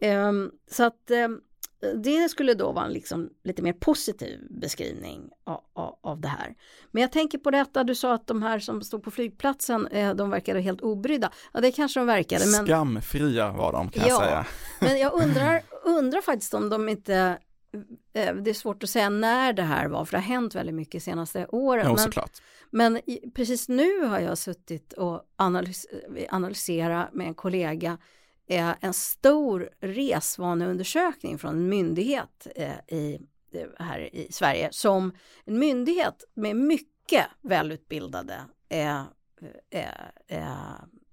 Um, 0.00 0.50
så 0.70 0.84
att 0.84 1.10
um, 1.26 1.40
det 1.94 2.28
skulle 2.28 2.54
då 2.54 2.72
vara 2.72 2.84
en 2.84 2.92
liksom 2.92 3.30
lite 3.44 3.62
mer 3.62 3.72
positiv 3.72 4.40
beskrivning 4.50 5.30
av, 5.44 5.60
av, 5.72 5.98
av, 6.02 6.20
det 6.20 6.28
här. 6.28 6.54
Men 6.90 7.00
jag 7.00 7.12
tänker 7.12 7.38
på 7.38 7.50
detta, 7.50 7.84
du 7.84 7.94
sa 7.94 8.14
att 8.14 8.26
de 8.26 8.42
här 8.42 8.58
som 8.58 8.82
stod 8.82 9.02
på 9.02 9.10
flygplatsen, 9.10 9.86
eh, 9.86 10.14
de 10.14 10.30
verkade 10.30 10.60
helt 10.60 10.80
obrydda. 10.80 11.32
Ja, 11.52 11.60
det 11.60 11.72
kanske 11.72 12.00
de 12.00 12.06
verkade. 12.06 12.46
Men... 12.46 12.66
Skamfria 12.66 13.52
var 13.52 13.72
de 13.72 13.90
kan 13.90 14.02
ja, 14.02 14.08
jag 14.08 14.22
säga. 14.22 14.46
Men 14.80 14.98
jag 14.98 15.14
undrar, 15.22 15.62
undrar 15.84 16.20
faktiskt 16.20 16.54
om 16.54 16.68
de 16.68 16.88
inte 16.88 17.38
det 18.12 18.50
är 18.50 18.54
svårt 18.54 18.82
att 18.82 18.90
säga 18.90 19.08
när 19.08 19.52
det 19.52 19.62
här 19.62 19.88
var, 19.88 20.04
för 20.04 20.12
det 20.12 20.18
har 20.18 20.28
hänt 20.28 20.54
väldigt 20.54 20.74
mycket 20.74 21.02
senaste 21.02 21.46
åren. 21.46 21.86
Jo, 21.88 21.96
men, 22.70 22.92
men 22.92 23.02
precis 23.34 23.68
nu 23.68 24.04
har 24.04 24.20
jag 24.20 24.38
suttit 24.38 24.92
och 24.92 25.22
analys 25.36 25.86
analyserat 26.30 27.14
med 27.14 27.26
en 27.26 27.34
kollega 27.34 27.98
eh, 28.46 28.74
en 28.80 28.94
stor 28.94 29.70
resvaneundersökning 29.80 31.38
från 31.38 31.54
en 31.54 31.68
myndighet 31.68 32.46
eh, 32.56 32.96
i, 32.98 33.18
här 33.78 34.14
i 34.14 34.32
Sverige 34.32 34.68
som 34.72 35.12
en 35.44 35.58
myndighet 35.58 36.24
med 36.34 36.56
mycket 36.56 37.26
välutbildade 37.42 38.40
eh, 38.68 39.00
eh, 40.28 40.44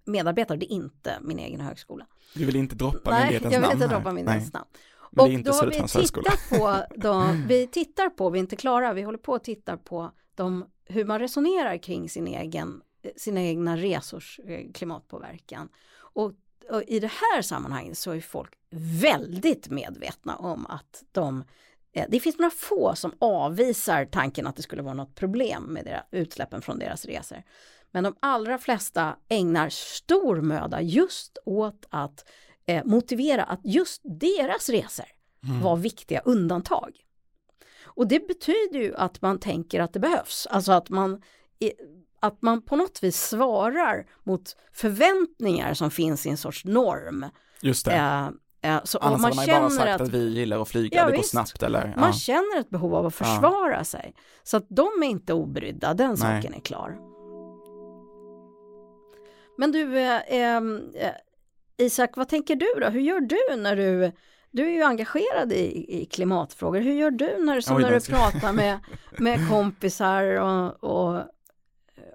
medarbetare, 0.05 0.57
det 0.57 0.65
är 0.65 0.75
inte 0.75 1.17
min 1.21 1.39
egen 1.39 1.61
högskola. 1.61 2.07
Du 2.33 2.45
vill 2.45 2.55
inte 2.55 2.75
droppa 2.75 3.11
Nej, 3.11 3.21
myndighetens 3.21 3.43
namn? 3.43 3.61
Nej, 3.61 3.61
jag 3.61 3.75
vill 3.75 3.83
inte 3.83 3.95
droppa 3.95 4.11
myndighetens 4.11 4.53
namn. 4.53 4.67
Men 5.11 5.35
och 5.35 5.43
då 5.43 5.51
har 5.51 5.67
vi 5.67 5.87
tittat 5.87 6.49
på, 6.49 6.83
då, 6.95 7.35
vi 7.47 7.67
tittar 7.67 8.09
på, 8.09 8.29
vi 8.29 8.39
är 8.39 8.41
inte 8.41 8.55
klara, 8.55 8.93
vi 8.93 9.01
håller 9.01 9.17
på 9.17 9.35
att 9.35 9.43
titta 9.43 9.77
på 9.77 10.11
de, 10.35 10.65
hur 10.85 11.05
man 11.05 11.19
resonerar 11.19 11.77
kring 11.77 12.09
sin 12.09 12.27
egen, 12.27 12.81
sina 13.15 13.41
egna 13.41 13.77
resors 13.77 14.39
eh, 14.47 14.71
klimatpåverkan. 14.73 15.69
Och, 15.97 16.31
och 16.69 16.83
i 16.87 16.99
det 16.99 17.11
här 17.11 17.41
sammanhanget 17.41 17.97
så 17.97 18.11
är 18.11 18.21
folk 18.21 18.53
väldigt 19.01 19.69
medvetna 19.69 20.35
om 20.35 20.65
att 20.65 21.03
de 21.11 21.43
eh, 21.93 22.05
det 22.09 22.19
finns 22.19 22.37
några 22.37 22.51
få 22.51 22.95
som 22.95 23.11
avvisar 23.19 24.05
tanken 24.05 24.47
att 24.47 24.55
det 24.55 24.61
skulle 24.61 24.81
vara 24.81 24.93
något 24.93 25.15
problem 25.15 25.63
med 25.63 25.85
deras, 25.85 26.05
utsläppen 26.11 26.61
från 26.61 26.79
deras 26.79 27.05
resor. 27.05 27.43
Men 27.91 28.03
de 28.03 28.15
allra 28.19 28.57
flesta 28.57 29.15
ägnar 29.29 29.69
stor 29.69 30.41
möda 30.41 30.81
just 30.81 31.37
åt 31.45 31.85
att 31.89 32.25
eh, 32.67 32.85
motivera 32.85 33.43
att 33.43 33.61
just 33.63 34.01
deras 34.03 34.69
resor 34.69 35.05
mm. 35.47 35.61
var 35.61 35.75
viktiga 35.75 36.19
undantag. 36.19 36.91
Och 37.83 38.07
det 38.07 38.27
betyder 38.27 38.79
ju 38.79 38.95
att 38.95 39.21
man 39.21 39.39
tänker 39.39 39.79
att 39.79 39.93
det 39.93 39.99
behövs, 39.99 40.47
alltså 40.49 40.71
att 40.71 40.89
man, 40.89 41.21
att 42.19 42.41
man 42.41 42.61
på 42.61 42.75
något 42.75 43.03
vis 43.03 43.21
svarar 43.21 44.05
mot 44.23 44.55
förväntningar 44.73 45.73
som 45.73 45.91
finns 45.91 46.25
i 46.25 46.29
en 46.29 46.37
sorts 46.37 46.65
norm. 46.65 47.25
Just 47.61 47.85
det. 47.85 47.91
Eh, 47.91 48.27
eh 48.61 48.83
så 48.83 48.97
Annars 48.97 49.21
man 49.21 49.33
hade 49.33 49.51
man 49.51 49.61
bara 49.61 49.69
sagt 49.69 49.89
att, 49.89 50.01
att, 50.01 50.09
vi 50.09 50.29
gillar 50.29 50.61
att 50.61 50.69
flyga, 50.69 50.97
ja, 50.97 51.05
det 51.05 51.11
går 51.11 51.17
visst. 51.17 51.29
snabbt 51.29 51.63
eller? 51.63 51.93
Ja. 51.95 52.01
Man 52.01 52.13
känner 52.13 52.59
ett 52.59 52.69
behov 52.69 52.95
av 52.95 53.05
att 53.05 53.15
försvara 53.15 53.77
ja. 53.77 53.83
sig. 53.83 54.13
Så 54.43 54.57
att 54.57 54.65
de 54.69 54.87
är 55.03 55.07
inte 55.07 55.33
obrydda, 55.33 55.93
den 55.93 56.09
Nej. 56.09 56.17
saken 56.17 56.53
är 56.53 56.59
klar. 56.59 56.97
Men 59.57 59.71
du, 59.71 59.99
eh, 59.99 60.19
eh, 60.19 60.61
Isak, 61.77 62.17
vad 62.17 62.29
tänker 62.29 62.55
du 62.55 62.79
då? 62.81 62.87
Hur 62.87 63.01
gör 63.01 63.19
du 63.19 63.55
när 63.61 63.75
du 63.75 64.11
du 64.51 64.65
är 64.65 64.71
ju 64.71 64.83
engagerad 64.83 65.51
i, 65.51 65.85
i 66.01 66.05
klimatfrågor. 66.05 66.81
Hur 66.81 66.93
gör 66.93 67.11
du 67.11 67.37
när, 67.43 67.61
som 67.61 67.77
Oj, 67.77 67.83
när 67.83 67.91
du 67.91 67.99
pratar 67.99 68.53
med, 68.53 68.79
med 69.17 69.49
kompisar 69.49 70.23
och, 70.23 70.83
och, 70.83 71.21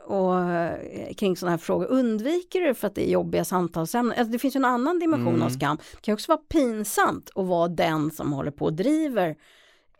och 0.05 0.41
eh, 0.41 1.15
kring 1.15 1.37
sådana 1.37 1.51
här 1.51 1.59
frågor? 1.59 1.87
Undviker 1.87 2.61
du 2.61 2.75
för 2.75 2.87
att 2.87 2.95
det 2.95 3.09
är 3.09 3.13
jobbiga 3.13 3.45
samtalsämnen? 3.45 4.19
Alltså 4.19 4.33
det 4.33 4.39
finns 4.39 4.57
ju 4.57 4.59
en 4.59 4.65
annan 4.65 4.99
dimension 4.99 5.35
mm. 5.35 5.43
av 5.43 5.49
skam. 5.49 5.77
Det 5.77 6.01
kan 6.01 6.15
också 6.15 6.33
vara 6.33 6.41
pinsamt 6.49 7.31
att 7.35 7.47
vara 7.47 7.69
den 7.69 8.11
som 8.11 8.33
håller 8.33 8.51
på 8.51 8.65
och 8.65 8.73
driver 8.73 9.37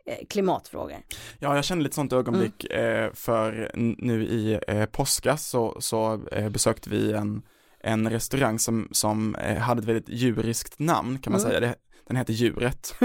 eh, 0.05 0.27
klimatfrågor. 0.29 0.97
Ja, 1.39 1.55
jag 1.55 1.65
kände 1.65 1.83
lite 1.83 1.95
sånt 1.95 2.13
ögonblick 2.13 2.65
mm. 2.71 3.05
eh, 3.05 3.13
för 3.13 3.71
nu 3.97 4.23
i 4.23 4.59
eh, 4.67 4.85
påskas 4.85 5.49
så, 5.49 5.77
så 5.79 6.21
besökte 6.51 6.89
vi 6.89 7.13
en 7.13 7.41
en 7.83 8.09
restaurang 8.09 8.59
som, 8.59 8.87
som 8.91 9.35
eh, 9.35 9.57
hade 9.57 9.79
ett 9.79 9.87
väldigt 9.87 10.09
djuriskt 10.09 10.79
namn 10.79 11.19
kan 11.19 11.33
man 11.33 11.41
mm. 11.41 11.51
säga. 11.51 11.59
Det, 11.59 11.75
den 12.07 12.17
heter 12.17 12.33
Djuret. 12.33 12.95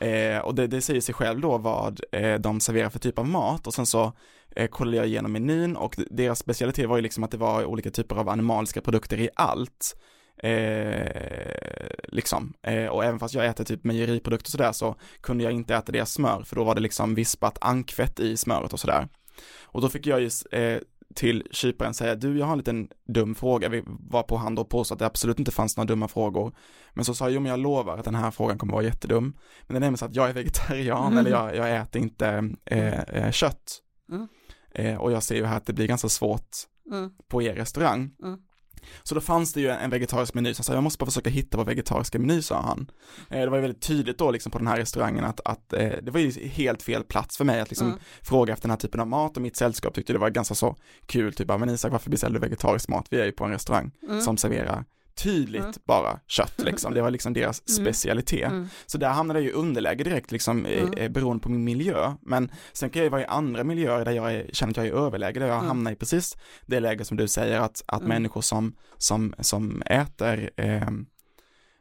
Eh, 0.00 0.38
och 0.38 0.54
det, 0.54 0.66
det 0.66 0.80
säger 0.80 1.00
sig 1.00 1.14
själv 1.14 1.40
då 1.40 1.58
vad 1.58 2.00
eh, 2.12 2.34
de 2.34 2.60
serverar 2.60 2.90
för 2.90 2.98
typ 2.98 3.18
av 3.18 3.26
mat 3.26 3.66
och 3.66 3.74
sen 3.74 3.86
så 3.86 4.12
eh, 4.56 4.68
kollade 4.68 4.96
jag 4.96 5.06
igenom 5.06 5.32
menyn 5.32 5.76
och 5.76 5.96
deras 6.10 6.38
specialitet 6.38 6.88
var 6.88 6.96
ju 6.96 7.02
liksom 7.02 7.24
att 7.24 7.30
det 7.30 7.36
var 7.36 7.64
olika 7.64 7.90
typer 7.90 8.16
av 8.16 8.28
animaliska 8.28 8.80
produkter 8.80 9.20
i 9.20 9.28
allt. 9.34 9.96
Eh, 10.42 11.06
liksom. 12.02 12.54
Eh, 12.62 12.86
och 12.86 13.04
även 13.04 13.18
fast 13.18 13.34
jag 13.34 13.46
äter 13.46 13.64
typ 13.64 13.84
mejeriprodukter 13.84 14.48
och 14.48 14.52
sådär 14.52 14.72
så 14.72 14.96
kunde 15.20 15.44
jag 15.44 15.52
inte 15.52 15.74
äta 15.74 15.92
deras 15.92 16.12
smör 16.12 16.42
för 16.42 16.56
då 16.56 16.64
var 16.64 16.74
det 16.74 16.80
liksom 16.80 17.14
vispat 17.14 17.58
ankfett 17.60 18.20
i 18.20 18.36
smöret 18.36 18.72
och 18.72 18.80
sådär. 18.80 19.08
Och 19.62 19.80
då 19.80 19.88
fick 19.88 20.06
jag 20.06 20.20
ju 20.20 20.30
eh, 20.50 20.80
till 21.14 21.46
kyparen 21.50 21.94
säga, 21.94 22.14
du 22.14 22.38
jag 22.38 22.46
har 22.46 22.52
en 22.52 22.58
liten 22.58 22.88
dum 23.08 23.34
fråga, 23.34 23.68
vi 23.68 23.82
var 23.86 24.22
på 24.22 24.36
han 24.36 24.54
då 24.54 24.64
påstod 24.64 24.96
att 24.96 24.98
det 24.98 25.06
absolut 25.06 25.38
inte 25.38 25.50
fanns 25.50 25.76
några 25.76 25.86
dumma 25.86 26.08
frågor. 26.08 26.54
Men 26.92 27.04
så 27.04 27.14
sa 27.14 27.24
jag, 27.24 27.32
jo 27.32 27.40
men 27.40 27.50
jag 27.50 27.60
lovar 27.60 27.98
att 27.98 28.04
den 28.04 28.14
här 28.14 28.30
frågan 28.30 28.58
kommer 28.58 28.72
vara 28.72 28.84
jättedum. 28.84 29.24
Men 29.24 29.74
det 29.74 29.76
är 29.76 29.80
nämligen 29.80 29.96
så 29.96 30.04
att 30.04 30.16
jag 30.16 30.28
är 30.28 30.32
vegetarian 30.32 31.06
mm. 31.12 31.18
eller 31.18 31.30
jag, 31.30 31.56
jag 31.56 31.76
äter 31.76 32.02
inte 32.02 32.50
eh, 32.64 33.00
eh, 33.00 33.30
kött. 33.30 33.82
Mm. 34.12 34.28
Eh, 34.70 34.96
och 34.96 35.12
jag 35.12 35.22
ser 35.22 35.36
ju 35.36 35.44
här 35.44 35.56
att 35.56 35.66
det 35.66 35.72
blir 35.72 35.86
ganska 35.86 36.08
svårt 36.08 36.56
mm. 36.92 37.10
på 37.28 37.42
er 37.42 37.54
restaurang. 37.54 38.10
Mm. 38.22 38.38
Så 39.02 39.14
då 39.14 39.20
fanns 39.20 39.52
det 39.52 39.60
ju 39.60 39.68
en 39.68 39.90
vegetarisk 39.90 40.34
meny, 40.34 40.54
så 40.54 40.58
han 40.60 40.64
sa 40.64 40.74
jag 40.74 40.82
måste 40.82 40.98
bara 40.98 41.06
försöka 41.06 41.30
hitta 41.30 41.56
vår 41.56 41.64
vegetariska 41.64 42.18
meny, 42.18 42.42
sa 42.42 42.60
han. 42.60 42.90
Eh, 43.30 43.40
det 43.40 43.48
var 43.48 43.56
ju 43.56 43.62
väldigt 43.62 43.82
tydligt 43.82 44.18
då 44.18 44.30
liksom 44.30 44.52
på 44.52 44.58
den 44.58 44.66
här 44.66 44.76
restaurangen 44.76 45.24
att, 45.24 45.40
att 45.44 45.72
eh, 45.72 45.90
det 46.02 46.10
var 46.10 46.20
ju 46.20 46.48
helt 46.48 46.82
fel 46.82 47.04
plats 47.04 47.36
för 47.36 47.44
mig 47.44 47.60
att 47.60 47.70
liksom 47.70 47.86
mm. 47.86 47.98
fråga 48.22 48.52
efter 48.52 48.68
den 48.68 48.70
här 48.70 48.78
typen 48.78 49.00
av 49.00 49.06
mat 49.06 49.36
och 49.36 49.42
mitt 49.42 49.56
sällskap 49.56 49.94
tyckte 49.94 50.12
det 50.12 50.18
var 50.18 50.30
ganska 50.30 50.54
så 50.54 50.76
kul, 51.06 51.32
typ, 51.32 51.48
men 51.48 51.70
Isak 51.70 51.92
varför 51.92 52.10
beställer 52.10 52.34
du 52.34 52.40
vegetarisk 52.40 52.88
mat? 52.88 53.06
Vi 53.10 53.20
är 53.20 53.24
ju 53.24 53.32
på 53.32 53.44
en 53.44 53.50
restaurang 53.50 53.90
mm. 54.08 54.20
som 54.20 54.36
serverar 54.36 54.84
tydligt 55.22 55.62
mm. 55.62 55.74
bara 55.84 56.20
kött 56.26 56.54
liksom, 56.56 56.94
det 56.94 57.02
var 57.02 57.10
liksom 57.10 57.32
deras 57.32 57.62
mm. 57.68 57.84
specialitet. 57.84 58.50
Mm. 58.50 58.68
Så 58.86 58.98
där 58.98 59.08
hamnade 59.08 59.40
jag 59.40 59.48
i 59.48 59.52
underläge 59.52 60.04
direkt 60.04 60.32
liksom 60.32 60.66
mm. 60.66 61.12
beroende 61.12 61.42
på 61.42 61.48
min 61.48 61.64
miljö. 61.64 62.14
Men 62.22 62.50
sen 62.72 62.90
kan 62.90 63.00
jag 63.00 63.04
ju 63.04 63.10
vara 63.10 63.22
i 63.22 63.26
andra 63.26 63.64
miljöer 63.64 64.04
där 64.04 64.12
jag 64.12 64.34
är, 64.34 64.50
känner 64.52 64.70
att 64.70 64.76
jag 64.76 64.86
är 64.86 64.90
i 64.90 64.92
överläge, 64.92 65.40
där 65.40 65.46
jag 65.46 65.56
mm. 65.56 65.68
hamnar 65.68 65.92
i 65.92 65.96
precis 65.96 66.36
det 66.66 66.80
läge 66.80 67.04
som 67.04 67.16
du 67.16 67.28
säger 67.28 67.60
att, 67.60 67.82
att 67.86 68.00
mm. 68.00 68.08
människor 68.08 68.40
som, 68.40 68.74
som, 68.98 69.34
som 69.40 69.82
äter 69.82 70.50
eh, 70.56 70.88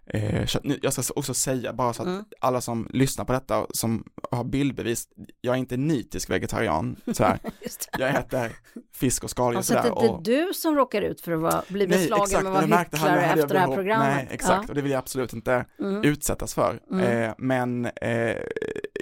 Eh, 0.09 0.45
jag 0.81 0.93
ska 0.93 1.03
också 1.15 1.33
säga 1.33 1.73
bara 1.73 1.93
så 1.93 2.01
att 2.01 2.07
mm. 2.07 2.25
alla 2.41 2.61
som 2.61 2.89
lyssnar 2.93 3.25
på 3.25 3.33
detta 3.33 3.67
som 3.69 4.03
har 4.31 4.43
bildbevis, 4.43 5.07
jag 5.41 5.55
är 5.55 5.59
inte 5.59 5.77
nitisk 5.77 6.29
vegetarian 6.29 6.95
så 7.13 7.23
här. 7.23 7.39
jag 7.97 8.15
äter 8.15 8.51
fisk 8.95 9.23
och 9.23 9.29
skaldjur 9.29 9.61
sådär. 9.61 9.79
Alltså 9.79 10.01
det 10.01 10.07
är 10.07 10.17
inte 10.17 10.31
du 10.31 10.53
som 10.53 10.75
råkar 10.75 11.01
ut 11.01 11.21
för 11.21 11.31
att 11.31 11.41
vara, 11.41 11.63
bli 11.67 11.87
beslagen 11.87 12.43
med 12.43 12.53
att 12.53 12.69
vara 12.69 12.79
hycklare 12.79 13.25
efter 13.25 13.47
det 13.47 13.59
här 13.59 13.75
programmet. 13.75 14.15
Nej, 14.15 14.27
exakt, 14.31 14.63
ja. 14.63 14.69
och 14.69 14.75
det 14.75 14.81
vill 14.81 14.91
jag 14.91 14.99
absolut 14.99 15.33
inte 15.33 15.65
mm. 15.79 16.03
utsättas 16.03 16.53
för. 16.53 16.79
Mm. 16.91 17.23
Eh, 17.23 17.35
men 17.37 17.85
eh, 17.85 18.35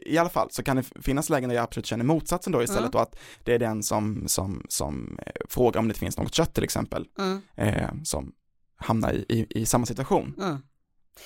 i 0.06 0.18
alla 0.18 0.30
fall 0.30 0.48
så 0.52 0.64
kan 0.64 0.78
det 0.78 0.84
finnas 1.02 1.30
lägen 1.30 1.50
där 1.50 1.56
jag 1.56 1.64
absolut 1.64 1.86
känner 1.86 2.06
motsatsen 2.06 2.54
då 2.54 2.64
istället 2.64 2.82
mm. 2.82 2.92
då 2.92 3.00
att 3.00 3.16
det 3.44 3.54
är 3.54 3.60
den 3.60 3.84
som, 3.84 4.24
som, 4.28 4.66
som 4.70 5.20
eh, 5.26 5.32
frågar 5.50 5.80
om 5.80 5.88
det 5.88 5.94
finns 5.94 6.18
något 6.18 6.34
kött 6.34 6.54
till 6.54 6.64
exempel, 6.64 7.06
mm. 7.18 7.42
eh, 7.56 7.90
som 8.04 8.32
hamnar 8.78 9.14
i, 9.14 9.26
i, 9.30 9.62
i 9.62 9.66
samma 9.66 9.86
situation. 9.86 10.36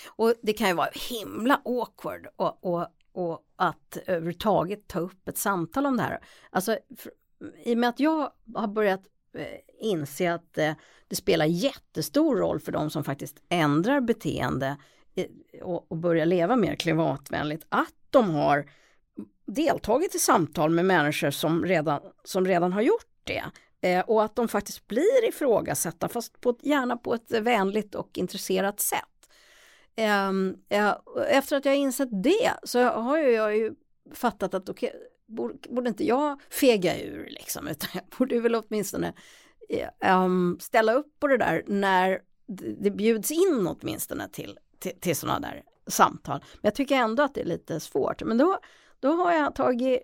Och 0.08 0.34
det 0.42 0.54
kan 0.54 0.68
ju 0.68 0.74
vara 0.74 0.90
himla 1.10 1.62
awkward 1.66 2.28
och, 2.36 2.66
och, 2.66 2.88
och 3.12 3.46
att 3.56 3.98
överhuvudtaget 4.06 4.88
ta 4.88 5.00
upp 5.00 5.28
ett 5.28 5.38
samtal 5.38 5.86
om 5.86 5.98
det 5.98 6.04
här. 6.04 6.20
Alltså, 6.50 6.78
för, 6.98 7.12
i 7.64 7.74
och 7.74 7.78
med 7.78 7.90
att 7.90 8.00
jag 8.00 8.32
har 8.56 8.68
börjat 8.68 9.02
eh, 9.34 9.46
inse 9.80 10.34
att 10.34 10.58
eh, 10.58 10.74
det 11.08 11.16
spelar 11.16 11.46
jättestor 11.46 12.36
roll 12.36 12.60
för 12.60 12.72
de 12.72 12.90
som 12.90 13.04
faktiskt 13.04 13.38
ändrar 13.50 14.02
beteende 14.02 14.78
eh, 15.16 15.26
och, 15.62 15.92
och 15.92 15.98
börjar 15.98 16.26
leva 16.26 16.56
mer 16.56 16.76
klimatvänligt, 16.76 17.66
att 17.70 17.94
de 18.10 18.30
har 18.30 18.70
deltagit 19.46 20.16
i 20.16 20.20
samtal 20.20 20.70
med 20.70 20.86
människor 20.86 21.32
som 21.32 21.66
redan, 21.66 22.02
som 22.24 22.46
redan 22.46 22.74
har 22.74 22.82
gjort 22.82 23.06
det. 23.24 23.44
Och 24.08 24.24
att 24.24 24.36
de 24.36 24.48
faktiskt 24.48 24.88
blir 24.88 25.30
ifrågasatta, 25.30 26.10
fast 26.10 26.42
på, 26.42 26.58
gärna 26.62 26.98
på 26.98 27.14
ett 27.14 27.32
vänligt 27.32 27.96
och 27.96 28.18
intresserat 28.18 28.80
sätt. 28.80 29.19
Ehm, 29.96 30.58
efter 31.28 31.58
att 31.58 31.66
jag 31.66 31.76
insett 31.76 32.10
det 32.24 32.54
så 32.64 32.84
har 32.84 33.18
jag 33.18 33.58
ju 33.58 33.74
fattat 34.14 34.54
att 34.54 34.70
okej, 34.70 34.90
okay, 34.90 35.58
borde, 35.70 35.90
inte 35.90 36.06
jag 36.06 36.42
fega 36.50 37.02
ur 37.02 37.28
liksom, 37.30 37.68
utan 37.72 37.90
jag 37.94 38.04
borde 38.18 38.40
väl 38.40 38.56
åtminstone 38.56 39.14
um, 40.06 40.58
ställa 40.60 40.94
upp 40.94 41.20
på 41.20 41.28
det 41.28 41.38
där 41.38 41.64
när 41.68 42.22
det 42.80 42.92
bjuds 42.92 43.32
in 43.32 43.68
åtminstone 43.68 44.30
till, 44.30 44.60
till, 44.80 45.00
till 45.00 45.16
sådana 45.16 45.40
där 45.40 45.64
samtal. 45.88 46.40
Men 46.54 46.60
jag 46.62 46.76
tycker 46.76 46.96
ändå 46.96 47.24
att 47.24 47.34
det 47.34 47.42
är 47.42 47.46
lite 47.46 47.80
svårt. 47.80 48.24
Men 48.24 48.38
då, 48.38 48.60
då 49.00 49.12
har 49.12 49.32
jag 49.32 49.56
tagit, 49.56 50.00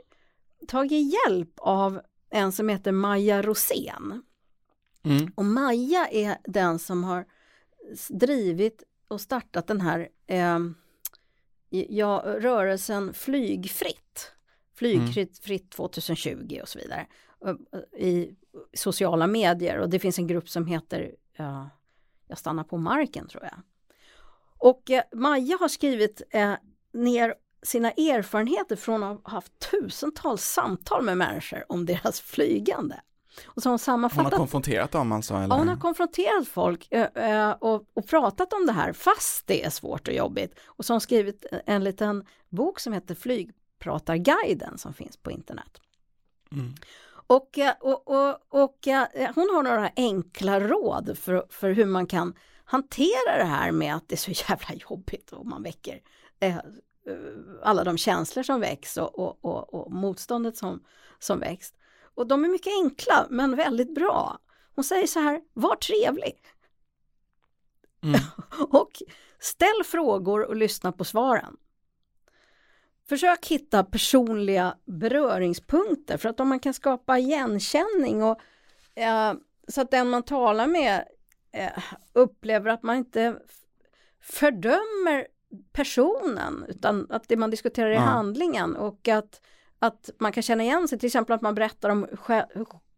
tagit 0.68 1.14
hjälp 1.14 1.54
av 1.58 2.02
en 2.30 2.52
som 2.52 2.70
heter 2.70 2.92
Maja 2.92 3.42
Rosén. 3.42 4.24
Mm. 5.04 5.32
Och 5.36 5.46
Maja 5.46 6.08
är 6.08 6.38
den 6.44 6.80
som 6.80 7.04
har 7.04 7.26
drivit 8.10 8.84
och 9.08 9.22
startat 9.22 9.68
den 9.68 9.82
här 9.82 10.10
eh, 10.28 10.60
ja, 11.70 12.24
rörelsen 12.26 13.14
Flygfritt. 13.14 14.32
Flygfritt 14.76 15.47
mm. 15.47 15.89
2020 15.89 16.60
och 16.62 16.70
så 16.70 16.80
vidare. 16.80 17.08
I 17.97 18.36
sociala 18.74 19.28
medier 19.28 19.78
och 19.78 19.89
det 19.89 19.99
finns 19.99 20.20
en 20.20 20.28
grupp 20.28 20.49
som 20.49 20.66
heter 20.66 21.16
ja, 21.38 21.70
Jag 22.28 22.38
stannar 22.38 22.64
på 22.64 22.78
marken 22.78 23.28
tror 23.28 23.43
jag. 23.43 23.62
Och 24.58 24.91
eh, 24.91 25.03
Maja 25.14 25.58
har 25.60 25.68
skrivit 25.68 26.22
eh, 26.30 26.53
ner 26.93 27.36
sina 27.64 27.91
erfarenheter 27.91 28.76
från 28.76 29.03
att 29.03 29.22
ha 29.24 29.32
haft 29.32 29.72
tusentals 29.72 30.43
samtal 30.43 31.03
med 31.03 31.18
människor 31.18 31.72
om 31.72 31.86
deras 31.86 32.22
flygande. 32.22 32.95
Och 33.46 33.62
så 33.62 33.70
har 33.70 33.72
hon, 33.72 33.80
sammanfattat... 33.80 34.24
hon 34.24 34.32
har 34.32 34.38
konfronterat 34.40 34.92
dem 34.92 35.12
alltså? 35.12 35.34
Eller? 35.34 35.48
Ja, 35.48 35.56
hon 35.56 35.68
har 35.68 35.76
konfronterat 35.76 36.48
folk 36.48 36.92
äh, 36.92 37.52
och, 37.52 37.86
och, 37.94 38.08
pratat 38.08 38.54
om 38.54 38.66
det 38.66 38.72
här 38.72 38.94
fast 38.94 39.48
det 39.48 39.66
är 39.66 39.70
svårt 39.70 40.08
och 40.08 40.14
jobbigt. 40.14 40.60
Och 40.66 40.86
så 40.86 40.94
har 40.94 40.96
hon 40.96 41.02
skrivit 41.02 41.46
en 41.66 41.84
liten 41.84 42.26
bok 42.50 42.80
som 42.80 42.94
heter 42.94 43.16
Flygpratarguiden 43.16 44.78
som 44.78 44.94
finns 44.94 45.18
på 45.18 45.32
internet. 45.32 45.82
Mm. 46.52 46.74
Och, 47.28 47.58
eh, 47.58 47.74
och, 47.80 48.08
och, 48.08 48.40
och, 48.50 48.88
hon 49.36 49.50
har 49.56 49.64
några 49.64 49.92
enkla 49.96 50.60
råd 50.60 51.18
för, 51.18 51.46
för 51.50 51.72
hur 51.72 51.86
man 51.86 52.08
kan 52.08 52.34
hantera 52.66 53.38
det 53.38 53.44
här 53.44 53.72
med 53.72 53.96
att 53.96 54.08
det 54.08 54.16
är 54.16 54.34
så 54.34 54.50
jävla 54.50 54.74
jobbigt 54.90 55.32
och 55.32 55.46
man 55.46 55.64
väcker 55.64 56.00
eh, 56.40 56.56
alla 57.64 57.84
de 57.84 57.98
känslor 57.98 58.44
som 58.44 58.60
väcks 58.60 58.98
och, 58.98 59.20
och, 59.20 59.46
och, 59.46 59.74
och 59.74 59.92
motståndet 59.92 60.58
som, 60.58 60.84
som 61.20 61.40
väcks. 61.40 61.74
Och 62.16 62.28
de 62.28 62.45
är 62.45 62.49
mycket 62.49 62.74
enkla 62.84 63.28
men 63.30 63.55
väldigt 63.55 63.95
bra. 63.95 64.39
Hon 64.76 64.84
säger 64.84 65.07
så 65.07 65.20
här, 65.20 65.41
var 65.53 65.76
trevlig. 65.76 66.41
Mm. 68.03 68.20
och 68.70 68.91
ställ 69.39 69.84
frågor 69.86 70.47
och 70.47 70.55
lyssna 70.55 70.91
på 70.91 71.03
svaren. 71.03 71.57
Försök 73.09 73.47
hitta 73.47 73.84
personliga 73.84 74.78
beröringspunkter 74.86 76.18
för 76.18 76.30
att 76.30 76.39
om 76.39 76.49
man 76.49 76.59
kan 76.59 76.74
skapa 76.74 77.18
igenkänning 77.18 78.24
och 78.24 78.39
eh, 78.95 79.34
så 79.68 79.82
att 79.82 79.91
den 79.91 80.09
man 80.09 80.24
talar 80.24 80.68
med 80.68 81.07
eh, 81.51 81.84
upplever 82.13 82.70
att 82.70 82.84
man 82.84 82.95
inte 82.95 83.39
fördömer 84.22 85.28
personen 85.74 86.66
utan 86.68 87.07
att 87.09 87.28
det 87.28 87.38
man 87.38 87.49
diskuterar 87.49 87.89
är 87.89 87.93
ja. 87.93 87.99
handlingen 87.99 88.76
och 88.76 89.07
att 89.07 89.41
att 89.80 90.10
man 90.20 90.32
kan 90.32 90.44
känna 90.44 90.64
igen 90.64 90.88
sig, 90.88 91.00
till 91.00 91.08
exempel 91.08 91.36
att 91.36 91.42
man 91.42 91.56
berättar 91.56 91.90
om 91.90 92.08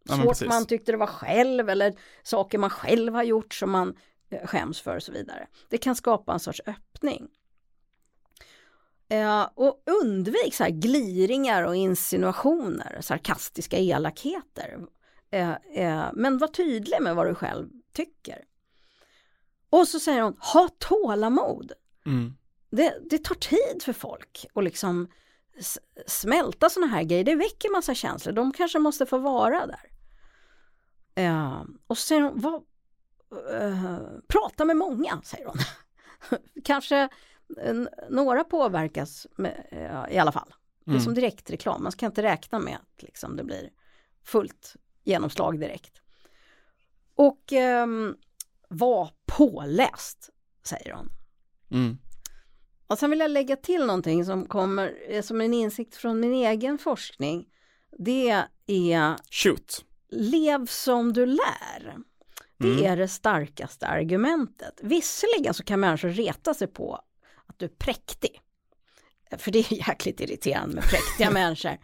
svårt 0.08 0.40
ja, 0.40 0.48
man 0.48 0.66
tyckte 0.66 0.92
det 0.92 0.98
var 0.98 1.06
själv 1.06 1.70
eller 1.70 1.94
saker 2.22 2.58
man 2.58 2.70
själv 2.70 3.14
har 3.14 3.22
gjort 3.22 3.54
som 3.54 3.70
man 3.70 3.94
eh, 4.30 4.46
skäms 4.46 4.80
för 4.80 4.96
och 4.96 5.02
så 5.02 5.12
vidare. 5.12 5.46
Det 5.68 5.78
kan 5.78 5.96
skapa 5.96 6.32
en 6.32 6.40
sorts 6.40 6.60
öppning. 6.66 7.28
Eh, 9.08 9.48
och 9.54 9.82
undvik 10.02 10.54
så 10.54 10.62
här 10.64 10.70
gliringar 10.70 11.62
och 11.62 11.76
insinuationer, 11.76 12.98
sarkastiska 13.00 13.78
elakheter. 13.78 14.78
Eh, 15.30 15.50
eh, 15.74 16.10
men 16.14 16.38
var 16.38 16.48
tydlig 16.48 17.02
med 17.02 17.16
vad 17.16 17.26
du 17.26 17.34
själv 17.34 17.68
tycker. 17.92 18.44
Och 19.70 19.88
så 19.88 20.00
säger 20.00 20.22
hon, 20.22 20.36
ha 20.52 20.68
tålamod. 20.78 21.72
Mm. 22.06 22.34
Det, 22.70 22.98
det 23.10 23.18
tar 23.18 23.34
tid 23.34 23.82
för 23.82 23.92
folk 23.92 24.46
att 24.54 24.64
liksom 24.64 25.08
smälta 26.06 26.70
sådana 26.70 26.92
här 26.92 27.02
grejer, 27.02 27.24
det 27.24 27.34
väcker 27.34 27.72
massa 27.72 27.94
känslor, 27.94 28.32
de 28.32 28.52
kanske 28.52 28.78
måste 28.78 29.06
få 29.06 29.18
vara 29.18 29.66
där. 29.66 29.90
Uh, 31.18 31.64
och 31.86 31.98
hon, 31.98 32.30
vad, 32.34 32.54
uh, 32.54 33.98
prata 34.28 34.64
med 34.64 34.76
många, 34.76 35.20
säger 35.24 35.46
hon. 35.46 35.58
kanske 36.64 37.08
uh, 37.66 37.86
några 38.10 38.44
påverkas 38.44 39.26
med, 39.36 39.66
i 40.10 40.18
alla 40.18 40.32
fall. 40.32 40.54
Det 40.84 40.90
är 40.90 40.94
mm. 40.94 41.04
som 41.04 41.14
direktreklam, 41.14 41.82
man 41.82 41.92
ska 41.92 42.06
inte 42.06 42.22
räkna 42.22 42.58
med 42.58 42.74
att 42.74 43.02
liksom, 43.02 43.36
det 43.36 43.44
blir 43.44 43.70
fullt 44.24 44.76
genomslag 45.04 45.60
direkt. 45.60 46.00
Och 47.14 47.52
um, 47.82 48.16
var 48.68 49.10
påläst, 49.26 50.30
säger 50.62 50.92
hon. 50.92 51.08
Mm. 51.70 51.98
Och 52.88 52.98
sen 52.98 53.10
vill 53.10 53.20
jag 53.20 53.30
lägga 53.30 53.56
till 53.56 53.86
någonting 53.86 54.24
som 54.24 54.46
kommer 54.46 54.94
eh, 55.08 55.22
som 55.22 55.40
en 55.40 55.54
insikt 55.54 55.96
från 55.96 56.20
min 56.20 56.32
egen 56.34 56.78
forskning. 56.78 57.46
Det 57.98 58.44
är 58.66 59.16
Shoot. 59.30 59.84
lev 60.10 60.66
som 60.66 61.12
du 61.12 61.26
lär. 61.26 61.96
Det 62.58 62.68
Mm. 62.68 62.84
är 62.84 62.96
det 62.96 63.08
starkaste 63.08 63.86
argumentet. 63.86 64.80
Visserligen 64.82 65.54
så 65.54 65.64
kan 65.64 65.80
människor 65.80 66.08
reta 66.08 66.54
sig 66.54 66.66
på 66.68 66.94
att 67.46 67.58
du 67.58 67.64
är 67.64 67.68
präktig. 67.78 68.40
För 69.38 69.50
det 69.50 69.58
är 69.58 69.72
jäkligt 69.88 70.20
irriterande 70.20 70.74
med 70.74 70.84
präktiga 70.84 71.30
människor. 71.40 71.76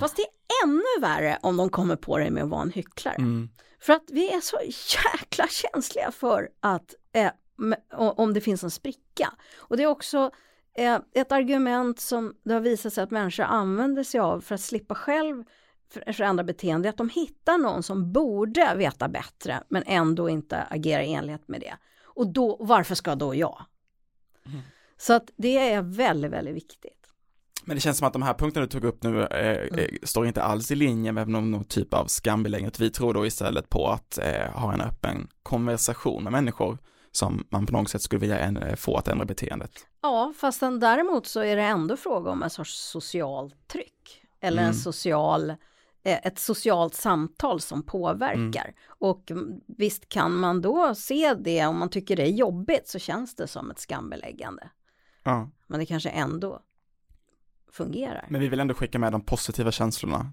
Fast 0.00 0.16
det 0.16 0.22
är 0.22 0.64
ännu 0.64 1.00
värre 1.00 1.38
om 1.42 1.56
de 1.56 1.68
kommer 1.68 1.96
på 1.96 2.18
dig 2.18 2.30
med 2.30 2.42
att 2.42 2.48
vara 2.48 2.62
en 2.62 2.70
hycklare. 2.70 3.14
Mm. 3.16 3.48
För 3.80 3.92
att 3.92 4.04
vi 4.10 4.32
är 4.32 4.40
så 4.40 4.58
jäkla 5.12 5.48
känsliga 5.48 6.10
för 6.10 6.48
att 6.60 6.94
eh, 7.12 7.30
om 7.92 8.34
det 8.34 8.40
finns 8.40 8.64
en 8.64 8.70
spricka. 8.70 9.32
Och 9.56 9.76
det 9.76 9.82
är 9.82 9.86
också 9.86 10.30
eh, 10.76 10.98
ett 11.14 11.32
argument 11.32 12.00
som 12.00 12.34
det 12.44 12.52
har 12.54 12.60
visat 12.60 12.92
sig 12.92 13.04
att 13.04 13.10
människor 13.10 13.44
använder 13.44 14.02
sig 14.02 14.20
av 14.20 14.40
för 14.40 14.54
att 14.54 14.60
slippa 14.60 14.94
själv 14.94 15.44
för- 15.90 16.12
förändra 16.12 16.44
beteende, 16.44 16.88
att 16.88 16.96
de 16.96 17.08
hittar 17.08 17.58
någon 17.58 17.82
som 17.82 18.12
borde 18.12 18.74
veta 18.76 19.08
bättre 19.08 19.62
men 19.68 19.82
ändå 19.86 20.28
inte 20.28 20.62
agerar 20.62 21.02
i 21.02 21.12
enlighet 21.12 21.48
med 21.48 21.60
det. 21.60 21.74
Och 22.04 22.26
då, 22.32 22.56
varför 22.60 22.94
ska 22.94 23.14
då 23.14 23.34
jag? 23.34 23.64
Så 24.96 25.12
att 25.12 25.30
det 25.36 25.58
är 25.58 25.82
väldigt, 25.82 26.30
väldigt 26.30 26.56
viktigt. 26.56 27.04
Men 27.64 27.76
det 27.76 27.80
känns 27.80 27.98
som 27.98 28.06
att 28.06 28.12
de 28.12 28.22
här 28.22 28.34
punkterna 28.34 28.66
du 28.66 28.70
tog 28.70 28.84
upp 28.84 29.02
nu 29.02 29.22
eh, 29.22 29.78
eh, 29.78 29.88
står 30.02 30.26
inte 30.26 30.42
alls 30.42 30.70
i 30.70 30.74
linje 30.74 31.12
med 31.12 31.28
någon, 31.28 31.50
någon 31.50 31.64
typ 31.64 31.94
av 31.94 32.06
skambeläggning. 32.06 32.70
Vi 32.78 32.90
tror 32.90 33.14
då 33.14 33.26
istället 33.26 33.68
på 33.68 33.88
att 33.88 34.18
eh, 34.18 34.50
ha 34.52 34.72
en 34.72 34.80
öppen 34.80 35.28
konversation 35.42 36.22
med 36.22 36.32
människor 36.32 36.78
som 37.16 37.46
man 37.50 37.66
på 37.66 37.72
något 37.72 37.88
sätt 37.90 38.02
skulle 38.02 38.20
vilja 38.20 38.38
en, 38.38 38.76
få 38.76 38.96
att 38.96 39.08
ändra 39.08 39.24
beteendet. 39.24 39.86
Ja, 40.02 40.32
fast 40.36 40.60
däremot 40.60 41.26
så 41.26 41.40
är 41.40 41.56
det 41.56 41.62
ändå 41.62 41.96
fråga 41.96 42.30
om 42.30 42.42
en 42.42 42.50
sorts 42.50 42.74
socialt 42.74 43.68
tryck. 43.68 44.22
Eller 44.40 44.62
en 44.62 44.68
Mm. 44.68 44.74
social, 44.78 45.50
eh, 45.50 45.56
ett 46.26 46.38
socialt 46.38 46.94
samtal 46.94 47.60
som 47.60 47.82
påverkar. 47.82 48.74
Och 48.86 49.30
mm, 49.30 49.60
visst 49.66 50.08
kan 50.08 50.34
man 50.36 50.60
då 50.60 50.94
se 50.94 51.34
det, 51.34 51.66
om 51.66 51.78
man 51.78 51.90
tycker 51.90 52.16
det 52.16 52.22
är 52.22 52.32
jobbigt 52.32 52.88
så 52.88 52.98
känns 52.98 53.36
det 53.36 53.46
som 53.46 53.70
ett 53.70 53.78
skambeläggande. 53.78 54.70
Ja. 55.22 55.50
Men 55.66 55.80
det 55.80 55.86
kanske 55.86 56.08
ändå 56.08 56.60
fungerar. 57.72 58.26
Men 58.30 58.40
vi 58.40 58.48
vill 58.48 58.60
ändå 58.60 58.74
skicka 58.74 58.98
med 58.98 59.12
de 59.12 59.20
positiva 59.24 59.72
känslorna, 59.72 60.32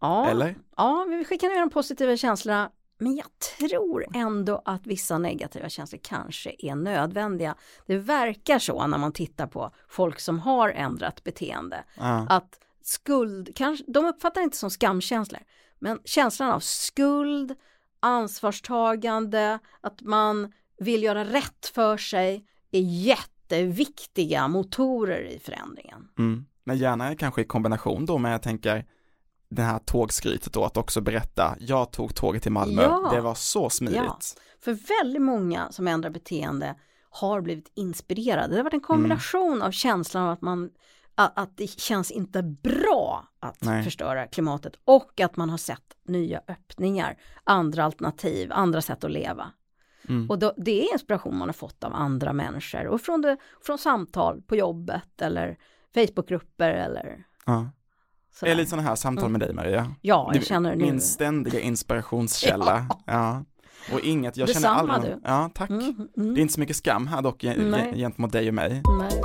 ja, 0.00 0.28
eller? 0.28 0.54
ja, 0.76 1.06
vi 1.08 1.24
skickar 1.24 1.48
ner 1.48 1.60
de 1.60 1.70
positiva 1.70 2.16
känslorna. 2.16 2.70
Men 3.00 3.16
jag 3.16 3.26
tror 3.58 4.06
ändå 4.14 4.62
att 4.64 4.86
vissa 4.86 5.18
negativa 5.18 5.68
känslor 5.68 6.00
kanske 6.02 6.54
är 6.58 6.74
nödvändiga. 6.74 7.54
Det 7.86 7.98
verkar 7.98 8.58
så 8.58 8.86
när 8.86 8.98
man 8.98 9.12
tittar 9.12 9.46
på 9.46 9.70
folk 9.88 10.20
som 10.20 10.38
har 10.38 10.68
ändrat 10.68 11.24
beteende. 11.24 11.84
Ja. 11.96 12.26
att 12.28 12.60
skuld, 12.82 13.50
kanske, 13.54 13.84
de 13.88 14.04
uppfattar 14.04 14.40
inte 14.40 14.56
som 14.56 14.70
skamkänslor, 14.70 15.40
men 15.78 15.98
känslan 16.04 16.50
av 16.50 16.60
skuld, 16.60 17.54
ansvarstagande, 18.00 19.58
att 19.80 20.02
man 20.02 20.52
vill 20.78 21.02
göra 21.02 21.24
rätt 21.24 21.66
för 21.74 21.96
sig 21.96 22.46
är 22.70 22.80
jätteviktiga 22.80 24.48
motorer 24.48 25.22
i 25.22 25.38
förändringen. 25.38 26.08
Mm. 26.18 26.46
Men 26.64 26.78
gärna 26.78 27.14
kanske 27.14 27.40
i 27.40 27.44
kombination 27.44 28.06
då 28.06 28.18
med, 28.18 28.34
jag 28.34 28.42
tänker, 28.42 28.86
det 29.50 29.62
här 29.62 29.78
tågskrytet 29.78 30.52
då, 30.52 30.64
att 30.64 30.76
också 30.76 31.00
berätta, 31.00 31.56
jag 31.60 31.92
tog 31.92 32.14
tåget 32.14 32.42
till 32.42 32.52
Malmö, 32.52 32.82
Ja. 32.82 33.10
det 33.14 33.20
var 33.20 33.34
så 33.34 33.70
smidigt. 33.70 33.96
Ja. 34.04 34.18
För 34.60 35.00
väldigt 35.02 35.22
många 35.22 35.72
som 35.72 35.88
ändrar 35.88 36.10
beteende 36.10 36.74
har 37.10 37.40
blivit 37.40 37.72
inspirerade. 37.74 38.48
Det 38.48 38.56
har 38.56 38.64
varit 38.64 38.74
en 38.74 38.80
kombination 38.80 39.62
av 39.62 39.70
känslan 39.70 40.22
av 40.24 40.30
att 40.30 40.40
man 40.42 40.70
att 41.14 41.56
det 41.56 41.66
känns 41.66 42.10
inte 42.10 42.42
bra 42.42 43.28
att 43.40 43.62
Nej. 43.64 43.84
förstöra 43.84 44.26
klimatet 44.26 44.72
och 44.84 45.20
att 45.20 45.36
man 45.36 45.50
har 45.50 45.58
sett 45.58 45.96
nya 46.06 46.40
öppningar, 46.48 47.18
andra 47.44 47.84
alternativ, 47.84 48.52
andra 48.52 48.82
sätt 48.82 49.04
att 49.04 49.10
leva. 49.10 49.52
Mm. 50.08 50.30
Och 50.30 50.38
då, 50.38 50.54
det 50.56 50.82
är 50.88 50.92
inspiration 50.92 51.38
man 51.38 51.48
har 51.48 51.52
fått 51.52 51.84
av 51.84 51.94
andra 51.94 52.32
människor 52.32 52.86
och 52.86 53.00
från, 53.00 53.20
det, 53.20 53.36
från 53.62 53.78
samtal 53.78 54.42
på 54.42 54.56
jobbet 54.56 55.22
eller 55.22 55.58
Facebookgrupper 55.94 56.70
eller 56.70 57.24
Ja. 57.46 57.70
Sådär. 58.34 58.52
Eller 58.52 58.64
sådana 58.64 58.88
här 58.88 58.94
samtal 58.94 59.30
med 59.30 59.40
dig 59.40 59.54
Maria. 59.54 59.94
Ja, 60.00 60.30
jag 60.34 60.46
känner 60.46 60.70
det 60.70 60.76
nu. 60.76 60.84
Min 60.84 61.00
ständiga 61.00 61.60
inspirationskälla. 61.60 62.86
ja. 63.06 63.44
Och 63.92 64.00
inget, 64.00 64.36
jag 64.36 64.48
känner 64.48 64.68
Detsamma, 64.68 64.92
aldrig, 64.94 65.14
du. 65.14 65.20
ja 65.24 65.50
tack. 65.54 65.70
Mm, 65.70 66.08
mm, 66.16 66.34
Det 66.34 66.40
är 66.40 66.42
inte 66.42 66.54
så 66.54 66.60
mycket 66.60 66.76
skam 66.76 67.06
här 67.06 67.22
dock 67.22 67.42
Nej. 67.42 67.92
gentemot 67.96 68.32
dig 68.32 68.48
och 68.48 68.54
mig. 68.54 68.82
nej. 69.00 69.20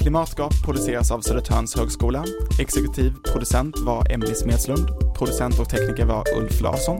Klimatgap 0.00 0.52
produceras 0.64 1.10
av 1.10 1.20
Södertörns 1.20 1.76
högskola. 1.76 2.24
Exekutiv 2.60 3.12
producent 3.32 3.78
var 3.78 4.12
Emily 4.12 4.34
Smedslund. 4.34 4.88
Producent 5.18 5.58
och 5.60 5.68
tekniker 5.70 6.04
var 6.06 6.24
Ulf 6.38 6.60
Larsson. 6.60 6.98